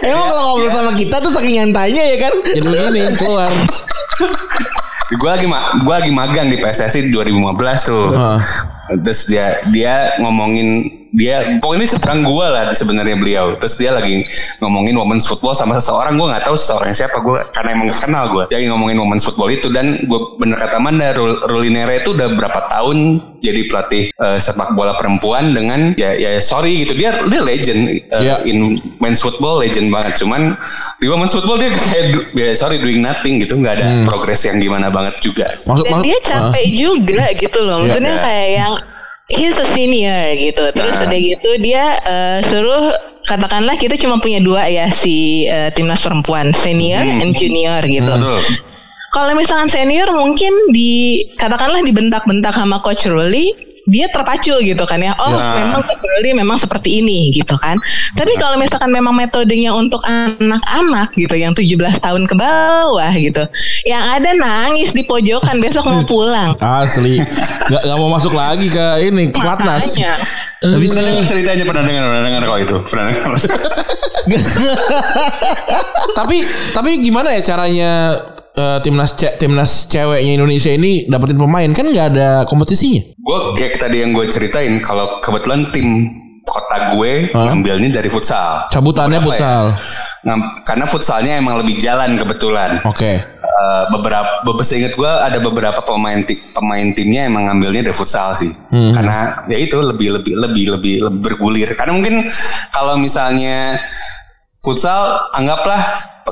Emang 0.02 0.26
kalau 0.26 0.42
ngobrol 0.46 0.70
sama 0.70 0.92
kita 0.92 1.16
tuh 1.18 1.30
saking 1.30 1.54
nyantainya 1.58 2.02
ya 2.06 2.20
kan? 2.20 2.32
Jadi 2.46 2.60
begini 2.62 3.00
keluar. 3.16 3.50
gue 5.10 5.30
lagi 5.30 5.46
gue 5.82 5.94
lagi 5.94 6.12
magang 6.14 6.46
di 6.50 6.58
PSSI 6.62 7.10
2015 7.10 7.90
tuh. 7.90 8.06
Ah. 8.14 8.38
Terus 8.90 9.26
dia 9.26 9.62
dia 9.70 10.18
ngomongin 10.22 10.99
dia 11.10 11.58
pokoknya 11.58 11.78
ini 11.78 11.88
seberang 11.88 12.20
gue 12.22 12.46
lah 12.46 12.62
sebenarnya 12.70 13.16
beliau. 13.16 13.46
Terus 13.56 13.74
dia 13.76 13.90
lagi 13.90 14.22
ngomongin 14.58 14.94
women's 14.94 15.24
football 15.24 15.52
sama 15.52 15.74
seseorang 15.74 16.14
gue 16.14 16.26
nggak 16.26 16.44
tahu 16.44 16.54
seseorang 16.54 16.90
siapa 16.90 17.18
gue 17.18 17.38
karena 17.50 17.68
emang 17.72 17.86
gak 17.88 18.00
kenal 18.00 18.24
gue. 18.28 18.44
Dia 18.46 18.58
lagi 18.58 18.68
ngomongin 18.68 18.96
women's 18.96 19.22
football 19.22 19.48
itu 19.48 19.66
dan 19.68 20.02
gue 20.02 20.20
bener 20.36 20.56
kata 20.56 20.78
Manda 20.78 21.10
Rul- 21.12 21.42
Rulinere 21.42 22.00
itu 22.00 22.12
udah 22.12 22.28
berapa 22.32 22.60
tahun 22.68 22.98
jadi 23.40 23.60
pelatih 23.66 24.04
eh, 24.12 24.38
sepak 24.38 24.72
bola 24.72 24.94
perempuan 24.94 25.50
dengan 25.50 25.96
ya 25.96 26.12
ya 26.12 26.38
sorry 26.38 26.84
gitu 26.84 26.92
dia 26.92 27.16
dia 27.18 27.40
legend 27.40 27.80
eh, 27.88 28.20
Iya. 28.20 28.44
in 28.44 28.58
men's 28.98 29.18
football 29.18 29.58
legend 29.58 29.88
banget 29.88 30.14
cuman 30.16 30.54
di 30.96 31.08
women's 31.08 31.32
football 31.32 31.56
dia 31.56 31.72
kayak 31.72 32.06
ya, 32.30 32.52
sorry 32.52 32.76
doing 32.76 33.00
nothing 33.00 33.40
gitu 33.40 33.56
nggak 33.56 33.74
ada 33.74 33.86
Hmm. 33.90 34.04
progres 34.04 34.44
yang 34.44 34.60
gimana 34.60 34.86
banget 34.86 35.18
juga. 35.18 35.50
Maksud, 35.64 35.82
Dan 35.82 35.92
maksud- 35.92 36.04
dia 36.04 36.18
capek 36.22 36.66
juga 36.70 37.24
gitu 37.34 37.58
loh. 37.60 37.80
Maksudnya 37.80 38.12
Iya. 38.12 38.22
kayak 38.22 38.48
yang 38.54 38.74
he's 39.30 39.56
a 39.56 39.66
senior 39.66 40.34
gitu. 40.34 40.70
Terus 40.70 40.98
Nah. 40.98 41.06
udah 41.06 41.18
gitu 41.18 41.50
dia 41.58 41.84
eh, 41.98 42.38
suruh 42.44 42.92
katakanlah 43.22 43.76
kita 43.76 43.94
cuma 43.96 44.18
punya 44.18 44.42
dua 44.42 44.66
ya 44.66 44.90
si 44.90 45.46
eh, 45.46 45.70
timnas 45.70 46.02
perempuan 46.02 46.50
senior 46.50 47.00
Hmm. 47.00 47.22
and 47.22 47.32
junior 47.34 47.80
gitu. 47.82 48.10
Betul. 48.10 48.42
Kalau 49.10 49.34
misalkan 49.34 49.66
senior 49.66 50.06
mungkin 50.10 50.70
di 50.70 51.24
katakanlah 51.34 51.82
dibentak-bentak 51.82 52.54
sama 52.54 52.78
coach 52.78 53.10
Ruli, 53.10 53.69
dia 53.88 54.06
terpacu 54.12 54.60
gitu 54.60 54.84
kan 54.84 55.00
ya. 55.00 55.16
Oh, 55.16 55.32
Ya. 55.32 55.64
memang 55.64 55.80
Ruli 55.86 56.30
memang 56.36 56.56
seperti 56.60 57.00
ini 57.00 57.32
gitu 57.32 57.54
kan. 57.60 57.76
Tapi 58.18 58.36
kalau 58.36 58.60
misalkan 58.60 58.90
memang 58.92 59.16
metodenya 59.16 59.72
untuk 59.72 60.02
anak-anak 60.04 61.14
gitu 61.16 61.32
yang 61.36 61.52
17 61.56 62.00
tahun 62.00 62.28
ke 62.28 62.34
bawah 62.36 63.12
gitu. 63.16 63.44
Yang 63.88 64.04
ada 64.20 64.30
nangis 64.36 64.90
di 64.92 65.02
pojokan 65.04 65.60
besok 65.62 65.86
mau 65.88 66.02
pulang. 66.04 66.56
Asli. 66.82 67.20
Gak, 67.68 67.82
gak 67.84 67.96
mau 67.96 68.10
masuk 68.12 68.34
lagi 68.34 68.68
ke 68.68 68.86
ini 69.06 69.30
ke 69.32 69.38
Platnas. 69.38 69.96
Tapi 70.60 70.84
pernah 70.84 71.24
ceritanya 71.24 71.64
pernah 71.64 71.84
dengar 71.88 72.02
pernah 72.04 72.22
dengar 72.28 72.42
kok 72.44 72.58
itu 72.60 72.76
pernah 72.84 73.04
dengar. 73.08 73.32
tapi 76.18 76.36
tapi 76.76 76.90
gimana 77.00 77.32
ya 77.32 77.40
caranya 77.40 77.92
eh, 78.52 78.78
timnas 78.80 79.10
ce- 79.12 79.36
timnas 79.36 79.86
ceweknya 79.86 80.32
Indonesia 80.34 80.70
ini 80.70 81.04
dapetin 81.04 81.36
pemain 81.36 81.70
kan 81.70 81.84
nggak 81.84 82.06
ada 82.10 82.28
kompetisinya. 82.44 83.14
gue 83.14 83.38
kayak 83.54 83.78
tadi 83.78 84.00
yang 84.00 84.10
gue 84.10 84.26
ceritain 84.26 84.80
kalau 84.80 85.20
kebetulan 85.20 85.70
tim 85.70 85.86
kota 86.40 86.96
gue 86.96 87.30
Hah? 87.30 87.46
ngambilnya 87.46 87.94
dari 87.94 88.08
futsal. 88.08 88.66
Cabutannya 88.68 89.20
Beberapa 89.20 89.36
futsal. 89.36 89.64
ya. 90.24 90.34
Karena 90.64 90.84
futsalnya 90.84 91.32
emang 91.36 91.60
lebih 91.60 91.78
jalan 91.78 92.16
kebetulan. 92.16 92.80
Oke. 92.82 93.22
Eh, 93.50 93.82
beberapa 93.90 94.40
beberapa 94.40 94.64
seingat 94.64 94.94
gue 94.94 95.06
ada 95.06 95.36
beberapa 95.38 95.78
pemain 95.80 96.24
ti- 96.24 96.40
pemain 96.50 96.90
timnya 96.90 97.28
emang 97.28 97.44
ngambilnya 97.44 97.84
dari 97.84 97.94
futsal 97.94 98.32
sih 98.32 98.48
Hmm. 98.72 98.90
karena 98.90 99.18
ya 99.46 99.58
itu 99.58 99.76
lebih 99.76 100.16
lebih 100.16 100.32
lebih 100.34 100.64
lebih 100.74 100.94
lebih 101.02 101.20
bergulir 101.20 101.68
karena 101.70 101.92
mungkin 101.92 102.24
kalau 102.70 102.96
misalnya 102.96 103.84
futsal 104.60 105.28
anggaplah 105.30 105.82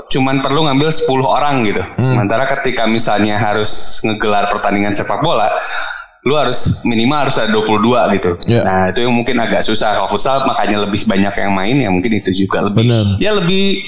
cuman 0.07 0.39
perlu 0.39 0.71
ngambil 0.71 0.89
10 0.95 1.09
orang 1.27 1.67
gitu 1.67 1.83
sementara 1.99 2.47
ketika 2.47 2.87
misalnya 2.87 3.41
harus 3.41 3.99
ngegelar 4.07 4.47
pertandingan 4.53 4.95
sepak 4.95 5.19
bola 5.19 5.51
lu 6.27 6.35
harus 6.35 6.83
minimal 6.85 7.25
harus 7.25 7.41
ada 7.41 7.49
22 7.55 8.17
gitu. 8.21 8.33
Ya. 8.51 8.61
Nah, 8.67 8.91
itu 8.91 9.07
yang 9.07 9.15
mungkin 9.15 9.39
agak 9.41 9.65
susah 9.65 9.97
kalau 9.97 10.11
futsal 10.11 10.45
makanya 10.45 10.85
lebih 10.85 11.07
banyak 11.09 11.31
yang 11.31 11.57
main 11.57 11.79
ya 11.79 11.89
mungkin 11.89 12.21
itu 12.21 12.45
juga 12.45 12.69
lebih 12.69 12.85
Bener. 12.85 13.07
ya 13.23 13.33
lebih 13.39 13.87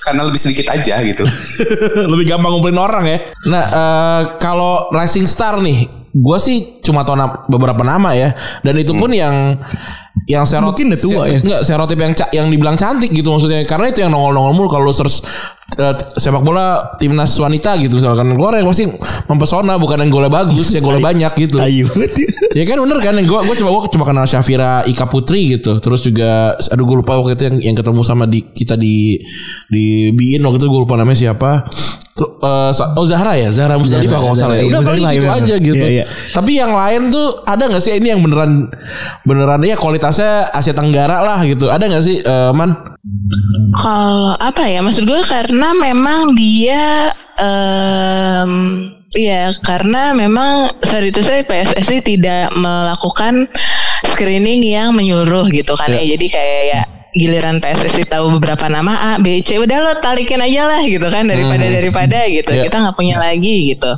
karena 0.00 0.22
lebih 0.24 0.40
sedikit 0.40 0.72
aja 0.72 0.96
gitu. 1.04 1.28
Lebih 2.12 2.24
gampang 2.24 2.56
ngumpulin 2.56 2.80
orang 2.80 3.04
ya. 3.04 3.18
Nah, 3.52 3.64
eh, 3.68 4.22
kalau 4.40 4.88
Rising 4.88 5.28
Star 5.28 5.60
nih, 5.60 5.99
gue 6.10 6.38
sih 6.42 6.82
cuma 6.82 7.06
tahu 7.06 7.14
beberapa 7.46 7.80
nama 7.86 8.10
ya. 8.14 8.34
Dan 8.66 8.74
itu 8.82 8.92
pun 8.94 9.14
yang 9.14 9.58
yang 10.26 10.44
serot, 10.46 10.74
Mungkin 10.74 10.94
udah 10.94 11.00
tua 11.00 11.22
ya. 11.30 11.38
Enggak, 11.38 11.62
serotip 11.66 11.98
yang 11.98 12.12
yang 12.34 12.46
dibilang 12.50 12.76
cantik 12.78 13.10
gitu 13.14 13.30
maksudnya. 13.30 13.62
Karena 13.66 13.90
itu 13.90 14.02
yang 14.02 14.10
nongol-nongol 14.14 14.52
mulu 14.54 14.68
kalau 14.70 14.90
search 14.90 15.22
eh, 15.78 15.94
sepak 16.18 16.42
bola 16.42 16.94
timnas 16.98 17.34
wanita 17.38 17.78
gitu 17.78 17.98
misalkan. 17.98 18.34
Gue 18.34 18.48
yang 18.58 18.68
pasti 18.68 18.84
mempesona 19.30 19.78
bukan 19.78 20.02
yang 20.02 20.10
golnya 20.10 20.30
bagus, 20.30 20.74
yang 20.74 20.82
golnya 20.82 21.02
banyak 21.10 21.32
gitu. 21.48 21.58
Ya. 22.50 22.66
Kan 22.66 22.82
bener 22.82 22.98
kan 22.98 23.14
gue 23.14 23.40
gue 23.46 23.56
cuma 23.62 23.70
gue 23.70 23.94
cuma 23.94 24.02
kenal 24.02 24.26
Syafira 24.26 24.82
Ika 24.82 25.06
Putri 25.06 25.54
gitu 25.54 25.78
terus 25.78 26.02
juga 26.02 26.58
aduh 26.58 26.82
gue 26.82 26.96
lupa 26.98 27.14
waktu 27.14 27.38
itu 27.38 27.42
yang 27.46 27.56
yang 27.62 27.76
ketemu 27.78 28.02
sama 28.02 28.26
di 28.26 28.42
kita 28.42 28.74
di 28.74 29.22
di 29.70 30.10
Biin 30.10 30.42
waktu 30.42 30.58
itu 30.58 30.66
gue 30.66 30.80
lupa 30.82 30.98
namanya 30.98 31.30
siapa 31.30 31.70
Sa- 32.70 32.92
oh 32.96 33.06
Zahra 33.08 33.36
ya? 33.36 33.48
Zahra 33.52 33.76
Musdalifah 33.80 34.18
kalau 34.20 34.32
nggak 34.32 34.40
salah 34.40 34.56
ya. 34.56 34.62
Iya, 34.62 34.70
udah 34.70 34.82
paling 34.84 35.04
gitu 35.04 35.26
iya, 35.26 35.32
aja 35.32 35.54
gitu. 35.60 35.84
Iya, 35.84 35.88
iya. 35.88 36.04
tapi 36.36 36.50
yang 36.56 36.72
lain 36.72 37.02
tuh 37.08 37.26
ada 37.44 37.62
nggak 37.68 37.82
sih? 37.82 37.92
Ini 37.96 38.16
yang 38.16 38.20
beneran 38.24 38.52
beneran 39.24 39.60
ya 39.64 39.76
kualitasnya 39.76 40.52
Asia 40.52 40.74
Tenggara 40.76 41.20
lah 41.20 41.40
gitu. 41.44 41.68
Ada 41.68 41.84
nggak 41.88 42.04
sih 42.04 42.20
eh, 42.20 42.50
man? 42.52 42.76
Kalau 43.80 44.36
apa 44.36 44.68
ya? 44.68 44.80
Maksud 44.84 45.04
gue 45.08 45.20
karena 45.24 45.72
memang 45.76 46.36
dia 46.36 47.14
em 47.40 48.52
Iya, 49.10 49.50
karena 49.66 50.14
memang 50.14 50.70
saat 50.86 51.02
itu 51.02 51.18
saya 51.18 51.42
PSSI 51.42 51.98
tidak 52.06 52.54
melakukan 52.54 53.50
screening 54.14 54.62
yang 54.62 54.94
menyuruh 54.94 55.50
gitu 55.50 55.74
kan 55.74 55.90
ya. 55.90 56.14
Jadi 56.14 56.26
kayak 56.30 56.62
ya 56.70 56.80
giliran 57.10 57.58
PSSI 57.58 58.06
tahu 58.06 58.38
beberapa 58.38 58.70
nama 58.70 58.96
A, 58.98 59.12
B, 59.18 59.42
C, 59.42 59.58
udah 59.58 59.78
lo 59.82 59.92
talikin 59.98 60.38
aja 60.38 60.62
lah 60.66 60.82
gitu 60.86 61.06
kan 61.10 61.26
daripada 61.26 61.66
Hmm. 61.66 61.74
daripada 61.74 62.18
gitu. 62.30 62.50
Iya. 62.50 62.62
Kita 62.70 62.76
nggak 62.86 62.96
punya 62.96 63.16
lagi 63.18 63.74
gitu. 63.74 63.90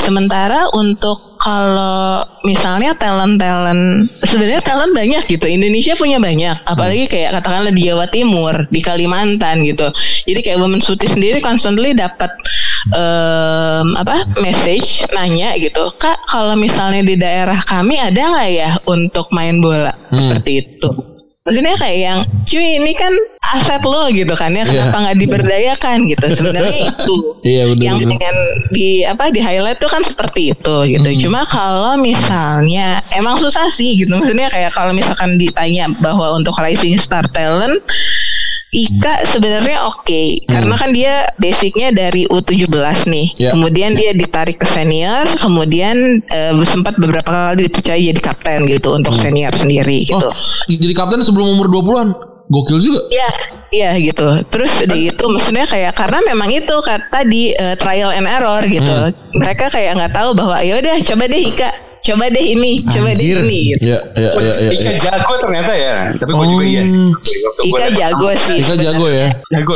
Sementara 0.00 0.70
untuk 0.70 1.34
kalau 1.40 2.20
misalnya 2.44 2.92
talent-talent 2.94 4.12
sebenarnya 4.22 4.60
talent 4.60 4.92
banyak 4.92 5.24
gitu. 5.26 5.48
Indonesia 5.48 5.96
punya 5.96 6.20
banyak, 6.20 6.68
apalagi 6.68 7.08
kayak 7.08 7.40
katakanlah 7.40 7.72
di 7.72 7.88
Jawa 7.88 8.06
Timur, 8.12 8.68
di 8.68 8.80
Kalimantan 8.84 9.64
gitu. 9.64 9.88
Jadi 10.28 10.40
kayak 10.44 10.60
Women 10.60 10.84
Suti 10.84 11.08
sendiri 11.08 11.40
constantly 11.40 11.96
dapat 11.96 12.28
em, 12.92 13.88
apa 13.96 14.28
message 14.38 15.08
nanya 15.12 15.56
gitu, 15.56 15.90
Kak 15.96 16.28
kalau 16.28 16.54
misalnya 16.56 17.02
di 17.02 17.16
daerah 17.16 17.60
kami 17.64 17.96
ada 17.96 18.20
nggak 18.20 18.50
ya 18.52 18.70
untuk 18.84 19.32
main 19.32 19.58
bola 19.60 19.96
seperti 20.12 20.50
itu? 20.60 20.90
Maksudnya 21.40 21.72
kayak 21.80 21.98
yang 22.04 22.18
cuy 22.44 22.76
ini 22.76 22.92
kan 22.92 23.12
aset 23.56 23.80
lo 23.80 24.12
gitu 24.12 24.28
kan 24.36 24.52
ya. 24.52 24.60
Iya. 24.60 24.92
kenapa 24.92 24.96
nggak 25.08 25.18
diberdayakan? 25.24 25.96
gitu. 26.12 26.24
Sebenarnya 26.36 26.78
itu. 26.92 27.16
Iya, 27.40 27.62
bener, 27.72 27.80
yang 27.80 27.96
bener. 27.96 28.10
pengen 28.12 28.36
di 28.76 28.90
apa 29.08 29.24
di 29.32 29.40
highlight 29.40 29.80
tuh 29.80 29.88
kan 29.88 30.04
seperti 30.04 30.52
itu 30.52 30.74
gitu. 30.92 31.08
Cuma 31.24 31.48
kalau 31.48 31.96
misalnya 31.96 33.00
emang 33.16 33.40
susah 33.40 33.72
sih 33.72 33.96
gitu. 33.96 34.12
Maksudnya 34.12 34.52
kayak 34.52 34.76
kalau 34.76 34.92
misalkan 34.92 35.40
ditanya 35.40 35.88
bahwa 36.04 36.36
untuk 36.36 36.52
rising 36.60 37.00
star 37.00 37.24
talent 37.32 37.80
Ika 38.70 39.26
sebenarnya 39.34 39.82
oke 39.90 40.46
karena 40.46 40.74
kan 40.78 40.90
dia 40.94 41.26
basicnya 41.42 41.90
dari 41.90 42.30
U17 42.30 42.70
nih. 43.10 43.26
Ya. 43.34 43.50
kemudian 43.50 43.98
dia 43.98 44.14
ditarik 44.14 44.62
ke 44.62 44.66
senior 44.70 45.26
kemudian 45.42 46.22
eh, 46.30 46.54
sempat 46.70 46.94
beberapa 46.94 47.26
kali 47.26 47.66
dipercaya 47.66 47.98
jadi 47.98 48.20
kapten 48.22 48.70
gitu 48.70 48.94
untuk 48.94 49.18
senior 49.18 49.50
sendiri 49.58 50.06
gitu. 50.06 50.22
oh 50.22 50.34
jadi 50.70 50.94
kapten 50.94 51.18
sebelum 51.26 51.58
umur 51.58 51.66
20-an 51.66 52.08
gokil 52.50 52.78
juga. 52.82 53.00
Iya, 53.14 53.30
iya 53.70 53.90
gitu. 54.02 54.26
Terus 54.50 54.72
di 54.90 55.06
itu 55.06 55.24
maksudnya 55.30 55.70
kayak 55.70 55.94
karena 55.94 56.18
memang 56.34 56.50
itu 56.50 56.74
kata 56.82 57.22
di 57.22 57.54
eh, 57.54 57.78
trial 57.78 58.10
and 58.10 58.26
error 58.26 58.62
gitu. 58.66 59.14
Mereka 59.38 59.70
kayak 59.70 59.94
nggak 59.96 60.12
tahu 60.12 60.34
bahwa 60.34 60.58
ya 60.66 60.82
udah 60.82 60.94
coba 61.06 61.24
deh 61.30 61.42
Ika, 61.46 61.70
coba 62.00 62.24
deh 62.32 62.46
ini, 62.56 62.80
coba 62.82 63.12
deh 63.12 63.20
Anjir. 63.20 63.38
ini 63.44 63.60
gitu. 63.76 63.82
ya 63.92 63.98
ya 64.16 64.30
ya 64.32 64.50
ya, 64.56 64.70
Ika 64.72 64.90
ya. 64.90 64.98
jago 64.98 65.34
ternyata 65.40 65.72
ya. 65.76 65.96
Tapi 66.16 66.30
gue 66.32 66.46
juga 66.48 66.64
iya 66.64 66.82
sih. 66.88 66.98
Waktu 67.44 67.62
gua 67.68 67.78
Ika 67.78 67.90
jago 67.92 68.28
sih. 68.40 68.56
Ika 68.64 68.74
jago 68.80 69.06
ya 69.12 69.28
Jago. 69.52 69.72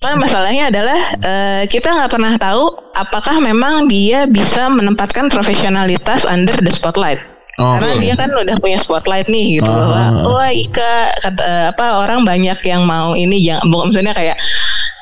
Cuma 0.00 0.14
masalahnya 0.16 0.64
adalah 0.72 1.00
eh, 1.20 1.62
kita 1.68 1.88
nggak 1.92 2.10
pernah 2.10 2.32
tahu 2.40 2.64
apakah 2.96 3.36
memang 3.38 3.86
dia 3.86 4.24
bisa 4.24 4.72
menempatkan 4.72 5.28
profesionalitas 5.28 6.24
under 6.24 6.56
the 6.58 6.72
spotlight. 6.72 7.20
Oh, 7.56 7.72
Karena 7.74 7.88
oke. 7.90 8.00
dia 8.00 8.14
kan 8.14 8.28
udah 8.28 8.56
punya 8.60 8.78
spotlight 8.78 9.26
nih 9.26 9.56
gitu 9.56 9.64
Ah, 9.64 9.72
bahwa 9.74 9.96
ah, 9.96 10.08
ah. 10.12 10.24
wah 10.28 10.50
Ika 10.50 10.92
kata 11.18 11.40
eh, 11.40 11.64
apa 11.72 11.86
orang 11.98 12.20
banyak 12.22 12.58
yang 12.62 12.84
mau 12.84 13.12
ini 13.12 13.40
yang 13.40 13.64
bukan 13.64 13.88
maksudnya 13.88 14.12
kayak 14.12 14.36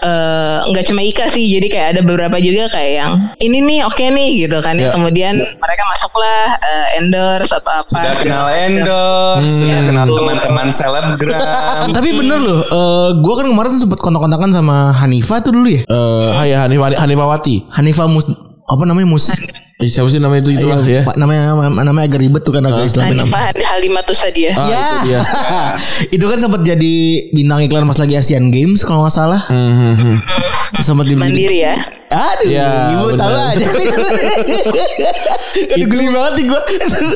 eh, 0.01 0.59
nggak 0.65 0.85
cuma 0.85 1.03
Ika 1.03 1.25
sih 1.29 1.51
jadi 1.51 1.67
kayak 1.67 1.89
ada 1.91 2.01
beberapa 2.01 2.39
juga 2.39 2.71
kayak 2.71 2.93
yang 2.95 3.13
ini 3.39 3.59
nih 3.59 3.79
oke 3.83 3.99
nih 4.01 4.29
gitu 4.41 4.59
kan 4.61 4.77
ya 4.77 4.85
Ya. 4.85 4.93
kemudian 4.93 5.35
mereka 5.35 5.83
masuklah 5.89 6.41
eh, 6.55 6.99
endorse 6.99 7.53
atau 7.53 7.73
apa 7.75 7.89
Sudah 7.91 8.15
kenal 8.15 8.47
endorse, 8.47 9.51
Hmm. 9.51 9.59
sudah 9.59 9.81
kenal 9.83 10.05
teman-teman 10.07 10.67
selebgram. 10.69 11.89
Tapi 11.97 12.09
bener 12.13 12.39
loh, 12.39 12.61
eh 12.63 13.09
gue 13.17 13.35
kan 13.35 13.47
kemarin 13.47 13.73
sempat 13.75 13.99
kontak-kontakan 13.99 14.51
sama 14.53 14.77
Hanifa 14.93 15.41
tuh 15.41 15.51
dulu 15.51 15.69
ya. 15.69 15.83
Eh, 15.83 16.29
ah, 16.31 16.45
ya 16.45 16.59
Hanifah 16.63 16.95
Hanifawati 16.95 17.67
Hanifa 17.73 18.07
Mus 18.07 18.29
apa 18.63 18.83
namanya 18.85 19.09
Mus 19.09 19.27
Eh, 19.75 19.91
siapa 19.91 20.07
sih 20.07 20.23
namanya 20.23 20.47
itu 20.47 20.55
itu 20.55 20.67
lah 20.67 20.87
ya. 20.87 21.03
Pak 21.03 21.19
namanya 21.19 21.51
nama- 21.51 21.83
namanya 21.83 22.07
agak 22.07 22.23
ribet 22.23 22.41
tuh 22.41 22.55
kan 22.55 22.63
agak 22.63 22.87
Islamin. 22.87 23.19
Hanifah 23.19 23.51
Halimatus 23.51 24.17
Sadia. 24.17 24.55
Ah, 24.55 24.71
ya, 24.71 24.79
itu 24.79 24.99
dia. 25.05 25.21
itu 26.17 26.25
kan 26.25 26.39
sempat 26.39 26.63
jadi 26.63 26.95
bintang 27.31 27.59
iklan 27.61 27.83
pas 27.83 27.99
lagi 27.99 28.15
Asian 28.15 28.49
Games 28.49 28.87
kalau 28.87 29.03
nggak 29.03 29.11
salah. 29.13 29.43
Hmm, 29.51 29.75
hmm, 29.75 29.95
hmm. 29.99 30.17
Sempat 30.79 31.05
di 31.05 31.19
Mandiri 31.19 31.59
ya. 31.61 31.75
Aduh, 32.07 32.47
Ya, 32.47 32.95
ibu 32.95 33.11
benar. 33.11 33.19
tahu 33.19 33.35
aja. 33.35 33.67
Aduh, 35.75 35.87
geli 35.87 36.07
banget 36.09 36.33
nih 36.37 36.45
gue. 36.47 36.61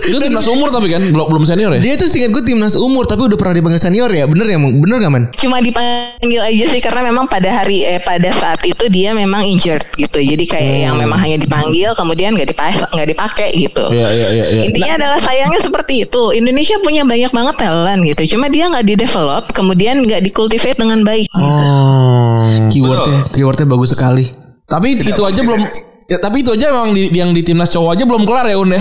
Itu 0.09 0.19
timnas 0.19 0.47
umur 0.47 0.69
tapi 0.69 0.87
kan 0.89 1.03
belum 1.05 1.27
belum 1.29 1.45
senior 1.45 1.71
ya? 1.73 1.81
Dia 1.81 1.95
tuh 1.95 2.09
seingat 2.09 2.31
gue 2.33 2.43
timnas 2.45 2.75
umur 2.75 3.07
tapi 3.07 3.23
udah 3.25 3.39
pernah 3.39 3.55
dipanggil 3.55 3.79
senior 3.79 4.11
ya. 4.11 4.27
Bener 4.27 4.47
ya? 4.49 4.59
Bener 4.59 4.97
gak, 4.99 5.13
Man? 5.13 5.25
Cuma 5.37 5.59
dipanggil 5.59 6.41
aja 6.41 6.65
sih 6.69 6.81
karena 6.81 7.07
memang 7.07 7.27
pada 7.27 7.53
hari 7.53 7.83
eh 7.83 8.03
pada 8.03 8.31
saat 8.33 8.59
itu 8.63 8.85
dia 8.89 9.13
memang 9.13 9.47
injured 9.47 9.87
gitu. 9.95 10.19
Jadi 10.19 10.45
kayak 10.45 10.77
yang 10.85 10.97
memang 10.97 11.19
hanya 11.19 11.39
dipanggil 11.39 11.95
kemudian 11.95 12.35
nggak 12.49 12.57
dipakai 12.57 12.89
nggak 12.97 13.09
dipakai 13.13 13.49
gitu. 13.53 13.85
Iya 13.93 14.09
iya 14.09 14.29
iya 14.33 14.47
iya. 14.49 14.63
Intinya 14.65 14.93
adalah 14.97 15.19
sayangnya 15.21 15.61
seperti 15.61 16.09
itu. 16.09 16.23
Indonesia 16.33 16.77
punya 16.81 17.03
banyak 17.05 17.33
banget 17.33 17.55
talent 17.61 18.01
gitu. 18.09 18.23
Cuma 18.37 18.47
dia 18.49 18.65
nggak 18.73 18.87
di 18.89 18.95
develop, 18.97 19.45
kemudian 19.53 20.01
nggak 20.01 20.25
dikultivate 20.25 20.81
dengan 20.81 21.05
baik. 21.05 21.29
Oh. 21.37 22.49
Keywordnya, 22.73 23.29
keywordnya 23.33 23.67
bagus 23.69 23.93
sekali. 23.93 24.25
Tapi 24.69 24.97
itu 24.97 25.23
aja 25.25 25.41
belum 25.45 25.63
Ya, 26.09 26.17
tapi 26.17 26.41
itu 26.41 26.57
aja 26.57 26.73
emang 26.73 26.97
di, 26.97 27.13
yang 27.13 27.37
di 27.37 27.45
timnas 27.45 27.69
cowok 27.69 27.93
aja 27.93 28.09
belum 28.09 28.25
kelar 28.25 28.49
ya 28.49 28.57
Un 28.57 28.73
ya. 28.73 28.81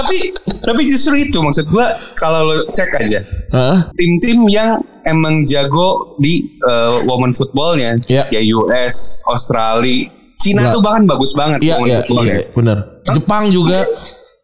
tapi 0.00 0.32
tapi 0.64 0.82
justru 0.88 1.20
itu 1.20 1.36
maksud 1.36 1.68
gua 1.68 1.92
kalau 2.16 2.40
lo 2.48 2.56
cek 2.72 3.04
aja 3.04 3.20
Heeh. 3.52 3.78
tim-tim 3.92 4.48
yang 4.48 4.80
emang 5.04 5.44
jago 5.44 6.16
di 6.16 6.48
uh, 6.64 6.96
woman 7.12 7.36
footballnya 7.36 8.00
Iya. 8.08 8.24
ya 8.32 8.40
US, 8.56 9.20
Australia, 9.28 10.08
Cina 10.36 10.60
Benar. 10.62 10.72
tuh 10.72 10.80
bahkan 10.80 11.02
bagus 11.04 11.32
banget 11.32 11.58
Iya 11.60 11.76
iya 11.80 11.98
footballnya. 12.04 12.34
iya 12.36 12.52
benar. 12.52 12.78
Jepang 13.10 13.44
juga. 13.48 13.80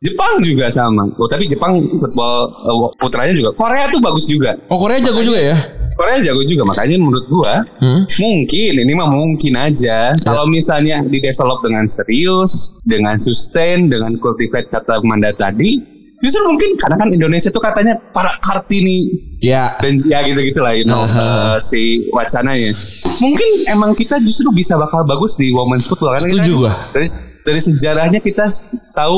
Jepang 0.01 0.33
juga 0.41 0.67
sama. 0.67 1.07
Oh 1.15 1.29
tapi 1.29 1.47
Jepang 1.47 1.79
football 1.89 2.35
uh, 2.59 2.91
putranya 2.97 3.31
juga. 3.33 3.51
Korea 3.55 3.87
tuh 3.87 4.01
bagus 4.01 4.27
juga. 4.27 4.59
Oh 4.67 4.77
Korea 4.77 4.99
jago 4.99 5.21
juga 5.21 5.39
ya. 5.39 5.57
Korea 5.93 6.19
jago 6.19 6.43
juga 6.43 6.65
makanya 6.65 6.97
menurut 6.97 7.29
gua 7.29 7.63
Hmm. 7.79 8.03
mungkin 8.09 8.73
ini 8.75 8.93
mah 8.93 9.07
mungkin 9.07 9.55
aja 9.55 10.17
kalau 10.19 10.49
misalnya 10.49 11.05
di 11.05 11.21
develop 11.21 11.61
dengan 11.61 11.85
serius, 11.85 12.81
dengan 12.83 13.15
sustain, 13.15 13.87
dengan 13.87 14.17
cultivate 14.19 14.73
kata 14.73 15.05
Manda 15.05 15.31
tadi, 15.31 15.79
justru 16.23 16.41
mungkin 16.47 16.79
karena 16.79 16.97
kan 16.97 17.09
Indonesia 17.11 17.51
tuh 17.51 17.59
katanya 17.59 17.99
para 18.11 18.39
Kartini 18.39 19.11
Ya. 19.39 19.75
dan 19.77 19.99
ya 20.01 20.23
gitu 20.23 20.39
gitu 20.39 20.63
lah 20.63 20.71
you 20.71 20.87
know, 20.87 21.03
Aha. 21.03 21.19
uh, 21.53 21.57
si 21.59 22.07
wacananya. 22.09 22.71
Mungkin 23.19 23.49
emang 23.67 23.91
kita 23.93 24.17
justru 24.19 24.49
bisa 24.51 24.79
bakal 24.79 25.03
bagus 25.03 25.35
di 25.35 25.51
women's 25.51 25.85
football 25.85 26.15
karena 26.15 26.31
Setuju 26.31 26.47
kita- 26.47 26.61
gua. 26.63 26.73
Dari 26.95 27.07
dari 27.43 27.61
sejarahnya 27.61 28.19
kita 28.19 28.47
tahu 28.93 29.17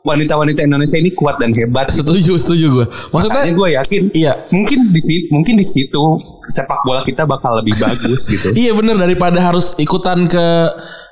wanita-wanita 0.00 0.62
Indonesia 0.62 0.96
ini 0.96 1.10
kuat 1.10 1.36
dan 1.36 1.50
hebat. 1.50 1.90
Setuju 1.90 2.38
setuju 2.38 2.66
gue. 2.72 2.86
Maksudnya 3.10 3.42
Makanya 3.42 3.52
gue 3.52 3.68
yakin 3.74 4.02
Iya. 4.14 4.32
mungkin 4.48 4.78
di 4.88 5.00
situ 5.02 5.26
mungkin 5.28 5.54
di 5.58 5.66
situ 5.66 6.02
sepak 6.46 6.80
bola 6.82 7.02
kita 7.02 7.26
bakal 7.26 7.58
lebih 7.58 7.74
bagus 7.76 8.24
gitu. 8.32 8.54
Iya 8.54 8.72
bener 8.72 8.96
daripada 8.96 9.42
harus 9.42 9.74
ikutan 9.76 10.24
ke 10.24 10.46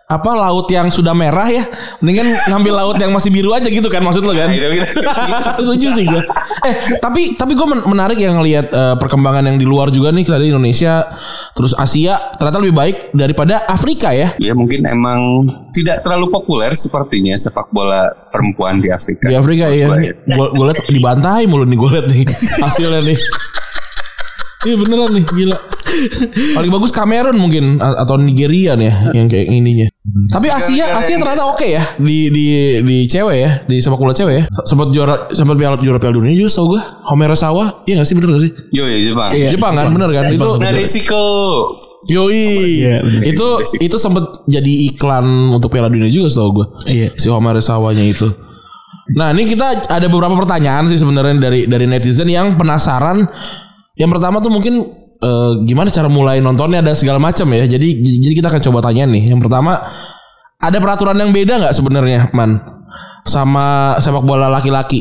apa 0.04 0.30
laut 0.32 0.68
yang 0.68 0.86
sudah 0.86 1.10
merah 1.10 1.48
ya 1.48 1.64
mendingan 1.98 2.28
ngambil 2.46 2.72
laut 2.76 2.96
yang 2.96 3.08
masih 3.08 3.28
biru 3.28 3.50
aja 3.50 3.66
gitu 3.66 3.88
kan 3.88 3.98
maksud 3.98 4.20
lo 4.20 4.30
kan 4.30 4.46
Nah, 4.46 4.60
itu- 4.60 4.76
itu. 4.76 5.00
setuju 5.64 5.88
sih 5.90 6.04
gue 6.04 6.22
eh 6.62 6.74
tapi 6.98 7.32
tapi 7.32 7.52
gue 7.52 7.64
menarik 7.82 8.16
yang 8.16 8.36
ngelihat 8.36 8.68
eh, 8.68 8.94
perkembangan 8.94 9.44
yang 9.46 9.56
di 9.56 9.64
luar 9.64 9.88
juga 9.88 10.10
nih 10.10 10.22
tadi 10.22 10.46
Indonesia 10.46 11.08
terus 11.50 11.72
Asia 11.72 12.20
ternyata 12.32 12.60
lebih 12.60 12.74
baik 12.74 12.96
daripada 13.10 13.64
Afrika 13.64 14.10
ya 14.10 14.36
Ya 14.36 14.52
mungkin 14.52 14.84
emang 14.84 15.48
tidak 15.70 16.00
terlalu 16.00 16.28
populer 16.30 16.68
sepertinya 16.70 17.32
sepak 17.34 17.70
bola 17.70 18.04
perempuan 18.28 18.78
di 18.78 18.88
Afrika. 18.88 19.24
di 19.24 19.34
Afrika 19.34 19.66
iya 19.66 19.88
ya. 19.88 20.12
gue 20.26 20.46
gue 20.50 20.64
liat 20.66 20.84
dibantai 20.84 21.44
mulu 21.44 21.64
nih 21.64 21.76
gue 21.76 21.90
liat 21.90 22.06
nih 22.06 22.22
hasilnya 22.60 23.00
nih 23.02 23.18
Iya 24.64 24.80
beneran 24.80 25.12
nih 25.12 25.24
gila 25.26 25.58
Paling 26.54 26.72
bagus 26.72 26.88
Kamerun 26.88 27.36
mungkin 27.36 27.76
atau 27.78 28.16
Nigeria 28.16 28.74
nih 28.74 28.88
ya 28.88 28.94
yang 29.12 29.28
kayak 29.28 29.46
ininya. 29.46 29.86
Tapi 30.04 30.52
Asia 30.52 31.00
Asia 31.00 31.16
ternyata 31.16 31.48
oke 31.48 31.64
ya 31.64 31.80
di 31.96 32.28
di 32.28 32.44
di 32.84 32.96
cewek 33.08 33.36
ya 33.40 33.50
di 33.64 33.80
sepak 33.80 33.96
bola 33.96 34.12
cewek 34.12 34.34
ya. 34.36 34.44
Sempat 34.68 34.92
juara 34.92 35.32
sempat 35.32 35.56
piala 35.56 35.80
juara 35.80 35.96
piala 35.96 36.20
dunia 36.20 36.36
juga 36.36 36.52
tau 36.52 36.76
gue. 36.76 36.82
Homero 37.08 37.32
Sawa 37.32 37.80
iya 37.88 37.96
gak 37.96 38.12
sih 38.12 38.14
bener 38.20 38.36
gak 38.36 38.42
sih? 38.44 38.52
Yo 38.68 38.84
ya 38.84 39.00
Jepang. 39.00 39.32
Iya. 39.32 39.48
Jepang 39.56 39.72
kan 39.72 39.88
bener 39.88 40.12
kan 40.12 40.24
itu 40.28 40.48
Nah 40.60 40.70
resiko 40.76 41.24
Yoi 42.04 42.84
Iya, 42.84 43.00
bener. 43.00 43.22
itu 43.32 43.48
itu 43.80 43.96
sempat 43.96 44.44
jadi 44.44 44.92
iklan 44.92 45.24
untuk 45.56 45.72
piala 45.72 45.88
dunia 45.88 46.12
juga 46.12 46.28
tau 46.36 46.52
gue. 46.52 46.66
Iya. 46.84 47.08
Si 47.16 47.32
Homero 47.32 47.64
Sawanya 47.64 48.04
itu. 48.04 48.28
Nah 49.16 49.32
ini 49.32 49.48
kita 49.48 49.88
ada 49.88 50.04
beberapa 50.12 50.36
pertanyaan 50.36 50.84
sih 50.84 51.00
sebenarnya 51.00 51.40
dari 51.40 51.64
dari 51.64 51.88
netizen 51.88 52.28
yang 52.28 52.60
penasaran. 52.60 53.24
Yang 53.96 54.10
pertama 54.20 54.44
tuh 54.44 54.52
mungkin 54.52 55.03
eh, 55.24 55.52
gimana 55.64 55.88
cara 55.88 56.08
mulai 56.12 56.44
nontonnya 56.44 56.84
ada 56.84 56.92
segala 56.92 57.16
macam 57.16 57.48
ya. 57.48 57.64
Jadi 57.64 57.88
jadi 58.20 58.34
kita 58.36 58.48
akan 58.52 58.62
coba 58.70 58.78
tanya 58.84 59.08
nih. 59.08 59.32
Yang 59.32 59.40
pertama 59.48 59.72
ada 60.60 60.76
peraturan 60.80 61.16
yang 61.16 61.32
beda 61.32 61.60
nggak 61.64 61.74
sebenarnya, 61.76 62.20
Man? 62.36 62.60
Sama 63.24 63.96
sepak 63.96 64.20
bola 64.20 64.52
laki-laki. 64.52 65.00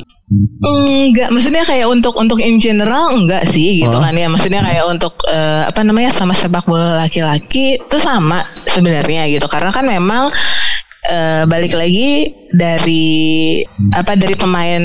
Enggak, 0.63 1.29
maksudnya 1.29 1.67
kayak 1.67 1.91
untuk 1.91 2.15
untuk 2.15 2.39
in 2.39 2.57
general 2.57 3.11
enggak 3.11 3.51
sih 3.51 3.83
gitu 3.83 3.93
kan 3.99 4.15
ya. 4.15 4.31
Maksudnya 4.31 4.63
kayak 4.63 4.85
untuk 4.87 5.19
eh, 5.27 5.67
apa 5.67 5.83
namanya 5.83 6.15
sama 6.15 6.31
sepak 6.31 6.63
bola 6.63 7.03
laki-laki 7.03 7.77
itu 7.83 7.97
sama 7.99 8.47
sebenarnya 8.71 9.27
gitu. 9.27 9.45
Karena 9.51 9.75
kan 9.75 9.83
memang 9.83 10.31
eh, 11.05 11.43
balik 11.45 11.75
lagi 11.75 12.31
dari 12.49 13.59
apa 13.91 14.15
dari 14.15 14.35
pemain 14.39 14.83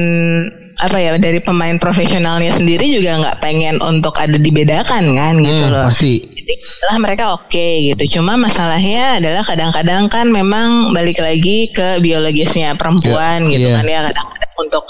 apa 0.79 0.95
ya 0.95 1.11
dari 1.19 1.39
pemain 1.39 1.75
profesionalnya 1.77 2.55
sendiri 2.55 2.87
juga 2.89 3.19
nggak 3.19 3.39
pengen 3.39 3.79
untuk 3.81 4.15
ada 4.15 4.39
dibedakan 4.39 5.11
kan 5.11 5.35
gitu 5.39 5.65
Hmm, 5.67 5.75
loh. 5.75 5.85
Pasti. 5.85 6.23
Jadi 6.23 6.55
setelah 6.55 6.97
mereka 7.01 7.25
oke 7.35 7.67
gitu. 7.85 8.03
Cuma 8.15 8.35
masalahnya 8.35 9.19
adalah 9.19 9.43
kadang-kadang 9.43 10.07
kan 10.07 10.27
memang 10.27 10.91
balik 10.91 11.19
lagi 11.19 11.69
ke 11.69 11.99
biologisnya 11.99 12.73
perempuan 12.73 13.51
gitu 13.51 13.67
Iya. 13.67 13.75
kan 13.75 13.85
ya 13.85 14.01
kadang-kadang 14.07 14.47
untuk 14.59 14.85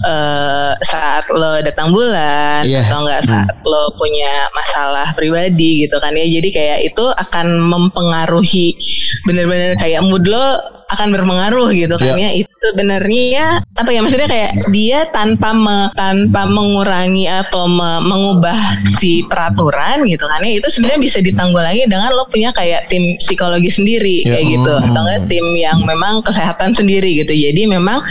eh, 0.00 0.72
saat 0.80 1.24
lo 1.28 1.60
datang 1.60 1.90
bulan 1.90 2.62
Iya. 2.62 2.86
atau 2.86 2.98
enggak 3.02 3.22
saat 3.22 3.54
lo 3.62 3.82
punya 3.94 4.48
masalah 4.50 5.12
pribadi 5.12 5.84
gitu 5.84 5.94
kan 5.98 6.10
ya. 6.10 6.26
Jadi 6.26 6.48
kayak 6.50 6.78
itu 6.84 7.04
akan 7.06 7.46
mempengaruhi 7.60 8.74
bener-bener 9.22 9.74
kayak 9.76 10.00
mood 10.02 10.24
lo 10.24 10.58
akan 10.90 11.14
berpengaruh 11.14 11.70
gitu 11.70 11.94
kan 11.96 12.18
Iya. 12.18 12.34
ya. 12.34 12.42
Itu 12.42 12.50
sebenarnya 12.66 13.44
apa 13.72 13.88
ya 13.88 14.02
maksudnya 14.02 14.26
kayak 14.26 14.50
dia 14.68 15.06
tanpa 15.08 15.54
me- 15.54 15.86
tanpa 15.94 16.44
mengurangi 16.44 17.24
atau 17.24 17.64
me- 17.64 18.02
mengubah 18.02 18.58
si 18.90 19.22
peraturan 19.22 20.02
gitu 20.04 20.26
kan 20.26 20.42
ya 20.42 20.58
itu 20.58 20.66
sebenarnya 20.66 21.00
bisa 21.00 21.18
ditanggulangi 21.20 21.86
dengan 21.86 22.10
lo 22.10 22.26
punya 22.26 22.50
kayak 22.50 22.90
tim 22.90 23.14
psikologi 23.16 23.70
sendiri 23.70 24.26
Ya. 24.26 24.34
kayak 24.34 24.46
gitu 24.50 24.72
atau 24.82 25.00
enggak 25.00 25.20
tim 25.26 25.46
yang 25.54 25.78
memang 25.80 26.20
kesehatan 26.20 26.74
sendiri 26.74 27.10
gitu 27.16 27.30
jadi 27.30 27.70
memang 27.70 28.02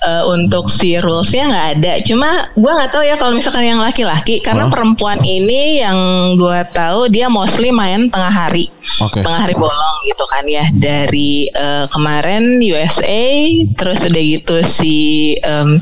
eh, 0.00 0.22
untuk 0.26 0.68
si 0.68 0.94
rulesnya 0.94 1.48
nggak 1.48 1.66
ada 1.74 1.92
cuma 2.04 2.28
gua 2.54 2.72
nggak 2.76 2.90
tahu 2.92 3.04
ya 3.04 3.16
kalau 3.16 3.32
misalkan 3.32 3.64
yang 3.64 3.80
laki-laki 3.80 4.38
karena 4.38 4.60
Oh. 4.60 4.70
perempuan 4.70 5.18
ini 5.20 5.80
yang 5.80 5.96
gua 6.36 6.60
tahu 6.66 7.08
dia 7.08 7.26
mostly 7.26 7.72
main 7.72 8.08
tengah 8.08 8.30
hari 8.30 8.68
Oke. 9.00 9.22
tengah 9.22 9.40
hari 9.40 9.54
bolong 9.54 9.96
gitu 10.04 10.24
kan 10.28 10.37
ya 10.46 10.64
dari 10.76 11.48
eh, 11.50 11.86
kemarin 11.90 12.62
USA 12.62 13.48
terus 13.74 14.04
udah 14.06 14.22
gitu 14.22 14.56
si 14.68 14.96
em, 15.40 15.80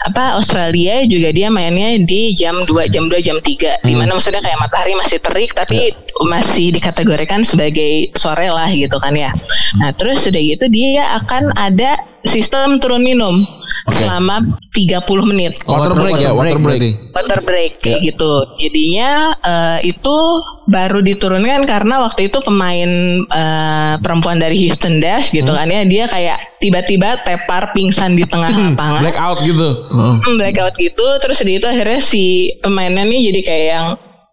apa 0.00 0.40
Australia 0.40 1.04
juga 1.04 1.28
dia 1.34 1.52
mainnya 1.52 2.00
di 2.00 2.32
jam 2.32 2.64
2 2.64 2.92
jam 2.92 3.10
2 3.10 3.20
jam 3.20 3.36
3 3.36 3.84
di 3.84 3.94
mana 3.96 4.16
maksudnya 4.16 4.40
kayak 4.40 4.60
matahari 4.60 4.96
masih 4.96 5.18
terik 5.20 5.52
tapi 5.52 5.92
masih 6.24 6.72
dikategorikan 6.72 7.44
sebagai 7.44 8.08
sore 8.16 8.48
lah 8.48 8.72
gitu 8.72 8.96
kan 8.96 9.12
ya. 9.12 9.28
Nah 9.76 9.92
terus 9.92 10.24
udah 10.24 10.40
gitu 10.40 10.66
dia 10.72 11.20
akan 11.20 11.52
ada 11.52 12.00
sistem 12.24 12.80
turun 12.80 13.04
minum 13.04 13.44
Oke. 13.88 14.02
selama 14.02 14.60
30 14.76 15.30
menit 15.30 15.52
Water 15.64 15.96
break 15.96 16.20
ya, 16.20 16.30
water 16.34 16.58
break. 16.60 16.80
water 17.14 17.40
break 17.40 17.72
kayak 17.80 18.00
gitu. 18.04 18.32
Jadinya 18.60 19.32
eh, 19.40 19.78
itu 19.88 20.16
baru 20.68 21.00
diturunkan 21.00 21.64
karena 21.64 21.94
waktu 22.04 22.28
itu 22.28 22.38
pemain 22.44 22.90
eh, 23.24 23.94
perempuan 24.02 24.36
dari 24.42 24.60
Houston 24.66 25.00
Dash 25.00 25.32
gitu 25.32 25.48
kan 25.48 25.66
ya 25.70 25.82
dia 25.88 26.04
kayak 26.10 26.60
tiba-tiba 26.60 27.24
tepar 27.24 27.72
pingsan 27.72 28.18
di 28.18 28.24
tengah 28.28 28.52
lapangan. 28.52 29.00
Blackout 29.00 29.38
gitu. 29.46 29.68
Heeh. 29.88 30.14
Hmm, 30.20 30.36
blackout 30.36 30.74
gitu 30.76 31.06
terus 31.24 31.38
di 31.40 31.56
itu 31.56 31.66
akhirnya 31.66 32.00
si 32.00 32.24
pemainnya 32.60 33.04
nih 33.04 33.20
jadi 33.32 33.40
kayak 33.44 33.66
yang 33.68 33.86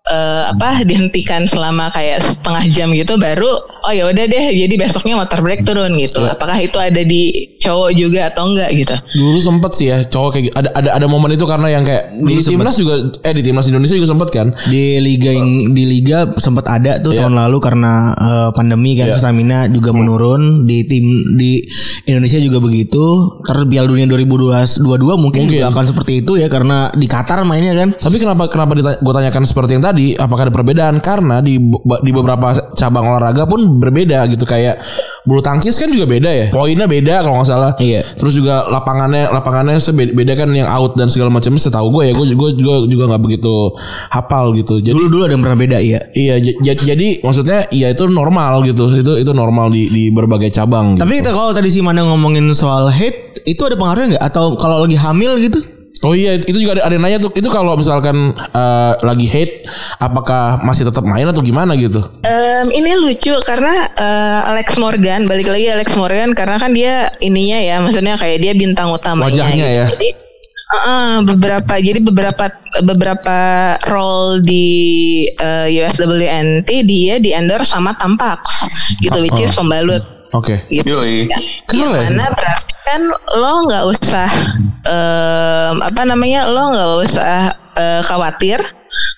eh, 0.08 0.44
apa 0.48 0.82
dihentikan 0.82 1.44
selama 1.44 1.90
kayak 1.90 2.20
setengah 2.22 2.64
jam 2.70 2.90
gitu 2.92 3.16
baru 3.16 3.50
oh 3.82 3.92
ya 3.92 4.06
udah 4.06 4.26
deh 4.26 4.46
jadi 4.56 4.76
besoknya 4.76 5.16
water 5.16 5.40
break 5.40 5.64
turun 5.64 5.96
gitu 5.96 6.20
Iya. 6.20 6.34
apakah 6.34 6.58
itu 6.58 6.78
ada 6.78 7.02
di 7.02 7.24
cowok 7.58 7.92
juga 7.92 8.30
atau 8.30 8.44
enggak 8.48 8.70
gitu 8.74 8.96
Dulu 9.14 9.40
sempet 9.40 9.72
sih 9.74 9.88
ya 9.88 10.04
cowok 10.04 10.30
kayak 10.30 10.44
gitu. 10.46 10.56
ada 10.56 10.70
ada 10.74 10.90
ada 10.96 11.06
momen 11.06 11.32
itu 11.32 11.44
karena 11.44 11.68
yang 11.70 11.84
kayak 11.84 12.04
di 12.18 12.36
timnas 12.40 12.76
juga 12.76 12.96
eh 13.22 13.32
di 13.32 13.42
timnas 13.42 13.68
Indonesia 13.68 13.96
juga 13.96 14.10
sempet 14.10 14.30
kan. 14.30 14.48
di 14.66 14.98
liga 14.98 15.30
yang 15.30 15.48
di 15.72 15.84
liga 15.84 16.18
sempat 16.36 16.66
ada 16.66 16.98
tuh 16.98 17.12
tahun 17.12 17.34
lalu 17.34 17.58
karena 17.60 17.94
eh, 18.14 18.50
pandemi 18.52 18.96
kan 18.96 19.08
Iya. 19.08 19.16
stamina 19.16 19.68
juga 19.68 19.92
menurun 19.92 20.64
di 20.64 20.84
tim 20.84 21.06
di 21.34 21.60
Indonesia 22.06 22.38
juga 22.38 22.60
begitu 22.60 23.04
terus 23.44 23.66
Piala 23.66 23.86
Dunia 23.86 24.06
2022 24.06 24.84
mungkin, 25.16 25.42
Mungkin. 25.44 25.44
juga 25.54 25.68
akan 25.68 25.86
seperti 25.86 26.12
itu 26.20 26.36
ya 26.36 26.48
karena 26.48 26.92
di 26.92 27.06
Qatar 27.06 27.44
mainnya 27.44 27.74
kan 27.74 27.90
Tapi 27.98 28.16
kenapa 28.18 28.48
kenapa 28.48 28.72
gue 28.98 29.14
tanyakan 29.14 29.44
seperti 29.44 29.72
yang 29.72 29.84
tadi? 29.84 29.97
Apakah 30.14 30.48
ada 30.48 30.54
perbedaan? 30.54 31.02
Karena 31.02 31.42
di 31.42 31.58
di 32.04 32.12
beberapa 32.14 32.54
cabang 32.74 33.10
olahraga 33.10 33.50
pun 33.50 33.82
berbeda 33.82 34.30
gitu 34.30 34.46
kayak 34.46 34.80
bulu 35.26 35.42
tangkis 35.42 35.76
kan 35.76 35.90
juga 35.90 36.06
beda 36.06 36.30
ya. 36.30 36.46
Poinnya 36.54 36.86
beda 36.86 37.26
kalau 37.26 37.42
nggak 37.42 37.50
salah. 37.50 37.72
Iya. 37.82 38.06
Terus 38.16 38.38
juga 38.38 38.70
lapangannya 38.70 39.28
lapangannya 39.28 39.82
beda 40.14 40.34
kan 40.36 40.50
yang 40.54 40.70
out 40.70 40.96
dan 40.96 41.10
segala 41.10 41.28
macamnya. 41.28 41.60
Setahu 41.60 41.90
gue 41.92 42.04
ya 42.10 42.14
gue 42.14 42.26
juga 42.32 42.54
juga 42.54 42.74
juga 42.86 43.04
nggak 43.12 43.24
begitu 43.24 43.54
hafal 44.12 44.56
gitu. 44.56 44.80
Jadi 44.80 44.94
dulu 44.96 45.08
dulu 45.10 45.22
ada 45.26 45.34
yang 45.34 45.44
pernah 45.44 45.60
beda 45.60 45.78
ya 45.82 46.00
iya 46.14 46.36
j- 46.40 46.56
j- 46.62 46.86
jadi 46.86 47.08
maksudnya 47.22 47.68
iya 47.74 47.92
itu 47.92 48.06
normal 48.08 48.64
gitu. 48.64 48.88
Itu 48.96 49.20
itu 49.20 49.32
normal 49.34 49.74
di 49.74 49.90
di 49.90 50.04
berbagai 50.14 50.54
cabang. 50.54 50.96
Gitu. 50.96 51.04
tapi 51.04 51.14
kita 51.20 51.32
kalau 51.34 51.52
tadi 51.52 51.70
si 51.70 51.80
Mana 51.84 52.04
ngomongin 52.08 52.48
soal 52.54 52.88
hate 52.88 53.44
itu 53.44 53.60
ada 53.64 53.76
pengaruhnya 53.76 54.08
nggak 54.16 54.26
atau 54.32 54.56
kalau 54.56 54.84
lagi 54.84 54.96
hamil 55.00 55.36
gitu 55.40 55.60
Oh 56.06 56.14
iya 56.14 56.38
itu 56.38 56.58
juga 56.58 56.78
ada, 56.78 56.90
ada 56.90 56.94
yang 56.94 57.04
nanya 57.04 57.20
tuh 57.24 57.32
itu 57.34 57.50
kalau 57.50 57.74
misalkan 57.74 58.34
eh, 58.38 58.94
lagi 59.02 59.28
hate 59.30 59.66
apakah 59.98 60.62
masih 60.62 60.86
tetap 60.86 61.02
main 61.02 61.26
atau 61.26 61.42
gimana 61.42 61.74
gitu? 61.74 62.06
Em, 62.22 62.68
ini 62.70 62.92
lucu 62.98 63.34
karena 63.46 63.90
eh, 63.98 64.50
Alex 64.54 64.78
Morgan 64.78 65.26
balik 65.26 65.50
lagi 65.50 65.68
Alex 65.74 65.98
Morgan 65.98 66.38
karena 66.38 66.58
kan 66.62 66.72
dia 66.74 67.10
ininya 67.22 67.58
ya 67.62 67.76
maksudnya 67.82 68.18
kayak 68.18 68.38
dia 68.42 68.54
bintang 68.54 68.94
utamanya 68.94 69.30
Wajahnya 69.30 69.66
gitu. 69.66 69.78
ya. 69.78 69.86
jadi 69.98 70.10
eh, 70.68 71.18
beberapa 71.26 71.74
jadi 71.82 72.00
beberapa 72.02 72.44
beberapa 72.86 73.38
role 73.90 74.42
di 74.46 74.68
eh, 75.34 75.68
USWNT 75.82 76.70
dia 76.86 77.16
di 77.18 77.34
endorse 77.34 77.74
sama 77.74 77.98
Tampax 77.98 78.42
gitu 79.02 79.18
which 79.26 79.40
is 79.42 79.54
pembalut 79.54 80.17
Oke. 80.36 80.68
gitu 80.68 80.88
Yoi. 80.88 81.28
yang 81.72 81.92
Keren. 81.92 82.16
mana 82.16 82.28
berarti 82.36 82.74
kan 82.84 83.02
lo 83.36 83.54
nggak 83.68 83.84
usah 83.96 84.30
em, 84.84 85.76
apa 85.84 86.02
namanya 86.04 86.48
lo 86.48 86.72
nggak 86.72 86.90
usah 87.08 87.36
eh, 87.76 88.02
khawatir 88.04 88.60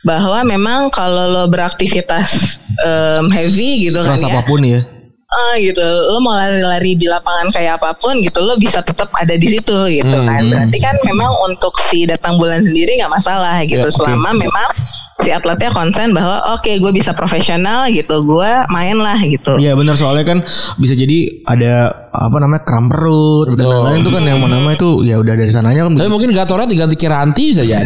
bahwa 0.01 0.41
memang 0.43 0.89
kalau 0.89 1.27
lo 1.29 1.43
beraktivitas 1.49 2.57
em, 2.81 3.25
heavy 3.29 3.89
gitu 3.89 4.01
keras 4.01 4.21
kan 4.21 4.29
ya 4.29 4.33
apa 4.37 4.41
pun 4.45 4.61
ya 4.63 4.81
Ah 5.29 5.53
gitu, 5.55 5.77
lo 5.77 6.17
mau 6.19 6.33
lari-lari 6.33 6.93
di 6.93 7.05
lapangan 7.05 7.53
kayak 7.53 7.77
apa 7.77 7.93
pun 7.95 8.17
gitu, 8.17 8.41
lo 8.41 8.57
bisa 8.57 8.81
tetap 8.81 9.13
ada 9.13 9.31
di 9.31 9.45
situ 9.45 9.77
gitu 9.87 10.09
Hmm. 10.11 10.25
kan. 10.25 10.41
Berarti 10.43 10.77
kan 10.79 10.95
memang 11.03 11.29
untuk 11.43 11.77
si 11.85 12.03
datang 12.03 12.33
bulan 12.33 12.59
sendiri 12.59 12.97
nggak 12.97 13.13
masalah 13.13 13.61
gitu, 13.61 13.85
Ya, 13.85 13.93
selama 13.93 14.33
memang 14.33 14.73
si 15.19 15.29
atletnya 15.29 15.69
konsen 15.69 16.11
bahwa 16.11 16.55
oke 16.55 16.71
gue 16.73 16.91
bisa 16.91 17.13
profesional 17.13 17.85
gitu, 17.87 18.09
gue 18.19 18.49
main 18.69 18.97
lah 18.97 19.21
gitu. 19.21 19.53
Iya 19.55 19.75
benar 19.75 19.93
soalnya 19.93 20.25
kan 20.25 20.39
bisa 20.75 20.95
jadi 20.95 21.45
ada 21.45 21.73
apa 22.09 22.37
namanya 22.39 22.63
kram 22.63 22.89
perut 22.89 23.53
dan 23.53 23.59
Betul. 23.59 23.69
lain-lain 23.85 24.01
itu 24.01 24.09
kan 24.09 24.23
yang 24.25 24.39
mana 24.39 24.57
itu 24.65 24.89
ya 25.03 25.15
udah 25.15 25.35
dari 25.35 25.51
sananya 25.51 25.85
kan 25.85 25.93
Tapi 25.93 26.09
mungkin 26.09 26.31
Gatornya 26.31 26.65
diganti 26.65 26.95
Kiranti 26.95 27.43
bisa 27.53 27.61
jadi. 27.61 27.85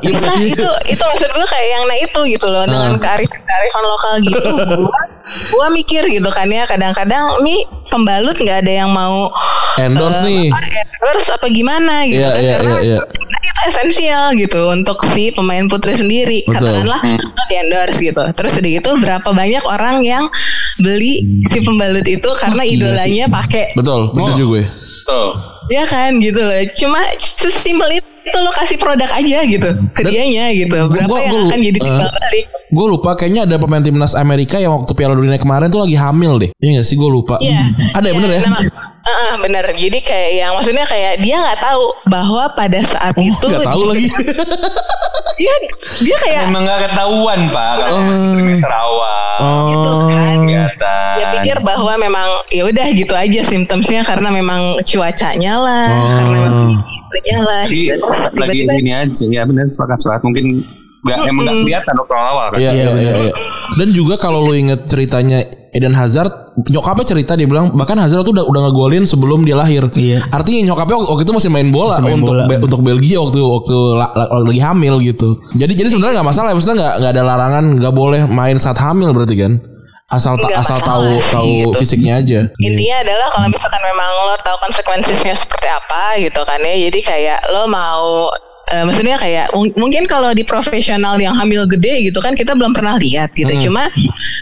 Kita 0.00 0.16
Nah 0.24 0.40
itu 0.40 0.64
itu 0.88 1.02
maksud 1.04 1.28
gue 1.28 1.46
kayak 1.46 1.68
yang 1.68 1.84
nah 1.84 1.98
itu 1.98 2.20
gitu 2.30 2.46
loh 2.48 2.64
dengan 2.64 2.96
Ah. 2.96 2.98
kearifan 2.98 3.40
kearifan 3.42 3.84
lokal 3.84 4.14
gitu, 4.22 4.48
gue 4.80 5.00
gue 5.28 5.66
mikir 5.74 6.02
gitu 6.08 6.30
kan 6.38 6.46
ya 6.46 6.62
kadang-kadang 6.70 7.42
nih 7.42 7.66
pembalut 7.90 8.38
nggak 8.38 8.62
ada 8.62 8.72
yang 8.84 8.90
mau 8.94 9.26
endorse 9.74 10.22
nih. 10.22 10.54
apa, 10.54 10.86
endorse 11.02 11.30
apa 11.34 11.46
gimana 11.50 12.06
gitu 12.06 12.22
Iya, 12.22 12.30
kan 12.30 12.38
iya, 12.42 12.52
karena 12.54 12.74
iya, 12.78 12.82
iya. 12.86 12.98
karena 13.02 13.38
itu 13.42 13.60
esensial 13.66 14.24
gitu 14.38 14.60
untuk 14.70 14.98
si 15.10 15.34
pemain 15.34 15.66
putri 15.66 15.98
sendiri 15.98 16.46
Betul. 16.46 16.78
katakanlah 16.86 17.00
lo 17.18 17.42
di 17.50 17.56
endorse 17.58 17.98
gitu 17.98 18.22
terus 18.38 18.54
udah 18.54 18.70
gitu 18.70 18.90
berapa 19.02 19.28
banyak 19.28 19.64
orang 19.66 20.06
yang 20.06 20.24
beli 20.78 21.26
si 21.50 21.58
pembalut 21.58 22.06
itu 22.06 22.30
karena 22.38 22.62
idolanya 22.62 23.26
pakai 23.26 23.74
Betul, 23.74 24.14
setuju 24.14 24.44
gue. 24.46 24.64
Tuh. 25.08 25.30
ya 25.68 25.84
kan 25.84 26.16
gitu 26.16 26.36
loh 26.36 26.52
cuma 26.76 27.00
sesimpel 27.18 27.96
itu 27.96 28.08
lo 28.34 28.52
kasih 28.54 28.76
produk 28.76 29.08
aja 29.10 29.38
gitu 29.42 29.68
ke 29.90 30.00
Dan- 30.00 30.12
dianya 30.12 30.44
gitu 30.50 30.68
berapa 30.68 31.04
gua- 31.06 31.20
yang 31.22 31.30
gua- 31.30 31.48
akan 31.48 31.60
jadi 31.62 31.78
eh. 31.78 31.82
timbal 31.82 32.08
balik 32.10 32.46
Gue 32.68 32.84
lupa 32.86 33.16
kayaknya 33.16 33.48
ada 33.48 33.56
pemain 33.56 33.80
timnas 33.80 34.12
Amerika 34.12 34.56
yang 34.56 34.76
waktu 34.76 34.92
Piala 34.92 35.16
Dunia 35.16 35.40
kemarin 35.40 35.72
tuh 35.72 35.80
lagi 35.80 35.96
hamil 35.96 36.36
deh. 36.36 36.50
Iya 36.54 36.70
gak 36.76 36.84
sih 36.84 37.00
gue 37.00 37.08
lupa. 37.08 37.40
Iya. 37.40 37.64
Ada 37.96 38.04
ya 38.04 38.14
bener 38.14 38.28
ya? 38.30 38.40
Nama, 38.44 38.60
Heeh, 38.98 39.32
bener. 39.40 39.64
Jadi 39.72 39.98
kayak 40.02 40.30
yang 40.36 40.52
maksudnya 40.52 40.84
kayak 40.84 41.22
dia 41.22 41.36
nggak 41.38 41.60
tahu 41.60 41.84
bahwa 42.06 42.44
pada 42.52 42.80
saat 42.90 43.14
Oh 43.16 43.24
itu 43.24 43.44
gak 43.48 43.64
tahu 43.64 43.82
lagi. 43.88 44.06
dia 45.38 45.54
dia 46.04 46.16
kayak 46.20 46.40
Emang 46.50 46.62
gak 46.66 46.80
ketahuan 46.90 47.40
pak 47.48 47.72
kalau 47.80 47.98
trimester 48.34 48.72
awal. 48.72 49.32
gitu 49.70 49.88
oh. 49.88 50.08
kan. 50.08 50.36
Kelihatan. 50.44 51.12
Dia 51.16 51.26
pikir 51.40 51.56
bahwa 51.62 51.92
memang 51.96 52.28
ya 52.50 52.62
udah 52.68 52.86
gitu 52.92 53.14
aja 53.14 53.40
simptomsnya 53.46 54.00
karena 54.04 54.28
memang 54.28 54.60
cuacanya 54.84 55.54
lah, 55.56 55.86
Oh. 55.88 56.08
karena 56.12 56.28
memang 56.28 56.54
lah. 57.40 57.64
Lagi, 57.64 57.82
gitu. 57.88 58.04
Lagi 58.36 58.58
ini 58.68 58.92
aja 58.92 59.24
ya 59.24 59.42
benar 59.42 59.64
sepakat 59.64 59.96
sepakat 59.96 60.22
mungkin 60.28 60.44
nggak 60.98 61.18
emang 61.24 61.42
nggak 61.46 61.58
kelihatan 61.64 61.94
waktu 61.96 62.14
awal 62.14 62.46
kan. 62.52 62.58
Iya, 62.60 62.70
iya, 62.74 62.90
iya, 62.92 63.12
iya. 63.24 63.34
Dan 63.78 63.88
juga 63.96 64.20
kalau 64.20 64.44
lu 64.44 64.52
inget 64.52 64.84
ceritanya 64.84 65.46
Eden 65.68 65.92
Hazard, 65.92 66.32
nyokapnya 66.64 67.04
cerita 67.04 67.32
dia 67.36 67.44
bilang 67.44 67.76
bahkan 67.76 68.00
Hazard 68.00 68.24
tuh 68.24 68.32
udah 68.32 68.44
udah 68.48 68.60
ngegolin 68.68 69.04
sebelum 69.04 69.44
dia 69.44 69.52
lahir. 69.52 69.84
Iya. 69.92 70.24
Artinya 70.32 70.72
nyokapnya 70.72 70.96
waktu 71.04 71.22
itu 71.28 71.34
masih 71.36 71.50
main 71.52 71.68
bola 71.68 72.00
Masih 72.00 72.04
main 72.08 72.16
untuk 72.18 72.32
bola. 72.32 72.44
Be- 72.48 72.62
untuk 72.64 72.80
Belgia 72.80 73.18
waktu 73.20 73.38
waktu 73.38 73.76
la- 73.94 74.12
la- 74.16 74.30
lagi 74.48 74.62
hamil 74.64 74.94
gitu. 75.04 75.28
Jadi 75.52 75.72
jadi 75.76 75.88
sebenarnya 75.92 76.20
nggak 76.20 76.28
masalah, 76.28 76.48
maksudnya 76.56 76.76
nggak 76.80 76.94
nggak 77.04 77.12
ada 77.12 77.22
larangan 77.22 77.64
nggak 77.78 77.94
boleh 77.94 78.20
main 78.24 78.56
saat 78.56 78.80
hamil 78.80 79.12
berarti 79.12 79.36
kan? 79.36 79.52
Asal 80.08 80.40
ta- 80.40 80.56
asal 80.56 80.80
tahu 80.80 81.20
sih, 81.20 81.28
tahu 81.28 81.52
gitu. 81.68 81.84
fisiknya 81.84 82.24
aja. 82.24 82.40
Intinya 82.56 82.96
adalah 83.04 83.28
kalau 83.28 83.48
misalkan 83.52 83.82
memang 83.84 84.08
lo 84.24 84.34
tahu 84.40 84.56
konsekuensinya 84.64 85.36
seperti 85.36 85.68
apa 85.68 86.16
gitu 86.16 86.40
kan 86.48 86.56
ya. 86.64 86.88
Jadi 86.88 86.98
kayak 87.04 87.44
lo 87.52 87.68
mau 87.68 88.32
eh, 88.68 88.82
maksudnya 88.82 89.16
kayak 89.16 89.46
mung- 89.50 89.74
mungkin 89.74 90.04
kalau 90.04 90.30
di 90.30 90.42
profesional 90.42 91.16
yang 91.16 91.34
hamil 91.34 91.64
gede 91.66 92.04
gitu 92.04 92.18
kan 92.18 92.32
kita 92.32 92.52
belum 92.52 92.72
pernah 92.72 92.96
lihat 92.96 93.32
gitu. 93.32 93.48
Hmm. 93.48 93.62
Cuma 93.62 93.82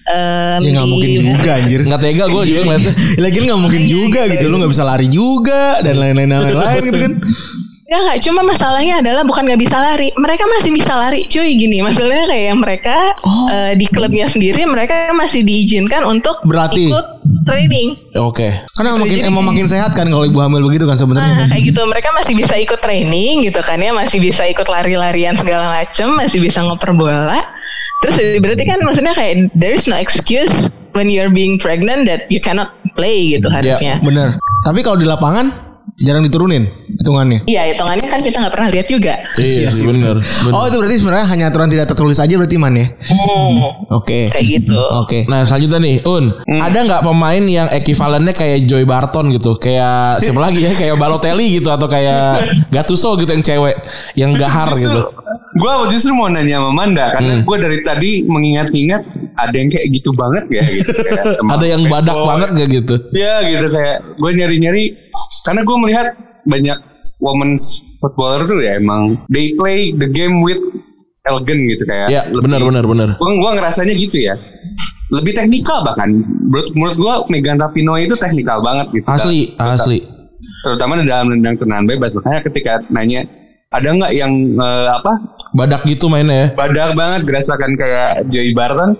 em, 0.07 0.61
ya 0.61 0.70
nggak 0.72 0.83
di- 0.83 0.91
mungkin 0.91 1.11
juga 1.14 1.51
anjir 1.57 1.81
Nggak 1.83 2.01
tega 2.01 2.24
gue 2.27 2.43
juga 2.45 2.61
ngeliatnya. 2.62 2.93
lagi 3.24 3.39
nggak 3.41 3.61
mungkin 3.61 3.83
juga 3.85 4.20
gitu 4.27 4.45
lu 4.47 4.57
nggak 4.57 4.72
bisa 4.72 4.85
lari 4.85 5.07
juga 5.07 5.62
dan 5.81 5.95
lain-lain 5.97 6.31
lain-lain 6.31 6.83
gitu 6.85 6.99
kan 7.01 7.12
Enggak, 7.87 8.01
enggak. 8.03 8.18
Cuma 8.20 8.41
masalahnya 8.43 8.95
adalah 8.99 9.22
bukan 9.22 9.47
nggak 9.47 9.62
bisa 9.62 9.76
lari. 9.76 10.11
Mereka 10.12 10.43
masih 10.49 10.70
bisa 10.74 10.93
lari. 10.93 11.22
Cuy, 11.26 11.55
gini. 11.55 11.78
Maksudnya 11.78 12.26
kayak 12.26 12.55
mereka 12.59 12.97
Oh. 13.22 13.47
eh, 13.47 13.72
di 13.74 13.87
klubnya 13.87 14.26
sendiri 14.26 14.66
mereka 14.66 15.14
masih 15.14 15.47
diizinkan 15.47 16.03
untuk 16.03 16.43
Berlatih. 16.43 16.91
ikut 16.91 17.07
training. 17.47 17.95
Oke. 18.18 18.66
karena 18.74 18.99
makin 18.99 19.18
emang 19.22 19.47
makin 19.47 19.64
sehat 19.64 19.95
kan 19.95 20.11
kalau 20.11 20.26
ibu 20.26 20.34
hamil 20.37 20.66
begitu 20.66 20.82
kan 20.82 20.99
sebenarnya 20.99 21.34
Nah, 21.37 21.49
kayak 21.49 21.62
gitu. 21.64 21.80
Mereka 21.80 22.09
masih 22.12 22.34
bisa 22.34 22.55
ikut 22.59 22.80
training 22.80 23.47
gitu 23.47 23.61
kan 23.62 23.78
ya. 23.78 23.95
Masih 23.95 24.18
bisa 24.18 24.43
ikut 24.45 24.66
lari-larian 24.66 25.39
segala 25.39 25.70
macem. 25.72 26.11
Masih 26.12 26.43
bisa 26.43 26.61
ngoper 26.61 26.91
bola. 26.91 27.39
Terus 27.97 28.18
berarti 28.43 28.64
kan 28.66 28.78
maksudnya 28.82 29.14
kayak 29.14 29.55
there 29.55 29.72
is 29.72 29.87
no 29.87 29.95
excuse 29.95 30.68
when 30.91 31.07
you're 31.07 31.30
being 31.30 31.57
pregnant 31.57 32.05
that 32.05 32.26
you 32.28 32.43
cannot 32.43 32.74
play 32.93 33.30
gitu 33.30 33.47
harusnya. 33.47 34.01
bener 34.01 34.41
tapi 34.61 34.80
kalau 34.80 34.97
di 34.97 35.05
lapangan 35.05 35.53
jarang 35.97 36.22
diturunin 36.26 36.66
hitungannya. 36.99 37.47
Iya, 37.47 37.72
hitungannya 37.72 38.07
kan 38.11 38.20
kita 38.20 38.37
nggak 38.43 38.55
pernah 38.55 38.68
lihat 38.72 38.87
juga. 38.91 39.14
Iya 39.39 39.68
sih. 39.70 39.87
bener. 39.87 40.18
bener. 40.20 40.53
Oh 40.53 40.64
itu 40.66 40.76
berarti 40.82 40.97
sebenarnya 40.99 41.26
hanya 41.30 41.45
aturan 41.53 41.68
tidak 41.70 41.87
tertulis 41.93 42.18
aja 42.18 42.34
berarti 42.37 42.57
man 42.59 42.74
ya? 42.74 42.87
Hmm, 43.07 43.55
Oke. 43.93 44.32
Kayak 44.32 44.47
gitu. 44.47 44.78
Oke. 45.03 45.18
Nah 45.30 45.47
selanjutnya 45.47 45.78
nih 45.80 45.97
Un. 46.05 46.24
Ada 46.45 46.78
nggak 46.84 47.03
pemain 47.07 47.45
yang 47.45 47.68
ekivalennya 47.70 48.34
kayak 48.34 48.66
Joy 48.66 48.84
Barton 48.84 49.30
gitu? 49.32 49.57
Kayak 49.57 50.20
siapa 50.20 50.41
lagi 50.41 50.64
ya? 50.64 50.72
Kayak 50.76 50.97
Balotelli 51.01 51.61
gitu 51.61 51.68
Atau 51.72 51.89
kayak 51.89 52.68
Gattuso 52.68 53.16
gitu 53.16 53.30
yang 53.32 53.45
cewek 53.45 53.76
Yang 54.18 54.30
gahar 54.41 54.68
gitu 54.76 55.01
Gue 55.57 55.73
justru 55.89 56.13
mau 56.13 56.27
nanya 56.27 56.59
sama 56.59 56.71
Manda 56.71 57.05
karena 57.11 57.33
Hmm. 57.33 57.43
gue 57.43 57.57
dari 57.59 57.79
tadi 57.81 58.11
mengingat-ingat 58.23 59.03
ada 59.35 59.53
yang 59.53 59.69
kayak 59.69 59.87
gitu 59.91 60.11
banget 60.13 60.45
ya 60.51 60.63
gitu. 60.65 60.91
Kayak 60.93 61.25
Ada 61.55 61.67
yang 61.67 61.83
badak 61.87 62.13
bad 62.13 62.19
boy. 62.19 62.29
banget 62.29 62.49
gak 62.55 62.69
gitu 62.75 62.95
Ya 63.11 63.35
gitu 63.43 63.67
kayak 63.67 63.97
gue 64.15 64.31
nyari-nyari 64.33 64.85
karena 65.43 65.61
gue 65.63 65.77
melihat 65.79 66.07
banyak 66.45 66.79
women's 67.19 67.65
footballer 67.97 68.45
tuh 68.45 68.59
ya 68.59 68.77
emang 68.77 69.17
they 69.27 69.51
play 69.53 69.91
the 69.93 70.07
game 70.07 70.41
with 70.41 70.61
elegant 71.23 71.59
gitu 71.67 71.85
kayak. 71.85 72.07
Ya 72.09 72.23
benar 72.29 72.61
benar 72.61 72.85
benar 72.85 73.09
Gue 73.17 73.31
gua 73.37 73.51
ngerasanya 73.53 73.93
gitu 73.93 74.21
ya. 74.21 74.39
Lebih 75.09 75.33
teknikal 75.33 75.83
bahkan. 75.83 76.11
Menurut, 76.11 76.69
menurut 76.73 76.97
gue 76.97 77.15
Megan 77.31 77.57
Rapinoe 77.57 78.03
itu 78.03 78.15
teknikal 78.15 78.59
banget 78.61 78.91
gitu. 78.93 79.07
Asli 79.07 79.51
Dalam- 79.53 79.75
Asli 79.75 79.99
Terutama 80.59 80.99
dalam 80.99 81.31
nendang 81.31 81.57
tendangan 81.57 81.87
bebas. 81.87 82.13
Makanya 82.13 82.41
ketika 82.43 82.73
nanya 82.89 83.23
ada 83.77 83.89
nggak 83.93 84.12
yang 84.12 84.33
eh, 84.57 84.89
apa 84.91 85.12
Badak 85.57 85.89
gitu 85.89 86.12
mainnya 86.12 86.37
ya. 86.37 86.47
badak 86.53 86.93
banget 86.93 87.20
gerasakan 87.24 87.72
kayak 87.77 88.29
Joey 88.29 88.53
Barton 88.53 88.93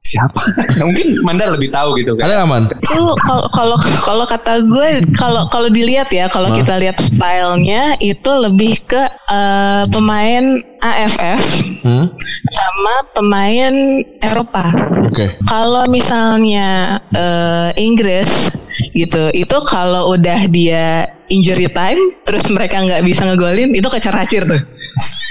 siapa 0.00 0.40
mungkin 0.80 1.12
Manda 1.20 1.52
lebih 1.52 1.68
tahu 1.68 1.92
gitu 2.00 2.16
kan 2.16 2.24
Ada 2.24 2.48
aman? 2.48 2.72
itu 2.72 3.04
kalau 3.20 3.44
kalau 3.52 3.76
kalau 4.00 4.24
kata 4.24 4.64
gue 4.64 4.88
kalau 5.12 5.44
kalau 5.44 5.68
dilihat 5.68 6.08
ya 6.08 6.32
kalau 6.32 6.56
kita 6.56 6.80
lihat 6.80 6.96
stylenya 6.96 8.00
itu 8.00 8.30
lebih 8.32 8.80
ke 8.88 9.02
eh, 9.28 9.84
pemain 9.88 10.44
AFF 10.80 11.40
Hmm? 11.80 12.12
sama 12.50 12.94
pemain 13.12 13.72
Eropa. 14.20 14.68
Oke. 15.04 15.36
Kalau 15.40 15.84
misalnya 15.88 17.00
eh, 17.08 17.68
Inggris 17.76 18.48
gitu, 18.92 19.32
itu 19.32 19.56
kalau 19.64 20.12
udah 20.12 20.44
dia 20.48 21.08
injury 21.30 21.70
time, 21.70 22.00
terus 22.22 22.50
mereka 22.50 22.82
nggak 22.82 23.02
bisa 23.02 23.22
ngegolin, 23.24 23.70
itu 23.70 23.86
kecer-kacir 23.86 24.44
tuh. 24.44 24.60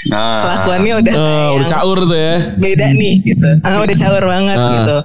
nah 0.08 0.40
Kelakuannya 0.42 0.94
udah 1.04 1.14
kayak 1.14 1.52
udah 1.54 1.68
caur 1.68 1.98
tuh 2.02 2.16
ya. 2.16 2.36
beda 2.56 2.86
nih 2.90 3.14
gitu. 3.22 3.50
Ah, 3.62 3.84
udah 3.84 3.98
caur 4.00 4.24
banget 4.24 4.56
Ah. 4.58 4.72
gitu. 4.72 4.98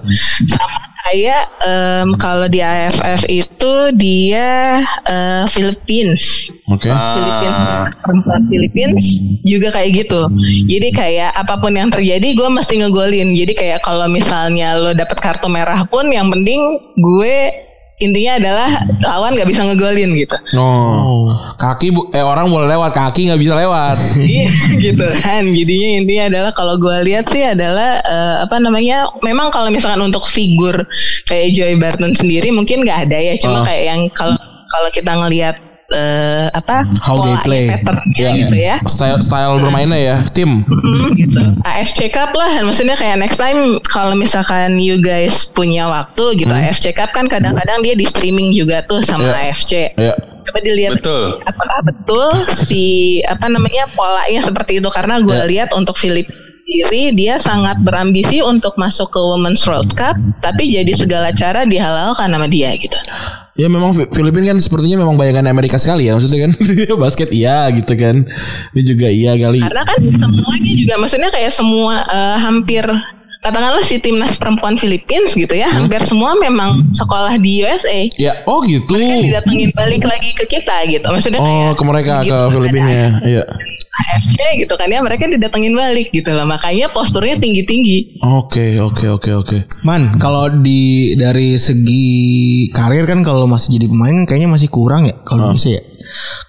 Sama 0.55 0.79
kayak 1.05 1.43
em, 1.61 2.09
kalau 2.17 2.47
di 2.47 2.61
AFF 2.63 3.21
itu 3.27 3.73
dia 3.93 4.79
eh, 5.05 5.45
Philippines. 5.51 6.49
Oke. 6.71 6.87
Philippines 6.89 7.59
ah, 7.59 7.91
perempuan 8.01 8.47
Philippines 8.47 9.05
juga 9.43 9.69
kayak 9.69 9.91
gitu. 9.99 10.31
Jadi 10.65 10.89
kayak 10.95 11.31
apa 11.35 11.59
pun 11.59 11.75
yang 11.75 11.91
terjadi 11.91 12.25
gue 12.31 12.49
mesti 12.49 12.75
ngegolin. 12.79 13.35
Jadi 13.35 13.53
kayak 13.53 13.83
kalau 13.83 14.07
misalnya 14.07 14.79
lo 14.79 14.95
dapet 14.95 15.19
kartu 15.19 15.51
merah 15.51 15.83
pun 15.85 16.07
yang 16.09 16.31
penting 16.31 16.61
gue 16.95 17.37
intinya 17.95 18.33
adalah 18.37 18.71
lawan 19.01 19.39
gak 19.39 19.47
bisa 19.47 19.63
ngegolin 19.63 20.19
gitu. 20.19 20.35
Oh. 20.59 21.31
Kaki 21.55 21.95
bu 21.95 22.11
eh 22.11 22.21
orang 22.21 22.51
boleh 22.51 22.67
lewat, 22.67 22.91
kaki 22.91 23.31
nggak 23.31 23.41
bisa 23.41 23.55
lewat. 23.55 23.97
Iya 24.27 24.51
gitu 24.83 25.07
kan. 25.23 25.43
Jadinya 25.47 25.89
intinya 26.03 26.25
adalah 26.31 26.53
kalau 26.53 26.75
gue 26.77 26.97
lihat 27.07 27.31
sih 27.31 27.41
adalah 27.41 28.03
eh, 28.03 28.35
apa 28.43 28.57
namanya? 28.59 29.07
Memang 29.23 29.55
kalau 29.55 29.71
misalkan 29.71 30.03
untuk 30.03 30.27
figur 30.35 30.75
kayak 31.25 31.55
Joy 31.55 31.79
Barton 31.79 32.13
sendiri 32.13 32.51
mungkin 32.51 32.83
nggak 32.83 33.09
ada 33.09 33.19
ya. 33.19 33.35
Cuma 33.39 33.63
Ah. 33.63 33.65
kayak 33.67 33.85
yang 33.87 34.01
kalau 34.11 34.35
kalau 34.69 34.89
kita 34.91 35.13
ngelihat 35.15 35.57
eh, 35.95 36.47
apa 36.51 36.83
How 36.99 37.17
they 37.17 37.37
play. 37.41 37.67
patternnya 37.71 38.29
gitu 38.43 38.57
ya. 38.57 38.77
Style 38.85 39.23
style 39.23 39.57
bermainnya 39.57 39.97
ya, 39.97 40.17
tim. 40.29 40.67
Hmm, 40.67 41.15
gitu. 41.15 41.39
AFC 41.63 42.11
Cup 42.11 42.35
lah, 42.35 42.51
maksudnya 42.61 42.95
kayak 42.95 43.17
next 43.17 43.39
time 43.39 43.79
kalau 43.87 44.13
misalkan 44.13 44.77
you 44.77 44.99
guys 44.99 45.47
punya 45.47 45.87
waktu 45.87 46.37
gitu, 46.37 46.51
AFC 46.51 46.91
Cup 46.91 47.11
kan 47.11 47.25
kadang-kadang 47.25 47.81
dia 47.81 47.95
di 47.95 48.05
streaming 48.05 48.53
juga 48.53 48.83
tuh 48.85 49.01
sama 49.01 49.31
Iya. 49.31 49.39
AFC. 49.49 49.73
Ya. 49.95 50.15
Coba 50.45 50.61
dilihat 50.61 51.01
betul 51.01 51.41
apakah 51.41 51.81
betul 51.83 52.29
si 52.55 52.85
apa 53.25 53.49
namanya 53.49 53.89
polanya 53.91 54.39
seperti 54.39 54.77
itu 54.77 54.89
karena 54.93 55.17
gue 55.19 55.33
Ya. 55.33 55.49
lihat 55.49 55.69
untuk 55.73 55.97
Philip 55.97 56.29
sendiri 56.65 57.13
dia 57.13 57.37
sangat 57.37 57.77
berambisi 57.85 58.41
untuk 58.41 58.73
masuk 58.75 59.13
ke 59.13 59.21
Women's 59.21 59.61
World 59.69 59.93
Cup 59.93 60.17
tapi 60.41 60.73
jadi 60.73 60.89
segala 60.97 61.29
cara 61.31 61.69
dihalalkan 61.69 62.33
sama 62.33 62.49
dia 62.49 62.73
gitu. 62.81 62.97
Ya 63.55 63.69
memang 63.69 63.93
Fi- 63.93 64.09
Filipina 64.09 64.51
kan 64.51 64.59
sepertinya 64.59 65.05
memang 65.05 65.15
bayangan 65.15 65.45
Amerika 65.47 65.77
sekali 65.77 66.09
ya 66.09 66.17
maksudnya 66.17 66.49
kan 66.49 66.57
basket 67.05 67.29
iya 67.31 67.69
gitu 67.69 67.93
kan. 67.95 68.25
Ini 68.73 68.83
juga 68.83 69.13
iya 69.13 69.37
kali. 69.37 69.61
Karena 69.61 69.85
kan 69.85 69.99
semuanya 70.09 70.73
juga 70.73 70.95
maksudnya 70.97 71.29
kayak 71.29 71.53
semua 71.53 72.01
eh, 72.03 72.37
hampir 72.41 72.85
katakanlah 73.45 73.85
si 73.85 74.01
timnas 74.01 74.41
perempuan 74.41 74.81
Philippines 74.81 75.37
gitu 75.37 75.53
ya, 75.53 75.69
hampir 75.69 76.01
semua 76.09 76.33
memang 76.33 76.89
sekolah 76.97 77.37
di 77.37 77.61
USA. 77.61 78.09
Ya, 78.17 78.41
oh 78.49 78.65
gitu. 78.65 78.97
Kan 78.97 79.21
didatengin 79.21 79.69
balik 79.77 80.01
lagi 80.01 80.33
ke 80.33 80.49
kita 80.49 80.89
gitu. 80.89 81.05
Maksudnya 81.05 81.45
Oh, 81.45 81.45
kayak 81.45 81.77
ke 81.77 81.85
mereka 81.85 82.15
ke 82.25 82.33
gitu, 82.33 82.57
Filipina 82.57 82.89
ya. 82.89 83.09
Iya. 83.21 83.45
AFC 83.95 84.37
gitu 84.59 84.75
kan 84.75 84.91
ya, 84.91 84.99
mereka 85.01 85.31
didatengin 85.31 85.75
balik 85.75 86.11
gitu 86.11 86.27
loh. 86.35 86.47
Makanya 86.47 86.91
posturnya 86.91 87.39
tinggi-tinggi. 87.39 88.19
Oke, 88.21 88.83
oke, 88.83 89.07
oke, 89.07 89.31
oke. 89.39 89.59
Man, 89.87 90.19
kalau 90.19 90.51
di 90.51 91.15
dari 91.15 91.55
segi 91.55 92.69
karir 92.75 93.07
kan 93.07 93.23
kalau 93.23 93.47
masih 93.47 93.79
jadi 93.79 93.87
pemain 93.87 94.15
kan 94.23 94.27
kayaknya 94.35 94.51
masih 94.51 94.69
kurang 94.69 95.07
ya 95.07 95.15
kalau 95.23 95.55
bisa 95.55 95.79
ya. 95.79 95.83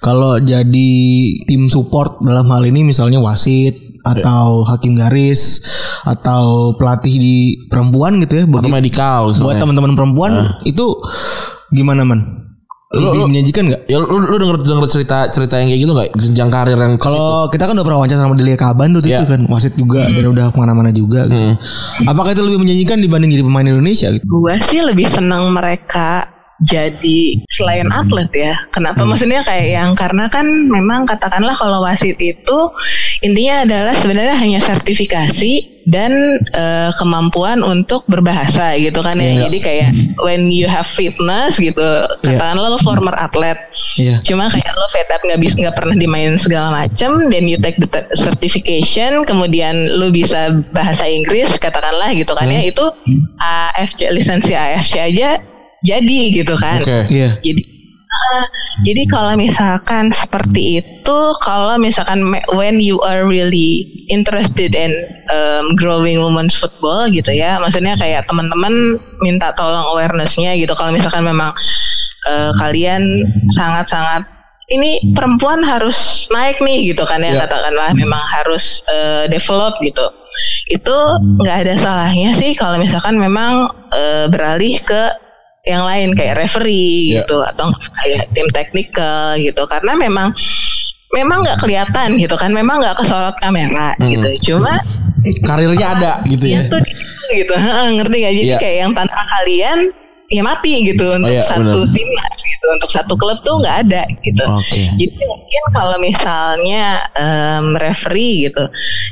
Kalau 0.02 0.38
jadi 0.38 0.92
tim 1.50 1.70
support 1.70 2.22
dalam 2.22 2.46
hal 2.50 2.66
ini 2.70 2.86
misalnya 2.86 3.18
wasit 3.18 3.78
atau 4.06 4.62
hakim 4.70 4.94
garis 4.94 5.66
atau 6.06 6.78
pelatih 6.78 7.18
di 7.18 7.38
perempuan 7.66 8.22
gitu 8.22 8.38
ya 8.38 8.44
Atau 8.46 8.54
bagi 8.62 8.70
medikal 8.70 9.34
buat 9.34 9.58
teman-teman 9.58 9.98
perempuan 9.98 10.62
itu 10.62 10.86
gimana 11.74 12.06
man? 12.06 12.45
Lu- 12.96 13.12
Lebih 13.12 13.20
lu- 13.20 13.28
menjanjikan 13.28 13.64
nggak? 13.68 13.82
Ya 13.86 13.98
lu, 14.00 14.08
lu 14.16 14.36
denger 14.36 14.58
denger 14.58 14.86
cerita 14.88 15.18
cerita 15.28 15.60
yang 15.60 15.68
kayak 15.68 15.82
gitu 15.84 15.92
nggak 15.92 16.10
jenjang 16.18 16.50
karir 16.50 16.78
yang? 16.78 16.94
Kalau 16.96 17.52
kita 17.52 17.64
kan 17.66 17.76
udah 17.76 17.84
pernah 17.84 18.00
wawancara 18.00 18.20
sama 18.20 18.34
Delia 18.34 18.56
Kaban 18.56 18.96
tuh 18.96 19.02
Iya. 19.04 19.20
itu 19.20 19.28
kan 19.28 19.42
wasit 19.46 19.74
juga 19.76 20.08
dan 20.08 20.26
udah 20.26 20.46
ke 20.48 20.58
mana-mana 20.58 20.90
juga. 20.90 21.28
Gitu. 21.28 21.60
Apakah 22.04 22.32
itu 22.32 22.42
lebih 22.42 22.60
menjanjikan 22.62 22.98
dibanding 22.98 23.32
jadi 23.32 23.44
pemain 23.44 23.68
Indonesia 23.68 24.08
gitu? 24.10 24.24
Gua 24.26 24.56
sih 24.66 24.80
lebih 24.80 25.08
senang 25.08 25.52
mereka 25.52 26.24
jadi 26.64 27.44
selain 27.52 27.92
atlet 27.92 28.32
ya. 28.32 28.56
Kenapa? 28.72 29.04
Maksudnya 29.04 29.44
kayak 29.44 29.68
yang 29.76 29.92
karena 30.00 30.32
kan 30.32 30.48
memang 30.48 31.04
katakanlah 31.04 31.52
kalau 31.60 31.84
wasit 31.84 32.16
itu 32.16 32.58
intinya 33.20 33.68
adalah 33.68 33.94
sebenarnya 34.00 34.40
hanya 34.40 34.60
sertifikasi 34.64 35.84
dan 35.84 36.40
eh, 36.40 36.90
kemampuan 36.96 37.60
untuk 37.60 38.08
berbahasa 38.08 38.80
gitu 38.80 39.04
kan 39.04 39.20
ya. 39.20 39.36
Iya. 39.36 39.42
Jadi 39.52 39.58
kayak 39.60 39.90
when 40.24 40.48
you 40.48 40.72
have 40.72 40.88
fitness 40.96 41.60
gitu, 41.60 41.84
katakanlah 42.24 42.72
lo 42.72 42.80
former 42.80 43.14
atlet. 43.20 43.60
Iya. 44.00 44.24
Cuma 44.24 44.48
kayak 44.48 44.72
lo 44.76 44.88
fed 44.96 45.12
up 45.12 45.22
nggak 45.28 45.42
bisa 45.44 45.56
nggak 45.60 45.76
pernah 45.76 45.96
dimainin 46.00 46.40
segala 46.40 46.72
macem, 46.72 47.32
then 47.32 47.52
you 47.52 47.60
take 47.60 47.80
the 47.80 47.88
certification, 48.16 49.28
kemudian 49.28 49.92
lo 49.92 50.08
bisa 50.12 50.56
bahasa 50.72 51.04
Inggris, 51.04 51.56
katakanlah 51.60 52.16
gitu 52.16 52.32
kan 52.32 52.48
ya, 52.48 52.64
itu 52.64 52.84
AFC 53.40 54.00
lisensi 54.12 54.52
AFC 54.56 55.00
aja 55.00 55.55
jadi 55.86 56.20
gitu 56.34 56.54
kan. 56.58 56.82
Oke. 56.82 57.06
Iya. 57.14 57.38
Jadi 57.40 57.62
ah, 58.10 58.46
jadi 58.84 59.02
kalau 59.08 59.34
misalkan 59.40 60.12
seperti 60.12 60.84
itu, 60.84 61.18
kalau 61.40 61.80
misalkan 61.80 62.26
when 62.52 62.84
you 62.84 63.00
are 63.06 63.24
really 63.24 63.88
interested 64.12 64.76
in 64.76 64.92
um, 65.32 65.78
growing 65.80 66.20
women's 66.20 66.58
football 66.58 67.08
gitu 67.08 67.32
ya, 67.32 67.56
maksudnya 67.62 67.96
kayak 67.96 68.28
teman-teman 68.28 69.00
minta 69.24 69.56
tolong 69.56 69.86
awarenessnya 69.96 70.58
gitu. 70.60 70.76
Kalau 70.76 70.92
misalkan 70.92 71.24
memang 71.24 71.56
eh, 72.28 72.52
kalian 72.60 73.04
sangat-sangat 73.54 74.28
ini 74.66 75.14
perempuan 75.14 75.62
harus 75.62 76.26
naik 76.34 76.58
nih 76.58 76.90
gitu 76.94 77.06
kan 77.06 77.22
ya 77.22 77.38
Ya. 77.38 77.46
katakanlah 77.46 77.94
memang 77.94 78.24
harus 78.34 78.82
eh, 78.90 79.30
develop 79.30 79.78
gitu. 79.86 80.06
Itu 80.66 80.96
nggak 81.46 81.58
ada 81.64 81.74
salahnya 81.78 82.34
sih 82.34 82.58
kalau 82.58 82.82
misalkan 82.82 83.22
memang 83.22 83.70
eh, 83.94 84.26
beralih 84.28 84.82
ke 84.82 85.25
yang 85.66 85.84
lain 85.84 86.10
kayak 86.14 86.38
referee 86.40 87.12
Ya. 87.12 87.22
gitu 87.22 87.42
atau 87.42 87.68
kayak 87.96 88.30
tim 88.32 88.48
teknikal 88.50 89.34
gitu 89.36 89.62
karena 89.66 89.92
memang 89.94 90.30
memang 91.12 91.42
nggak 91.42 91.60
kelihatan 91.60 92.18
gitu 92.18 92.36
kan 92.36 92.50
memang 92.50 92.82
nggak 92.82 92.98
kesorot 92.98 93.34
kamera 93.38 93.94
Hmm. 93.98 94.10
gitu 94.10 94.54
cuma 94.54 94.78
Karirnya 95.42 95.88
ada 95.92 96.12
gitu 96.24 96.46
ya. 96.46 96.62
ya 96.62 96.78
di 96.78 96.94
situ 96.94 97.10
gitu 97.34 97.54
Heeh, 97.56 97.88
ngerti 97.98 98.16
gak 98.16 98.34
jadi 98.36 98.46
Iya. 98.46 98.58
kayak 98.62 98.78
yang 98.78 98.92
tanpa 98.94 99.22
kalian 99.26 99.80
ya 100.28 100.42
mati 100.42 100.82
gitu 100.84 101.06
untuk 101.12 101.30
iya, 101.30 101.42
satu 101.42 101.86
benar. 101.86 101.94
timnas 101.94 102.38
gitu 102.42 102.66
untuk 102.74 102.90
satu 102.90 103.14
klub 103.14 103.38
tuh 103.42 103.62
nggak 103.62 103.78
ada 103.86 104.04
gitu 104.20 104.42
Oke. 104.42 104.90
jadi 104.98 105.22
mungkin 105.22 105.62
kalau 105.70 105.98
misalnya 105.98 106.84
em, 107.14 107.78
referee 107.78 108.50
gitu 108.50 108.64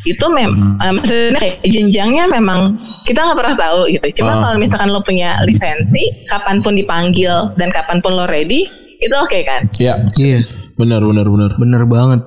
itu 0.03 0.25
memang 0.25 0.73
maksudnya 0.81 1.37
kayak 1.37 1.57
jenjangnya 1.63 2.25
memang 2.27 2.75
kita 3.05 3.19
nggak 3.19 3.37
pernah 3.37 3.55
tahu 3.55 3.79
gitu 3.89 4.07
cuma 4.17 4.31
Ah. 4.33 4.41
kalau 4.41 4.57
misalkan 4.57 4.89
lo 4.89 5.01
punya 5.01 5.37
lisensi 5.45 6.01
kapan 6.25 6.59
pun 6.59 6.73
dipanggil 6.73 7.53
dan 7.55 7.69
kapan 7.69 8.01
pun 8.01 8.13
lo 8.13 8.25
ready 8.25 8.65
itu 8.97 9.13
oke 9.13 9.37
kan 9.43 9.69
Ya, 9.77 9.99
Iya. 10.15 10.47
benar 10.73 11.03
benar 11.03 11.27
benar. 11.27 11.51
Bener 11.59 11.83
banget. 11.85 12.21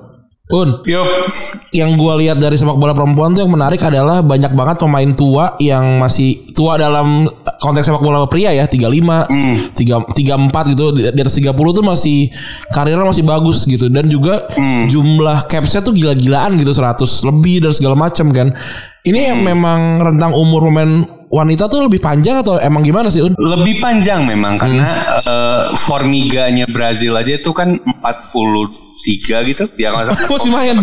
Un, 0.47 0.79
Yup. 0.87 1.27
yang 1.75 1.99
gua 1.99 2.15
lihat 2.15 2.39
dari 2.39 2.55
sepak 2.55 2.79
bola 2.79 2.95
perempuan 2.95 3.35
tuh 3.35 3.43
yang 3.43 3.51
menarik 3.51 3.83
adalah 3.83 4.23
banyak 4.23 4.55
banget 4.55 4.79
pemain 4.79 5.11
tua 5.11 5.59
yang 5.59 5.99
masih 5.99 6.55
tua 6.55 6.79
dalam 6.79 7.27
konteks 7.59 7.83
sepak 7.83 7.99
bola 7.99 8.23
pria 8.25 8.55
ya 8.55 8.63
35 8.63 9.27
Hmm. 9.27 9.75
3 9.75 10.07
34 10.07 10.71
gitu 10.71 10.95
di 10.95 11.11
atas 11.11 11.35
30 11.35 11.51
tuh 11.51 11.83
masih 11.83 12.31
karirnya 12.71 13.03
masih 13.03 13.27
bagus 13.27 13.67
gitu 13.67 13.91
dan 13.91 14.07
juga 14.07 14.47
Hmm. 14.55 14.87
jumlah 14.87 15.51
capsnya 15.51 15.83
tuh 15.83 15.91
gila-gilaan 15.91 16.55
gitu 16.55 16.71
100 16.71 17.27
lebih 17.27 17.67
dan 17.67 17.75
segala 17.75 17.99
macam 17.99 18.31
kan. 18.31 18.55
Ini 19.03 19.35
yang 19.35 19.43
Hmm. 19.43 19.51
memang 19.51 19.79
rentang 19.99 20.31
umur 20.31 20.63
pemain 20.63 21.03
wanita 21.27 21.67
tuh 21.67 21.83
lebih 21.85 21.99
panjang 21.99 22.39
atau 22.39 22.57
emang 22.59 22.83
gimana 22.83 23.11
sih 23.11 23.23
Un? 23.23 23.35
Lebih 23.35 23.83
panjang 23.83 24.23
memang 24.23 24.59
karena 24.59 24.89
eh, 25.23 25.61
Formiganya 25.75 26.65
Brazil 26.67 27.15
aja 27.19 27.35
itu 27.35 27.51
kan 27.51 27.79
43 27.79 29.49
gitu. 29.51 29.63
Ya 29.75 29.91
salah. 29.93 30.15
Masih 30.31 30.51
main. 30.51 30.75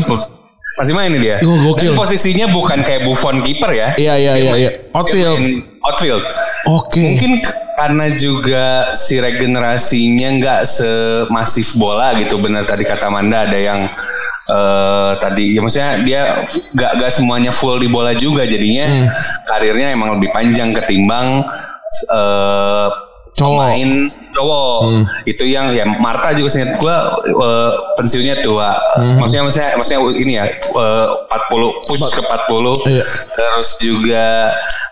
Masih 0.74 0.95
main 0.97 1.12
dia. 1.16 1.38
Oh, 1.45 1.57
gokil. 1.72 1.92
Dan 1.92 1.99
posisinya 1.99 2.47
bukan 2.51 2.82
kayak 2.82 3.05
Buffon 3.05 3.45
kiper 3.45 3.70
ya. 3.72 3.88
Iya 3.95 4.14
iya 4.16 4.32
iya 4.40 4.53
iya. 4.57 4.70
Outfield. 4.97 5.73
Outfield. 5.85 6.24
Oke. 6.66 7.14
Mungkin 7.14 7.45
k- 7.45 7.57
karena 7.74 8.07
juga 8.14 8.66
si 8.95 9.18
regenerasinya 9.18 10.28
nggak 10.41 10.61
semasif 10.64 11.76
bola 11.76 12.16
gitu. 12.16 12.41
Benar 12.41 12.64
tadi 12.64 12.82
kata 12.82 13.12
Manda 13.12 13.45
ada 13.45 13.59
yang 13.59 13.80
eh 14.45 15.12
tadi 15.16 15.57
ya 15.57 15.61
maksudnya 15.64 15.91
dia 16.05 16.20
nggak 16.72 16.93
nggak 17.01 17.12
semuanya 17.12 17.49
full 17.49 17.80
di 17.80 17.89
bola 17.89 18.12
juga 18.12 18.45
jadinya 18.45 19.09
karirnya 19.45 19.93
emang 19.93 20.20
lebih 20.20 20.28
panjang 20.30 20.76
ketimbang 20.76 21.49
eh 22.12 22.89
Cowok. 23.35 23.66
pemain 23.66 23.91
cowok. 24.35 24.78
Itu 25.26 25.45
yang 25.47 25.70
ya 25.70 25.87
Marta 25.87 26.35
juga 26.35 26.51
seingat 26.51 26.78
gua 26.78 27.18
eh, 27.22 27.72
pensiunnya 27.99 28.43
tua. 28.43 28.74
Maksudnya 29.18 29.43
maksudnya 29.47 29.68
maksudnya 29.74 30.01
ini 30.14 30.32
ya 30.39 30.45
eh, 30.55 31.07
40 31.51 31.87
push 31.87 32.03
ke 32.11 32.22
40 32.22 32.91
Iya. 32.91 33.05
terus 33.35 33.68
juga 33.78 34.26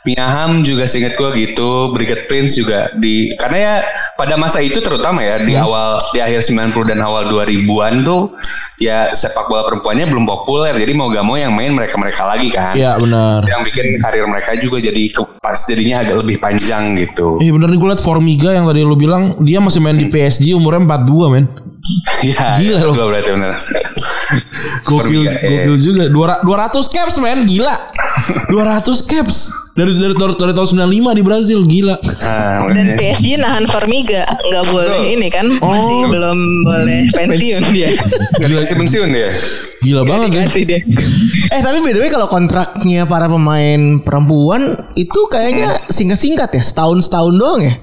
Miaham 0.02 0.62
juga 0.62 0.86
seingat 0.86 1.14
gua 1.14 1.30
gitu 1.34 1.90
Brigade 1.94 2.26
Prince 2.26 2.58
juga 2.58 2.90
di 2.98 3.30
karena 3.38 3.58
ya 3.58 3.74
pada 4.14 4.34
masa 4.34 4.58
itu 4.58 4.82
terutama 4.82 5.22
ya 5.22 5.42
di 5.42 5.54
awal 5.54 6.02
di 6.10 6.18
akhir 6.18 6.42
90 6.42 6.90
dan 6.90 6.98
awal 7.02 7.30
2000-an 7.30 8.02
tuh 8.02 8.34
ya 8.82 8.98
sepak 9.10 9.46
bola 9.46 9.62
perempuannya 9.62 10.04
belum 10.04 10.24
populer 10.24 10.74
jadi 10.74 10.90
mau 10.90 11.06
gak 11.06 11.22
mau 11.22 11.34
yang 11.34 11.50
main 11.50 11.70
mereka-mereka 11.70 12.22
lagi 12.24 12.48
kan 12.48 12.74
Iya 12.74 12.98
benar. 12.98 13.40
yang 13.42 13.62
bikin 13.62 13.96
karir 13.96 14.26
mereka 14.26 14.58
juga 14.58 14.82
jadi 14.82 15.02
ke- 15.08 15.38
pas 15.38 15.54
jadinya 15.62 16.02
agak 16.02 16.16
lebih 16.18 16.36
panjang 16.36 16.96
gitu 16.96 17.38
Iya 17.38 17.50
benar 17.52 17.68
nih 17.68 17.78
gue 17.78 17.88
liat 17.88 18.02
Formiga 18.02 18.50
yang 18.50 18.66
tadi 18.66 18.82
lu 18.82 18.94
bilang 18.94 19.38
dia 19.40 19.58
masih 19.58 19.78
main 19.78 19.94
di 19.94 20.06
PSG 20.06 20.50
umurnya 20.52 20.82
42 20.98 21.30
men. 21.30 21.46
Iya, 22.20 22.46
Gila 22.58 22.78
loh. 22.80 22.94
gua 22.94 23.06
berarti 23.08 23.30
benar. 23.32 23.54
Gokil, 24.82 25.22
Formiga, 25.22 25.30
gokil 25.40 25.76
juga. 25.78 26.04
Dua- 26.08 26.40
200 26.40 26.86
caps 26.88 27.14
men, 27.18 27.38
gila. 27.42 27.74
200 28.50 29.02
caps 29.04 29.50
dari 29.72 29.96
dari, 29.96 30.12
dari, 30.12 30.34
dari 30.36 30.52
tahun 30.52 30.68
95 30.84 31.16
di 31.16 31.22
Brazil, 31.24 31.58
gila. 31.64 31.96
Ah, 32.20 32.68
Dan. 32.68 32.92
PSG 32.92 33.40
nahan 33.40 33.64
Formiga 33.72 34.28
nggak 34.28 34.64
boleh 34.68 34.84
Betul. 34.84 35.14
ini 35.16 35.28
kan 35.32 35.46
masih 35.48 35.96
Oh. 35.96 36.08
belum 36.12 36.38
boleh 36.62 37.00
pensiun 37.10 37.62
dia. 37.72 37.88
Nggak 38.36 38.48
dikasih 38.52 38.76
pensiun 38.76 39.08
dia. 39.08 39.28
Gila 39.82 40.02
banget 40.04 40.30
ya. 40.30 40.44
Dia. 40.52 40.80
Eh 41.52 41.60
tapi 41.60 41.84
by 41.84 41.92
the 41.92 42.00
way 42.00 42.08
kalau 42.08 42.24
kontraknya 42.28 43.04
para 43.04 43.28
pemain 43.28 44.00
perempuan 44.00 44.72
itu 44.96 45.20
kayaknya 45.28 45.84
singkat-singkat 45.84 46.48
ya 46.48 46.62
setahun 46.64 47.04
setahun 47.04 47.36
doang 47.36 47.60
ya. 47.60 47.76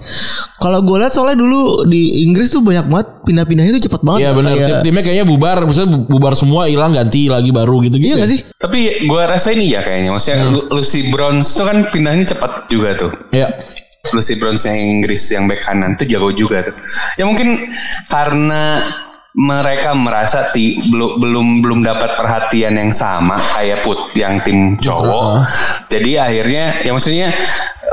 Kalau 0.57 0.81
gue 0.81 0.97
lihat 0.97 1.13
soalnya 1.13 1.37
dulu 1.37 1.85
di 1.85 2.25
Inggris 2.25 2.49
tuh 2.49 2.65
banyak 2.65 2.89
banget 2.89 3.07
pindah-pindahnya 3.29 3.77
tuh 3.77 3.83
cepet 3.85 4.01
banget. 4.01 4.19
Iya 4.19 4.29
benar. 4.33 4.51
Kayak- 4.51 4.65
Tim- 4.65 4.83
Timnya 4.83 5.03
kayaknya 5.05 5.25
bubar, 5.25 5.57
maksudnya 5.61 5.89
bu- 5.93 6.05
bubar 6.09 6.33
semua, 6.33 6.65
hilang 6.65 6.91
ganti 6.91 7.29
lagi 7.29 7.53
baru 7.53 7.85
gitu 7.85 7.95
gitu. 7.95 8.09
Iya 8.09 8.15
gak 8.19 8.29
sih? 8.33 8.39
Tapi 8.57 8.79
gua 9.05 9.29
rasa 9.29 9.53
ini 9.53 9.69
ya 9.69 9.79
kayaknya. 9.79 10.09
Maksudnya 10.09 10.49
Lu- 10.49 10.67
Lucy 10.71 11.07
Bronze 11.07 11.53
tuh 11.53 11.63
kan 11.63 11.77
pindahnya 11.87 12.25
cepat 12.27 12.65
juga 12.67 12.97
tuh. 12.97 13.11
Iya. 13.29 13.61
Lucy 14.09 14.35
Bronze 14.35 14.65
yang 14.65 14.79
Inggris 14.79 15.21
yang 15.29 15.45
back 15.45 15.61
kanan 15.61 15.93
tuh 15.93 16.09
jago 16.09 16.33
juga 16.33 16.65
tuh. 16.65 16.73
Ya 17.15 17.23
mungkin 17.23 17.69
karena 18.09 18.89
mereka 19.37 19.93
merasa 19.93 20.49
ti, 20.49 20.81
belum 20.89 21.21
belum 21.21 21.47
belum 21.61 21.79
dapat 21.85 22.17
perhatian 22.17 22.81
yang 22.81 22.89
sama 22.89 23.37
kayak 23.37 23.85
put 23.85 24.09
yang 24.17 24.41
tim 24.41 24.73
cowok. 24.81 25.45
Jadi 25.93 26.17
akhirnya 26.17 26.81
ya 26.81 26.89
maksudnya 26.89 27.29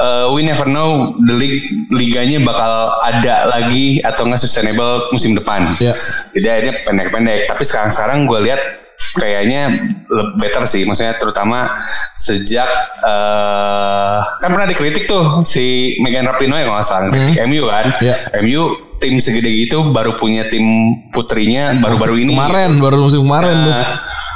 uh, 0.01 0.32
we 0.32 0.41
never 0.41 0.64
know 0.64 1.12
the 1.28 1.34
league 1.37 1.61
liganya 1.93 2.41
bakal 2.41 2.97
ada 3.05 3.53
lagi 3.53 4.01
atau 4.01 4.24
nggak 4.24 4.41
sustainable 4.41 5.12
musim 5.12 5.37
depan. 5.37 5.76
Iya. 5.76 5.93
Jadi 6.32 6.47
akhirnya 6.49 6.74
pendek-pendek. 6.89 7.45
Tapi 7.53 7.62
sekarang-sekarang 7.68 8.24
gue 8.24 8.41
lihat 8.49 8.61
kayaknya 9.20 9.93
better 10.41 10.64
sih. 10.64 10.89
Maksudnya 10.89 11.20
terutama 11.20 11.76
sejak 12.16 12.68
eh 13.05 14.18
kan 14.41 14.49
pernah 14.57 14.68
dikritik 14.72 15.05
tuh 15.05 15.45
si 15.45 15.97
Megan 16.01 16.24
Rapinoe 16.24 16.64
kalau 16.64 16.80
nggak 16.80 16.89
salah 16.89 17.12
kritik 17.12 17.45
MU 17.45 17.68
kan. 17.68 17.93
Iya. 18.01 18.14
MU 18.41 18.86
tim 18.97 19.20
segede 19.20 19.53
gitu 19.53 19.92
baru 19.92 20.16
punya 20.16 20.49
tim 20.49 20.64
putrinya 21.12 21.76
baru-baru 21.78 22.20
ini. 22.24 22.32
Kemarin 22.34 22.80
baru 22.80 22.97
musim 23.07 23.22
kemarin 23.24 23.55
tuh. 23.55 23.72
Nah, 23.72 23.88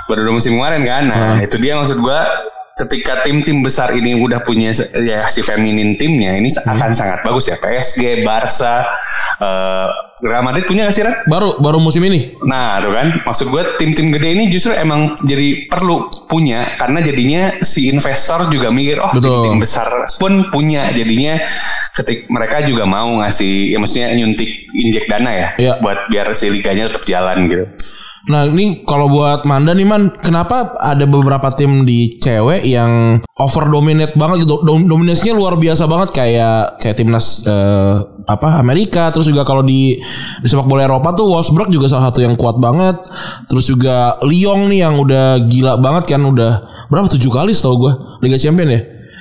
baru 0.06 0.30
musim 0.36 0.52
kemarin 0.60 0.82
kan. 0.84 1.04
Nah, 1.08 1.36
itu 1.40 1.56
dia 1.58 1.76
maksud 1.76 1.98
gua 2.00 2.28
ketika 2.80 3.20
tim-tim 3.22 3.60
besar 3.60 3.92
ini 3.92 4.16
udah 4.16 4.40
punya 4.40 4.72
ya 4.96 5.28
si 5.28 5.44
feminin 5.44 6.00
timnya 6.00 6.36
ini 6.36 6.48
akan 6.48 6.90
sangat 6.90 7.20
bagus 7.20 7.52
ya 7.52 7.56
PSG, 7.60 8.24
Barca, 8.24 8.88
eh 9.38 9.88
Real 10.20 10.44
Madrid 10.44 10.68
punya 10.68 10.84
gak 10.84 10.92
sih 10.92 11.00
Ran? 11.00 11.16
Baru 11.24 11.56
baru 11.64 11.80
musim 11.80 12.04
ini. 12.04 12.36
Nah, 12.44 12.76
tuh 12.84 12.92
kan 12.92 13.24
maksud 13.24 13.48
gue 13.48 13.62
tim-tim 13.80 14.12
gede 14.12 14.36
ini 14.36 14.52
justru 14.52 14.76
emang 14.76 15.16
jadi 15.24 15.64
perlu 15.64 16.12
punya 16.28 16.76
karena 16.76 17.00
jadinya 17.00 17.42
si 17.64 17.88
investor 17.88 18.52
juga 18.52 18.68
mikir 18.68 19.00
oh 19.00 19.08
tim-tim 19.16 19.56
besar 19.56 19.88
pun 20.20 20.52
punya 20.52 20.92
jadinya 20.92 21.40
ketik 21.96 22.28
mereka 22.28 22.60
juga 22.68 22.84
mau 22.84 23.08
ngasih 23.24 23.72
ya 23.72 23.80
maksudnya 23.80 24.12
nyuntik 24.12 24.68
injek 24.76 25.08
dana 25.08 25.32
ya 25.32 25.48
Iya. 25.56 25.72
buat 25.80 26.12
biar 26.12 26.36
si 26.36 26.52
liganya 26.52 26.92
tetap 26.92 27.08
jalan 27.08 27.48
gitu. 27.48 27.64
Nah 28.28 28.44
ini 28.44 28.84
kalau 28.84 29.08
buat 29.08 29.48
Manda 29.48 29.72
nih 29.72 29.88
man, 29.88 30.12
kenapa 30.12 30.76
ada 30.76 31.08
beberapa 31.08 31.48
tim 31.56 31.88
di 31.88 32.20
cewek 32.20 32.68
yang 32.68 33.16
over 33.40 33.64
dominate 33.66 34.12
banget 34.12 34.44
gitu, 34.44 34.60
Dom- 34.60 34.84
dominasinya 34.84 35.40
luar 35.40 35.56
biasa 35.56 35.88
banget 35.88 36.12
kayak 36.12 36.76
kayak 36.76 36.96
timnas 37.00 37.40
eh, 37.48 37.96
apa 38.28 38.60
Amerika, 38.60 39.08
terus 39.08 39.24
juga 39.24 39.40
kalau 39.40 39.64
di, 39.64 39.96
di 40.36 40.46
sepak 40.46 40.68
bola 40.68 40.84
Eropa 40.84 41.16
tuh 41.16 41.32
Wolfsburg 41.32 41.72
juga 41.72 41.88
salah 41.88 42.12
satu 42.12 42.20
yang 42.20 42.36
kuat 42.36 42.60
banget, 42.60 43.00
terus 43.48 43.64
juga 43.64 44.12
Lyon 44.20 44.68
nih 44.68 44.84
yang 44.84 45.00
udah 45.00 45.40
gila 45.48 45.80
banget 45.80 46.12
kan 46.12 46.20
udah 46.20 46.52
berapa 46.92 47.08
tujuh 47.08 47.30
kali 47.30 47.56
setahu 47.56 47.88
gue 47.88 47.92
Liga 48.20 48.36
Champion 48.36 48.68
ya. 48.68 48.80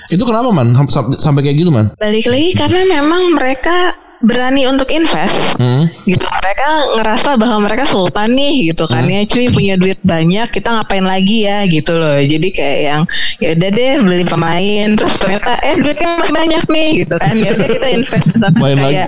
Itu 0.10 0.26
kenapa 0.26 0.50
man 0.50 0.74
Sam- 0.76 0.90
sam- 0.90 1.14
sampai 1.16 1.46
kayak 1.46 1.62
gitu 1.62 1.70
man? 1.70 1.94
Balik 1.96 2.28
lagi 2.28 2.52
karena 2.52 2.82
memang 2.84 3.32
mereka 3.32 3.94
berani 4.20 4.68
untuk 4.68 4.92
invest 4.92 5.40
Hmm. 5.56 5.88
gitu. 6.04 6.24
Mereka 6.24 6.68
ngerasa 7.00 7.30
bahwa 7.40 7.58
mereka 7.68 7.84
sultan 7.88 8.36
nih 8.36 8.72
gitu 8.72 8.84
kan 8.88 9.08
ya 9.08 9.24
cuy 9.28 9.48
punya 9.52 9.76
duit 9.80 10.00
banyak 10.04 10.48
kita 10.52 10.70
ngapain 10.76 11.06
lagi 11.06 11.48
ya 11.48 11.64
gitu 11.68 11.96
loh. 11.96 12.20
Jadi 12.20 12.48
kayak 12.52 12.80
yang 12.84 13.02
ya 13.40 13.48
udah 13.56 13.70
deh 13.72 13.94
beli 14.04 14.26
pemain 14.28 14.88
terus 14.96 15.14
ternyata 15.20 15.52
eh 15.64 15.76
duitnya 15.80 16.10
masih 16.20 16.34
banyak 16.36 16.64
nih 16.68 16.90
gitu 17.06 17.16
kan. 17.16 17.34
Ya 17.36 17.52
kita 17.56 17.88
invest 17.90 18.28
sama 18.36 18.58
lagi, 18.76 18.96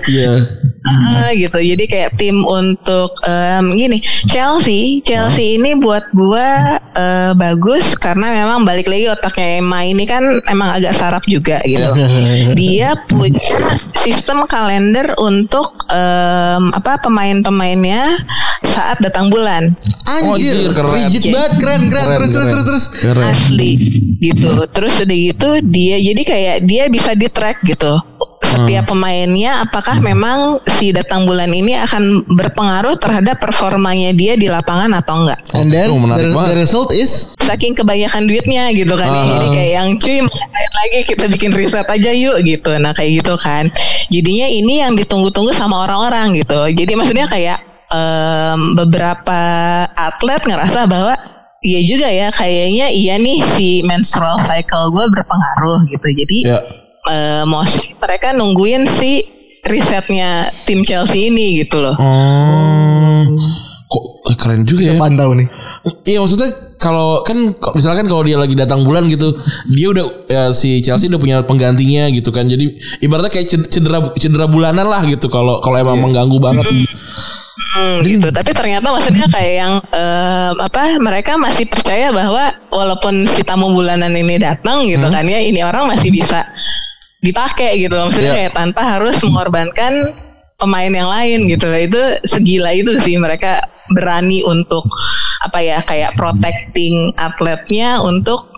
Ah, 0.82 1.30
gitu 1.30 1.62
jadi 1.62 1.84
kayak 1.86 2.10
tim 2.18 2.42
untuk 2.42 3.14
em, 3.22 3.78
gini 3.78 4.02
Chelsea 4.26 4.98
Chelsea 5.06 5.54
ini 5.54 5.78
buat 5.78 6.10
gua 6.10 6.82
eh, 6.90 7.30
bagus 7.38 7.94
karena 7.94 8.34
memang 8.34 8.66
balik 8.66 8.90
lagi 8.90 9.06
otaknya 9.06 9.62
Emma 9.62 9.86
ini 9.86 10.02
kan 10.10 10.42
emang 10.50 10.74
agak 10.74 10.98
sarap 10.98 11.22
juga 11.30 11.62
gitu 11.62 11.86
dia 12.58 12.98
punya 13.06 13.78
sistem 13.94 14.42
kalender 14.50 15.14
untuk 15.22 15.86
em, 15.86 16.74
apa 16.74 16.98
pemain-pemainnya 17.06 18.18
saat 18.66 18.98
datang 18.98 19.30
bulan 19.30 19.70
Anjir, 20.02 20.50
Anjir, 20.66 20.70
keren. 20.74 20.92
rigid 20.98 21.22
banget, 21.30 21.52
keren, 21.62 21.82
keren. 21.86 22.06
Keren, 22.10 22.18
terus, 22.18 22.30
terus, 22.34 22.42
keren. 22.42 22.66
terus, 22.66 22.66
terus. 22.66 22.84
Keren. 23.06 23.24
asli 23.30 23.72
gitu 24.18 24.52
terus 24.74 24.94
udah 24.98 25.18
gitu 25.30 25.48
dia 25.70 25.96
jadi 26.02 26.22
kayak 26.26 26.56
dia 26.66 26.82
bisa 26.90 27.14
di 27.14 27.30
track 27.30 27.62
gitu 27.70 28.02
setiap 28.42 28.90
pemainnya 28.90 29.64
apakah 29.64 30.02
memang 30.02 30.60
si 30.76 30.90
datang 30.90 31.24
bulan 31.24 31.48
ini 31.54 31.78
akan 31.82 32.26
berpengaruh 32.26 32.98
terhadap 32.98 33.38
performanya 33.38 34.10
dia 34.12 34.34
di 34.34 34.50
lapangan 34.50 34.92
atau 34.98 35.24
enggak? 35.24 35.40
And 35.54 35.70
then 35.70 35.88
Oh, 35.92 36.00
menarik 36.00 36.34
the, 36.34 36.52
the 36.52 36.58
result 36.58 36.90
is? 36.90 37.30
Saking 37.38 37.78
kebanyakan 37.78 38.26
duitnya 38.26 38.72
gitu 38.74 38.92
kan. 38.94 39.08
Ah. 39.08 39.24
jadi 39.24 39.46
kayak 39.52 39.70
yang 39.72 39.88
cuy 39.96 40.18
mau 40.24 40.34
ngapain 40.34 40.72
lagi? 40.72 40.98
Kita 41.08 41.24
bikin 41.30 41.50
riset 41.54 41.86
aja 41.88 42.10
yuk 42.12 42.36
gitu. 42.44 42.70
Nah 42.76 42.92
kayak 42.92 43.10
gitu 43.22 43.34
kan. 43.40 43.70
Jadinya 44.10 44.46
ini 44.50 44.74
yang 44.82 44.92
ditunggu-tunggu 44.98 45.54
sama 45.54 45.86
orang-orang 45.86 46.36
gitu. 46.36 46.60
Jadi 46.72 46.92
maksudnya 46.98 47.26
kayak 47.30 47.58
em, 47.92 48.76
beberapa 48.76 49.40
atlet 49.94 50.42
ngerasa 50.44 50.84
bahwa 50.90 51.14
Iya 51.62 51.80
juga 51.86 52.10
ya, 52.10 52.34
kayaknya 52.34 52.90
iya 52.90 53.14
nih 53.22 53.38
si 53.54 53.86
menstrual 53.86 54.42
cycle 54.42 54.90
gue 54.90 55.06
berpengaruh 55.14 55.86
gitu. 55.94 56.10
Jadi 56.10 56.38
Ya. 56.42 56.58
Eh, 57.10 57.42
mostly 57.46 57.94
mereka 57.98 58.30
nungguin 58.34 58.90
si 58.92 59.26
risetnya 59.62 60.50
tim 60.66 60.82
Chelsea 60.82 61.30
ini 61.30 61.62
gitu 61.62 61.78
loh. 61.78 61.94
Oh. 61.98 63.22
Kok 63.92 64.04
eh, 64.32 64.36
keren 64.38 64.62
juga 64.66 64.90
ya. 64.90 64.98
pantau 64.98 65.36
nih. 65.36 65.46
Iya 66.06 66.18
maksudnya 66.22 66.50
kalau 66.78 67.22
kan 67.22 67.54
misalkan 67.78 68.10
kalau 68.10 68.26
dia 68.26 68.38
lagi 68.38 68.58
datang 68.58 68.82
bulan 68.82 69.06
gitu, 69.06 69.38
dia 69.70 69.86
udah 69.90 70.06
ya, 70.26 70.42
si 70.50 70.82
Chelsea 70.82 71.06
udah 71.06 71.20
punya 71.20 71.36
penggantinya 71.46 72.10
gitu 72.10 72.34
kan. 72.34 72.50
Jadi 72.50 72.78
ibaratnya 73.02 73.30
kayak 73.30 73.46
ced- 73.50 73.70
cedera 73.70 74.10
cedera 74.18 74.46
bulanan 74.50 74.86
lah 74.90 75.06
gitu 75.06 75.30
kalau 75.30 75.62
kalau 75.62 75.78
emang 75.78 76.02
mengganggu 76.02 76.38
banget. 76.42 76.66
Hmm, 77.72 78.04
gitu. 78.04 78.28
Tapi 78.32 78.50
ternyata 78.52 78.84
maksudnya 78.88 79.26
kayak 79.28 79.54
yang 79.54 79.74
em, 79.80 80.54
apa? 80.56 80.96
Mereka 80.96 81.36
masih 81.40 81.64
percaya 81.68 82.08
bahwa 82.12 82.52
walaupun 82.72 83.28
si 83.28 83.44
tamu 83.44 83.70
bulanan 83.72 84.12
ini 84.12 84.40
datang 84.40 84.88
gitu 84.88 85.06
kan 85.08 85.24
ya, 85.28 85.38
ini 85.40 85.60
orang 85.60 85.88
masih 85.88 86.08
bisa 86.12 86.48
dipakai 87.22 87.78
gitu. 87.80 87.94
loh. 87.94 88.10
Maksudnya 88.10 88.32
Iya. 88.34 88.38
kayak 88.44 88.54
tanpa 88.54 88.82
harus 88.82 89.16
mengorbankan 89.22 89.92
pemain 90.58 90.92
yang 90.92 91.08
lain 91.08 91.38
gitu. 91.48 91.64
loh. 91.64 91.80
Itu 91.80 92.00
segila 92.26 92.74
itu 92.74 92.98
sih 93.00 93.16
mereka 93.16 93.62
berani 93.90 94.42
untuk 94.42 94.84
apa 95.42 95.58
ya 95.58 95.82
kayak 95.82 96.14
protecting 96.14 97.14
atletnya 97.14 97.98
untuk 97.98 98.50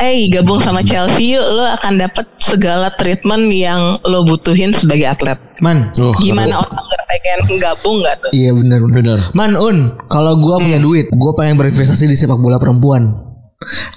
eh 0.00 0.32
gabung 0.32 0.64
sama 0.64 0.80
Chelsea 0.80 1.36
yuk 1.36 1.44
lo 1.44 1.68
akan 1.76 2.00
dapat 2.00 2.24
segala 2.40 2.88
treatment 2.96 3.52
yang 3.52 4.00
lo 4.00 4.24
butuhin 4.24 4.72
sebagai 4.72 5.04
atlet. 5.04 5.36
Man. 5.60 5.92
Oh, 6.00 6.16
Gimana 6.16 6.56
orang 6.56 6.72
nggak 6.72 7.04
pengen 7.04 7.40
gabung 7.60 8.00
nggak 8.00 8.16
tuh? 8.16 8.30
Iya 8.32 8.50
benar 8.56 8.80
Benar. 8.80 9.18
Man 9.36 9.52
Un, 9.60 9.76
kalau 10.08 10.40
gua 10.40 10.56
punya 10.56 10.80
duit, 10.80 11.12
gua 11.12 11.36
pengen 11.36 11.60
berinvestasi 11.60 12.08
di 12.08 12.16
sepak 12.16 12.40
bola 12.40 12.56
perempuan. 12.56 13.12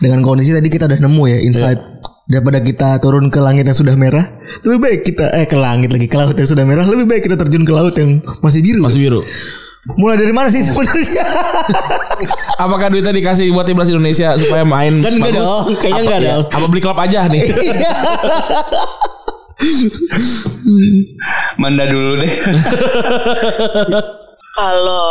Dengan 0.04 0.20
kondisi 0.28 0.51
tadi 0.51 0.68
kita 0.68 0.91
udah 0.91 0.99
nemu 0.99 1.24
ya 1.24 1.39
insight 1.39 1.80
daripada 2.24 2.63
kita 2.63 2.97
turun 3.03 3.28
ke 3.28 3.39
langit 3.43 3.67
yang 3.67 3.76
sudah 3.76 3.95
merah, 3.99 4.39
lebih 4.63 4.80
baik 4.80 4.99
kita 5.03 5.28
eh 5.36 5.43
ke 5.43 5.59
langit 5.59 5.91
lagi 5.91 6.07
ke 6.07 6.15
laut 6.15 6.36
yang 6.39 6.47
sudah 6.47 6.63
merah, 6.63 6.88
lebih 6.88 7.05
baik 7.07 7.28
kita 7.28 7.36
terjun 7.36 7.67
ke 7.67 7.74
laut 7.76 7.95
yang 7.99 8.24
masih 8.39 8.63
biru. 8.63 8.80
Masih 8.84 8.99
biru. 9.03 9.21
Mulai 9.99 10.15
dari 10.15 10.32
mana 10.32 10.47
sih 10.47 10.63
sebenarnya? 10.63 11.28
Apakah 12.63 12.88
duitnya 12.88 13.11
dikasih 13.11 13.51
buat 13.51 13.67
timnas 13.67 13.91
Indonesia 13.91 14.32
supaya 14.39 14.63
main? 14.63 15.03
Kan 15.03 15.19
enggak 15.19 15.36
dong, 15.36 15.76
kayaknya 15.76 15.91
Apa- 15.91 16.07
enggak 16.07 16.21
dong. 16.24 16.43
Apa 16.55 16.65
beli 16.71 16.80
klub 16.80 16.95
aja 16.95 17.28
nih? 17.28 17.43
Manda 21.61 21.84
dulu 21.91 22.24
deh. 22.24 22.32
Kalau 24.59 25.07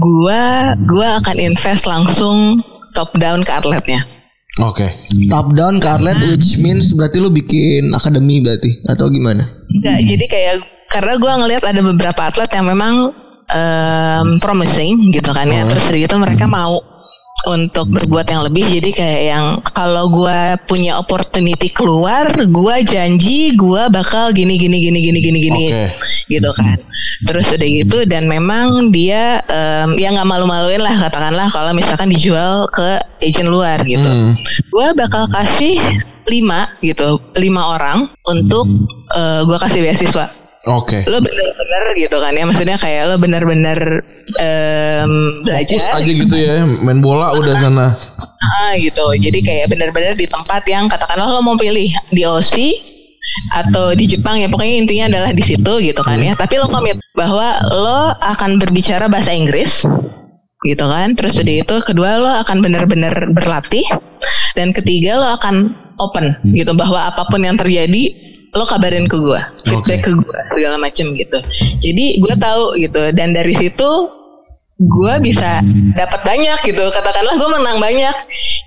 gua, 0.00 0.72
gua 0.88 1.08
akan 1.20 1.36
invest 1.36 1.84
langsung 1.84 2.64
top 2.96 3.12
down 3.20 3.44
ke 3.44 3.52
atletnya. 3.52 4.15
Oke. 4.56 4.88
Top 5.28 5.52
down 5.52 5.76
ke 5.76 5.88
atlet 5.88 6.16
which 6.32 6.56
means 6.56 6.96
berarti 6.96 7.20
lu 7.20 7.28
bikin 7.28 7.92
akademi 7.92 8.40
berarti 8.40 8.80
atau 8.88 9.12
gimana? 9.12 9.44
Enggak, 9.68 9.98
jadi 10.08 10.24
kayak 10.24 10.54
karena 10.88 11.12
gua 11.20 11.32
ngelihat 11.44 11.64
ada 11.68 11.80
beberapa 11.84 12.20
atlet 12.32 12.48
yang 12.56 12.66
memang 12.72 12.94
em, 13.52 14.40
promising 14.40 15.12
gitu 15.12 15.28
kan 15.36 15.44
ya. 15.52 15.68
Terus 15.68 15.84
dari 15.92 16.08
itu 16.08 16.16
mereka 16.16 16.48
mau 16.48 16.80
untuk 17.44 17.92
berbuat 17.92 18.26
yang 18.32 18.48
lebih. 18.48 18.80
Jadi 18.80 18.90
kayak 18.96 19.22
yang 19.28 19.46
kalau 19.76 20.08
gua 20.08 20.56
punya 20.64 20.96
opportunity 20.96 21.68
keluar, 21.76 22.32
gua 22.48 22.80
janji 22.80 23.52
gua 23.52 23.92
bakal 23.92 24.32
gini 24.32 24.56
gini 24.56 24.80
gini 24.80 24.98
gini 25.04 25.18
gini 25.20 25.38
gini. 25.52 25.64
Oke. 25.68 25.84
Gitu 26.32 26.50
kan. 26.56 26.80
Terus 27.24 27.46
udah 27.48 27.68
gitu 27.68 27.98
dan 28.04 28.28
memang 28.28 28.92
dia 28.92 29.40
em, 29.48 29.96
ya 29.96 30.12
nggak 30.12 30.28
malu-maluin 30.28 30.84
lah 30.84 31.08
katakanlah 31.08 31.48
kalau 31.48 31.72
misalkan 31.72 32.12
dijual 32.12 32.68
ke 32.68 33.00
agent 33.24 33.48
luar 33.48 33.80
gitu. 33.88 34.04
Hmm. 34.04 34.36
gue 34.68 34.86
bakal 34.92 35.24
kasih 35.32 35.80
lima 36.28 36.68
gitu 36.82 37.16
lima 37.38 37.78
orang 37.78 38.12
untuk 38.26 38.68
eh, 39.16 39.40
gue 39.44 39.58
kasih 39.58 39.80
beasiswa. 39.80 40.26
Oke. 40.66 41.06
lo 41.06 41.22
bener-bener 41.22 41.84
gitu 41.94 42.18
kan 42.18 42.34
ya 42.34 42.42
maksudnya 42.42 42.74
kayak 42.74 43.06
lo 43.06 43.16
bener-bener 43.22 44.02
Fokus 45.46 45.86
belajar. 45.86 46.02
aja 46.02 46.10
gitu 46.10 46.34
ya, 46.34 46.66
main 46.66 46.98
bola 46.98 47.38
udah 47.38 47.54
sana. 47.62 47.94
Ah, 48.42 48.74
gitu. 48.74 49.14
Jadi 49.14 49.46
kayak 49.46 49.70
bener-bener 49.70 50.18
di 50.18 50.26
tempat 50.26 50.66
yang 50.66 50.90
katakanlah 50.90 51.30
lo 51.30 51.40
mau 51.40 51.54
pilih 51.54 51.86
di 52.10 52.22
OC 52.26 52.54
atau 53.52 53.92
di 53.92 54.08
Jepang 54.10 54.40
ya 54.40 54.48
pokoknya 54.50 54.76
intinya 54.82 55.04
adalah 55.12 55.30
di 55.32 55.44
situ 55.44 55.72
gitu 55.82 56.00
kan 56.02 56.18
ya. 56.20 56.34
Tapi 56.34 56.54
lo 56.60 56.66
komit 56.68 56.98
bahwa 57.12 57.60
lo 57.70 58.14
akan 58.18 58.58
berbicara 58.60 59.06
bahasa 59.06 59.32
Inggris 59.32 59.84
gitu 60.64 60.84
kan. 60.84 61.14
Terus 61.14 61.40
udah 61.40 61.56
itu 61.62 61.74
kedua 61.84 62.10
lo 62.20 62.30
akan 62.42 62.56
benar-benar 62.64 63.30
berlatih 63.32 63.84
dan 64.58 64.72
ketiga 64.72 65.20
lo 65.20 65.36
akan 65.36 65.86
open 65.96 66.36
gitu 66.52 66.76
bahwa 66.76 67.08
apa 67.08 67.24
pun 67.28 67.40
yang 67.40 67.56
terjadi 67.56 68.12
lo 68.52 68.64
kabarin 68.68 69.08
ke 69.08 69.16
gue 69.16 69.40
feedback 69.64 70.00
ke 70.04 70.10
gue 70.12 70.38
segala 70.52 70.76
macem 70.80 71.12
gitu. 71.16 71.38
Jadi 71.80 72.20
gue 72.20 72.34
tahu 72.36 72.76
gitu 72.80 73.12
dan 73.16 73.32
dari 73.32 73.52
situ 73.56 73.90
gue 74.76 75.14
bisa 75.24 75.64
dapat 75.96 76.20
banyak 76.24 76.58
gitu. 76.64 76.84
Katakanlah 76.92 77.36
gue 77.36 77.48
menang 77.48 77.78
banyak. 77.80 78.16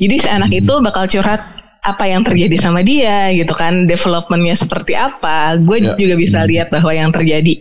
Jadi 0.01 0.15
si 0.17 0.29
anak 0.29 0.51
itu 0.53 0.73
bakal 0.81 1.05
curhat 1.05 1.58
apa 1.79 2.03
yang 2.11 2.27
terjadi 2.27 2.55
sama 2.59 2.83
dia 2.83 3.31
gitu 3.31 3.55
kan 3.55 3.87
developmentnya 3.87 4.55
seperti 4.55 4.99
apa 4.99 5.55
gue 5.63 5.95
juga 5.95 6.15
bisa 6.19 6.43
lihat 6.43 6.67
bahwa 6.69 6.91
yang 6.91 7.09
terjadi 7.15 7.55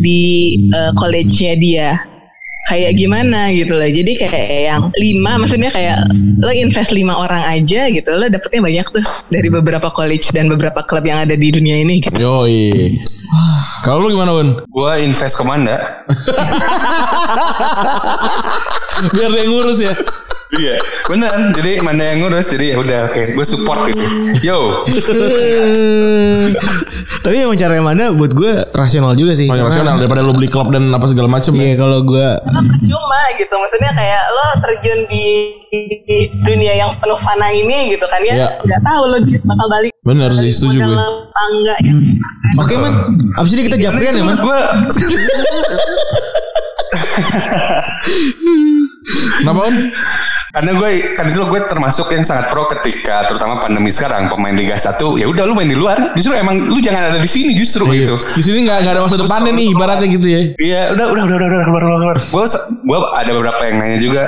di 0.00 0.22
eh, 0.72 0.92
college-nya 0.96 1.54
dia 1.60 1.88
kayak 2.70 2.94
gimana 2.94 3.50
gitu 3.50 3.74
loh 3.74 3.88
jadi 3.88 4.12
kayak 4.20 4.60
yang 4.70 4.82
lima 4.94 5.42
maksudnya 5.42 5.74
kayak 5.74 6.06
lo 6.38 6.54
invest 6.54 6.94
lima 6.94 7.18
orang 7.18 7.42
aja 7.42 7.90
gitu 7.90 8.10
lo 8.14 8.30
dapetnya 8.30 8.60
banyak 8.62 8.86
tuh 8.94 9.04
dari 9.26 9.48
beberapa 9.50 9.90
college 9.90 10.30
dan 10.30 10.46
beberapa 10.46 10.86
klub 10.86 11.02
yang 11.02 11.26
ada 11.26 11.34
di 11.34 11.48
dunia 11.50 11.82
ini 11.82 11.98
gitu. 11.98 12.14
Yoi. 12.14 12.94
Kalau 13.86 14.02
lu 14.06 14.14
gimana, 14.14 14.34
Un? 14.34 14.48
Gua 14.74 14.98
invest 14.98 15.38
ke 15.38 15.44
Manda. 15.46 15.78
Biar 19.14 19.30
dia 19.30 19.44
ngurus 19.46 19.78
ya. 19.80 19.94
Iya, 20.52 20.76
bener. 21.04 21.30
Jadi 21.54 21.78
Manda 21.78 22.02
yang 22.04 22.18
ngurus. 22.20 22.50
Jadi 22.50 22.74
ya 22.74 22.76
udah, 22.76 23.06
oke, 23.06 23.22
gue 23.32 23.44
support 23.44 23.78
gitu. 23.86 24.02
Yo, 24.42 24.82
Tapi 27.20 27.34
emang 27.38 27.54
cara 27.54 27.72
yang 27.72 27.86
mana 27.86 28.10
buat 28.10 28.32
gue 28.32 28.66
rasional 28.70 29.14
juga 29.14 29.32
sih. 29.32 29.46
Paling 29.46 29.62
rasional 29.62 29.94
daripada 29.94 30.20
lu 30.20 30.32
beli 30.32 30.48
klub 30.48 30.68
dan 30.68 30.88
apa 30.88 31.06
segala 31.06 31.28
macem 31.28 31.52
Iya 31.52 31.74
ya. 31.74 31.74
kalau 31.76 32.02
gue 32.02 32.26
Lo 32.42 32.60
percuma 32.64 33.20
gitu 33.36 33.52
maksudnya 33.52 33.90
kayak 33.92 34.22
lo 34.26 34.44
terjun 34.58 34.98
di, 35.06 35.24
di 35.70 36.18
dunia 36.40 36.74
yang 36.76 36.90
penuh 36.96 37.20
fana 37.20 37.48
ini 37.48 37.92
gitu 37.92 38.02
kan 38.04 38.18
ya 38.20 38.34
Iya. 38.36 38.48
nggak 38.58 38.80
tahu 38.80 39.02
lo 39.06 39.16
bakal 39.44 39.66
balik 39.68 39.92
Bener 40.00 40.30
sih, 40.32 40.50
setuju 40.50 40.80
gue. 40.80 40.96
apa 40.96 41.42
enggak 41.52 41.78
ya 41.80 41.92
Oke 42.56 42.74
man, 42.74 42.92
abis 43.36 43.52
ini 43.52 43.62
kita 43.64 43.76
japrian 43.78 44.14
ya 44.14 44.24
man. 44.24 44.36
gue 44.36 44.60
Kenapa, 49.40 49.60
Un? 49.66 49.76
Karena 50.50 50.70
gue 50.74 50.90
kan 51.14 51.30
itu 51.30 51.38
gue 51.40 51.60
termasuk 51.64 52.10
yang 52.10 52.26
sangat 52.26 52.50
pro 52.50 52.66
ketika 52.66 53.22
terutama 53.24 53.62
pandemi 53.62 53.88
sekarang 53.88 54.26
pemain 54.26 54.50
Liga 54.50 54.74
1 54.74 54.98
ya 55.16 55.26
udah 55.26 55.44
lu 55.46 55.54
main 55.54 55.70
di 55.70 55.78
luar 55.78 56.12
justru 56.14 56.34
emang 56.34 56.58
lu 56.58 56.82
jangan 56.82 57.14
ada 57.14 57.18
di 57.18 57.30
sini 57.30 57.54
justru 57.54 57.86
gitu 57.90 58.18
Di 58.34 58.42
sini 58.42 58.66
nggak 58.66 58.82
ada 58.84 59.00
masa 59.00 59.14
depannya 59.14 59.52
nih, 59.52 59.66
ibaratnya 59.70 60.08
gitu 60.10 60.26
ya. 60.26 60.40
Iya, 60.58 60.80
udah, 60.94 61.06
udah, 61.06 61.22
udah, 61.24 61.36
udah, 61.38 61.48
udah, 61.48 61.60
keluar, 61.66 61.82
keluar. 61.86 62.16
Gue, 62.18 62.44
gue 62.82 62.98
ada 63.14 63.30
beberapa 63.30 63.62
yang 63.64 63.76
nanya 63.78 63.98
juga, 63.98 64.22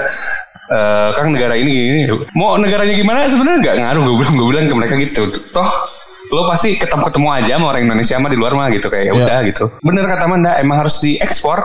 eh 0.71 1.09
kang 1.13 1.35
negara 1.35 1.55
ini 1.59 1.71
gini, 1.71 2.01
mau 2.39 2.55
negaranya 2.57 2.95
gimana 2.95 3.27
sebenarnya 3.27 3.59
nggak 3.63 3.77
ngaruh. 3.83 4.03
Gue 4.03 4.17
bilang, 4.23 4.35
gue 4.39 4.47
bilang 4.49 4.65
ke 4.71 4.75
mereka 4.79 4.95
gitu. 5.03 5.23
Toh, 5.53 5.69
lo 6.33 6.43
pasti 6.47 6.79
ketemu 6.79 7.03
ketemu 7.11 7.29
aja 7.35 7.53
sama 7.59 7.67
orang 7.69 7.83
Indonesia 7.85 8.15
sama 8.17 8.29
di 8.31 8.39
luar 8.39 8.53
mah 8.55 8.69
gitu 8.71 8.87
kayak 8.89 9.05
ya 9.05 9.13
Iya. 9.13 9.25
udah 9.27 9.39
gitu. 9.51 9.65
Bener 9.83 10.05
kata 10.07 10.25
Manda, 10.27 10.51
emang 10.63 10.87
harus 10.87 11.03
diekspor 11.03 11.59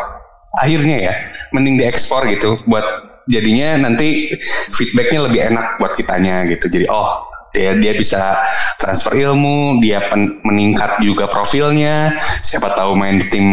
akhirnya 0.58 0.97
ya, 0.97 1.14
mending 1.53 1.78
diekspor 1.78 2.26
gitu 2.28 2.58
buat 2.66 3.07
jadinya 3.28 3.88
nanti 3.88 4.32
feedbacknya 4.71 5.28
lebih 5.28 5.39
enak 5.45 5.78
buat 5.78 5.93
kitanya 5.93 6.47
gitu. 6.47 6.67
Jadi 6.67 6.88
oh 6.88 7.23
dia 7.47 7.73
dia 7.73 7.91
bisa 7.91 8.43
transfer 8.78 9.17
ilmu, 9.17 9.82
dia 9.82 10.03
pen- 10.07 10.43
meningkat 10.43 10.99
juga 10.99 11.25
profilnya. 11.25 12.13
Siapa 12.19 12.71
tahu 12.71 12.93
main 12.93 13.17
di 13.17 13.28
tim 13.28 13.45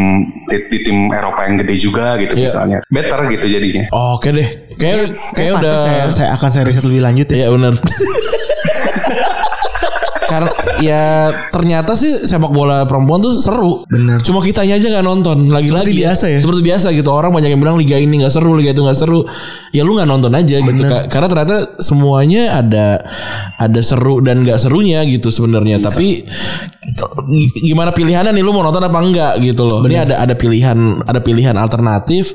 di, 0.45 0.57
di 0.69 0.79
tim 0.83 1.09
Eropa 1.09 1.47
yang 1.47 1.57
gede 1.59 1.75
juga 1.75 2.19
gitu 2.19 2.37
Iya. 2.37 2.45
misalnya. 2.45 2.79
Better 2.87 3.21
gitu 3.31 3.47
jadinya. 3.49 3.85
Oke 3.91 4.29
deh. 4.31 4.49
Kayak 4.77 4.97
kayak 4.99 5.11
Kayak 5.35 5.53
udah 5.57 5.75
saya, 5.79 6.03
saya 6.11 6.29
akan 6.37 6.49
saya 6.51 6.65
riset 6.67 6.85
lebih 6.85 7.01
lanjut 7.01 7.29
ya. 7.31 7.37
Iya 7.45 7.49
benar. 7.55 7.75
Karena 10.35 10.51
ya 10.83 11.03
ternyata 11.49 11.95
sih 11.95 12.23
sepak 12.23 12.51
bola 12.51 12.83
perempuan 12.83 13.23
tuh 13.23 13.31
seru. 13.31 13.87
Bener. 13.87 14.19
Cuma 14.21 14.43
kitanya 14.43 14.75
aja 14.75 14.87
nggak 14.91 15.07
nonton 15.07 15.47
lagi-lagi. 15.47 15.95
Seperti 15.95 16.03
biasa 16.03 16.25
ya. 16.27 16.39
Seperti 16.43 16.61
biasa 16.61 16.87
gitu. 16.91 17.09
Orang 17.09 17.31
banyak 17.31 17.51
yang 17.51 17.63
bilang 17.63 17.79
liga 17.79 17.95
ini 17.95 18.19
nggak 18.19 18.31
seru, 18.31 18.53
liga 18.53 18.71
itu 18.71 18.83
nggak 18.83 18.99
seru. 18.99 19.23
Ya 19.71 19.83
lu 19.83 19.95
nggak 19.95 20.07
nonton 20.07 20.35
aja 20.35 20.57
gitu. 20.59 20.83
Ka- 20.85 21.07
Karena 21.07 21.27
ternyata 21.31 21.57
semuanya 21.79 22.59
ada 22.59 22.87
ada 23.57 23.81
seru 23.81 24.19
dan 24.19 24.43
nggak 24.43 24.59
serunya 24.59 25.07
gitu 25.07 25.31
sebenarnya. 25.31 25.79
Tapi 25.79 26.27
g- 26.83 27.13
gimana 27.63 27.91
pilihannya 27.91 28.35
nih 28.35 28.43
lu 28.43 28.51
mau 28.51 28.63
nonton 28.63 28.83
apa 28.83 28.99
enggak 28.99 29.33
gitu 29.39 29.63
loh. 29.63 29.81
Ini 29.81 30.11
ada 30.11 30.15
ada 30.19 30.35
pilihan 30.35 30.79
ada 31.03 31.21
pilihan 31.21 31.55
alternatif. 31.55 32.35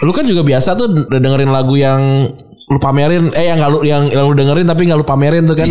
Lu 0.00 0.12
kan 0.12 0.24
juga 0.24 0.40
biasa 0.40 0.76
tuh 0.76 1.08
dengerin 1.08 1.48
lagu 1.48 1.72
yang 1.74 2.32
lu 2.66 2.78
pamerin. 2.78 3.30
Eh 3.30 3.46
yang 3.46 3.62
gak 3.62 3.70
lu 3.70 3.86
yang, 3.86 4.10
yang 4.10 4.26
lu 4.26 4.34
dengerin 4.34 4.66
tapi 4.66 4.90
gak 4.90 4.98
lu 4.98 5.06
pamerin 5.06 5.46
tuh 5.46 5.54
kan. 5.54 5.70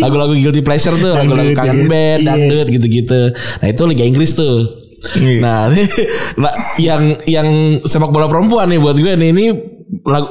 Lagu-lagu 0.00 0.32
guilty 0.32 0.64
pleasure 0.64 0.96
tuh 0.96 1.12
lagu-lagu 1.12 1.52
kangen 1.52 1.84
band 1.86 2.20
Iya. 2.24 2.28
dangdut 2.32 2.66
gitu-gitu. 2.72 3.20
Nah 3.34 3.68
itu 3.68 3.82
Liga 3.84 4.04
Inggris 4.04 4.32
tuh. 4.32 4.56
Iya. 5.16 5.40
nah 5.40 5.60
nah, 6.44 6.52
yang 6.76 7.16
yang 7.24 7.48
sepak 7.84 8.12
bola 8.12 8.28
perempuan 8.28 8.68
nih 8.68 8.80
buat 8.80 8.96
gue 8.96 9.12
nih. 9.16 9.28
Ini 9.32 9.46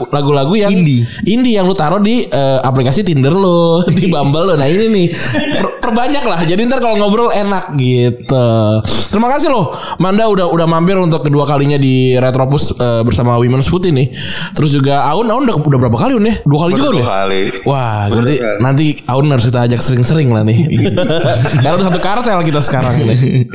lagu-lagu 0.09 0.55
yang 0.55 0.71
Indie. 0.71 1.03
indie 1.27 1.59
yang 1.59 1.67
lu 1.67 1.75
taruh 1.75 1.99
di 1.99 2.23
eh, 2.23 2.59
aplikasi 2.63 3.03
Tinder 3.03 3.35
lo 3.35 3.83
di 3.97 4.07
Bumble 4.07 4.43
lo 4.45 4.53
nah 4.55 4.65
ini 4.65 4.87
nih 4.87 5.07
per- 5.59 5.75
perbanyak 5.83 6.23
lah 6.23 6.39
jadi 6.47 6.63
ntar 6.63 6.79
kalau 6.79 6.95
ngobrol 6.95 7.27
enak 7.27 7.75
gitu 7.75 8.47
terima 9.11 9.27
kasih 9.35 9.51
loh 9.51 9.75
Manda 9.99 10.31
udah 10.31 10.47
udah 10.47 10.63
mampir 10.63 10.95
untuk 10.95 11.27
kedua 11.27 11.43
kalinya 11.43 11.75
di 11.75 12.15
Retropus 12.15 12.71
eh, 12.77 13.01
bersama 13.03 13.35
Women's 13.35 13.67
Foot 13.67 13.91
ini 13.91 14.07
terus 14.55 14.71
juga 14.71 15.03
Aun 15.11 15.27
Aun 15.27 15.43
udah, 15.43 15.59
udah 15.59 15.79
berapa 15.81 15.97
kali 15.97 16.15
Un 16.15 16.25
ya 16.25 16.35
dua 16.47 16.59
kali 16.65 16.71
juga 16.73 16.87
Dua 16.89 16.95
udah 17.01 17.07
kali. 17.09 17.41
Wah, 17.67 18.01
berarti 18.09 18.35
nanti 18.61 18.85
Aun 19.07 19.27
harus 19.29 19.45
kita 19.45 19.65
ajak 19.65 19.79
sering-sering 19.81 20.29
lah 20.31 20.43
nih. 20.45 20.57
Karena 21.63 21.75
udah 21.77 21.87
satu 21.89 21.99
kartel 22.01 22.39
kita 22.45 22.61
sekarang 22.61 22.93
nih. 23.05 23.45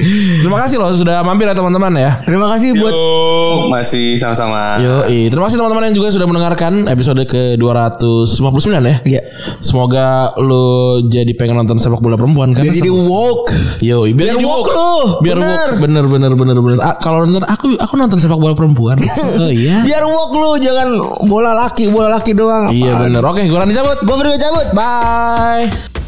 Terima 0.43 0.59
kasih 0.61 0.77
loh 0.79 0.91
sudah 0.95 1.23
mampir 1.23 1.47
ya 1.51 1.55
teman-teman 1.55 1.93
ya. 1.99 2.11
Terima 2.27 2.47
kasih 2.55 2.75
buat 2.79 2.95
Yo, 2.95 3.71
masih 3.71 4.19
sama-sama. 4.19 4.79
Yo, 4.83 5.03
terima 5.07 5.47
kasih 5.51 5.59
teman-teman 5.59 5.91
yang 5.91 5.94
juga 5.95 6.11
sudah 6.11 6.27
mendengarkan 6.27 6.91
episode 6.91 7.23
ke 7.25 7.57
259 7.57 8.35
ya. 8.85 8.97
Iya. 9.07 9.23
Semoga 9.63 10.35
lu 10.37 11.01
jadi 11.09 11.31
pengen 11.33 11.63
nonton 11.63 11.79
sepak 11.79 12.03
bola 12.03 12.19
perempuan 12.19 12.53
kan. 12.53 12.67
Biar 12.67 12.75
jadi 12.75 12.91
woke. 12.93 13.55
Yo, 13.81 14.05
biar, 14.11 14.15
Biar 14.15 14.29
jadi 14.37 14.47
woke 14.47 14.71
lu. 14.71 14.93
Biar 15.25 15.37
Bener. 15.39 15.49
woke. 15.49 15.75
Bener 15.81 16.05
bener 16.11 16.33
bener 16.35 16.57
bener. 16.61 16.79
Ah, 16.83 16.97
kalau 16.99 17.25
nonton 17.25 17.47
aku 17.47 17.79
aku 17.79 17.95
nonton 17.95 18.19
sepak 18.21 18.37
bola 18.37 18.53
perempuan. 18.53 18.99
oh 19.43 19.51
iya. 19.51 19.81
Biar 19.87 20.05
woke 20.05 20.35
lu 20.37 20.51
jangan 20.61 20.89
bola 21.31 21.55
laki 21.55 21.89
bola 21.89 22.13
laki 22.13 22.35
doang. 22.35 22.69
Iya 22.69 22.99
bener. 23.01 23.23
Oke, 23.25 23.47
gue 23.47 23.57
Rani 23.57 23.73
cabut. 23.73 23.99
Gue 24.03 24.17
berdua 24.19 24.37
cabut. 24.37 24.67
Bye. 24.75 26.04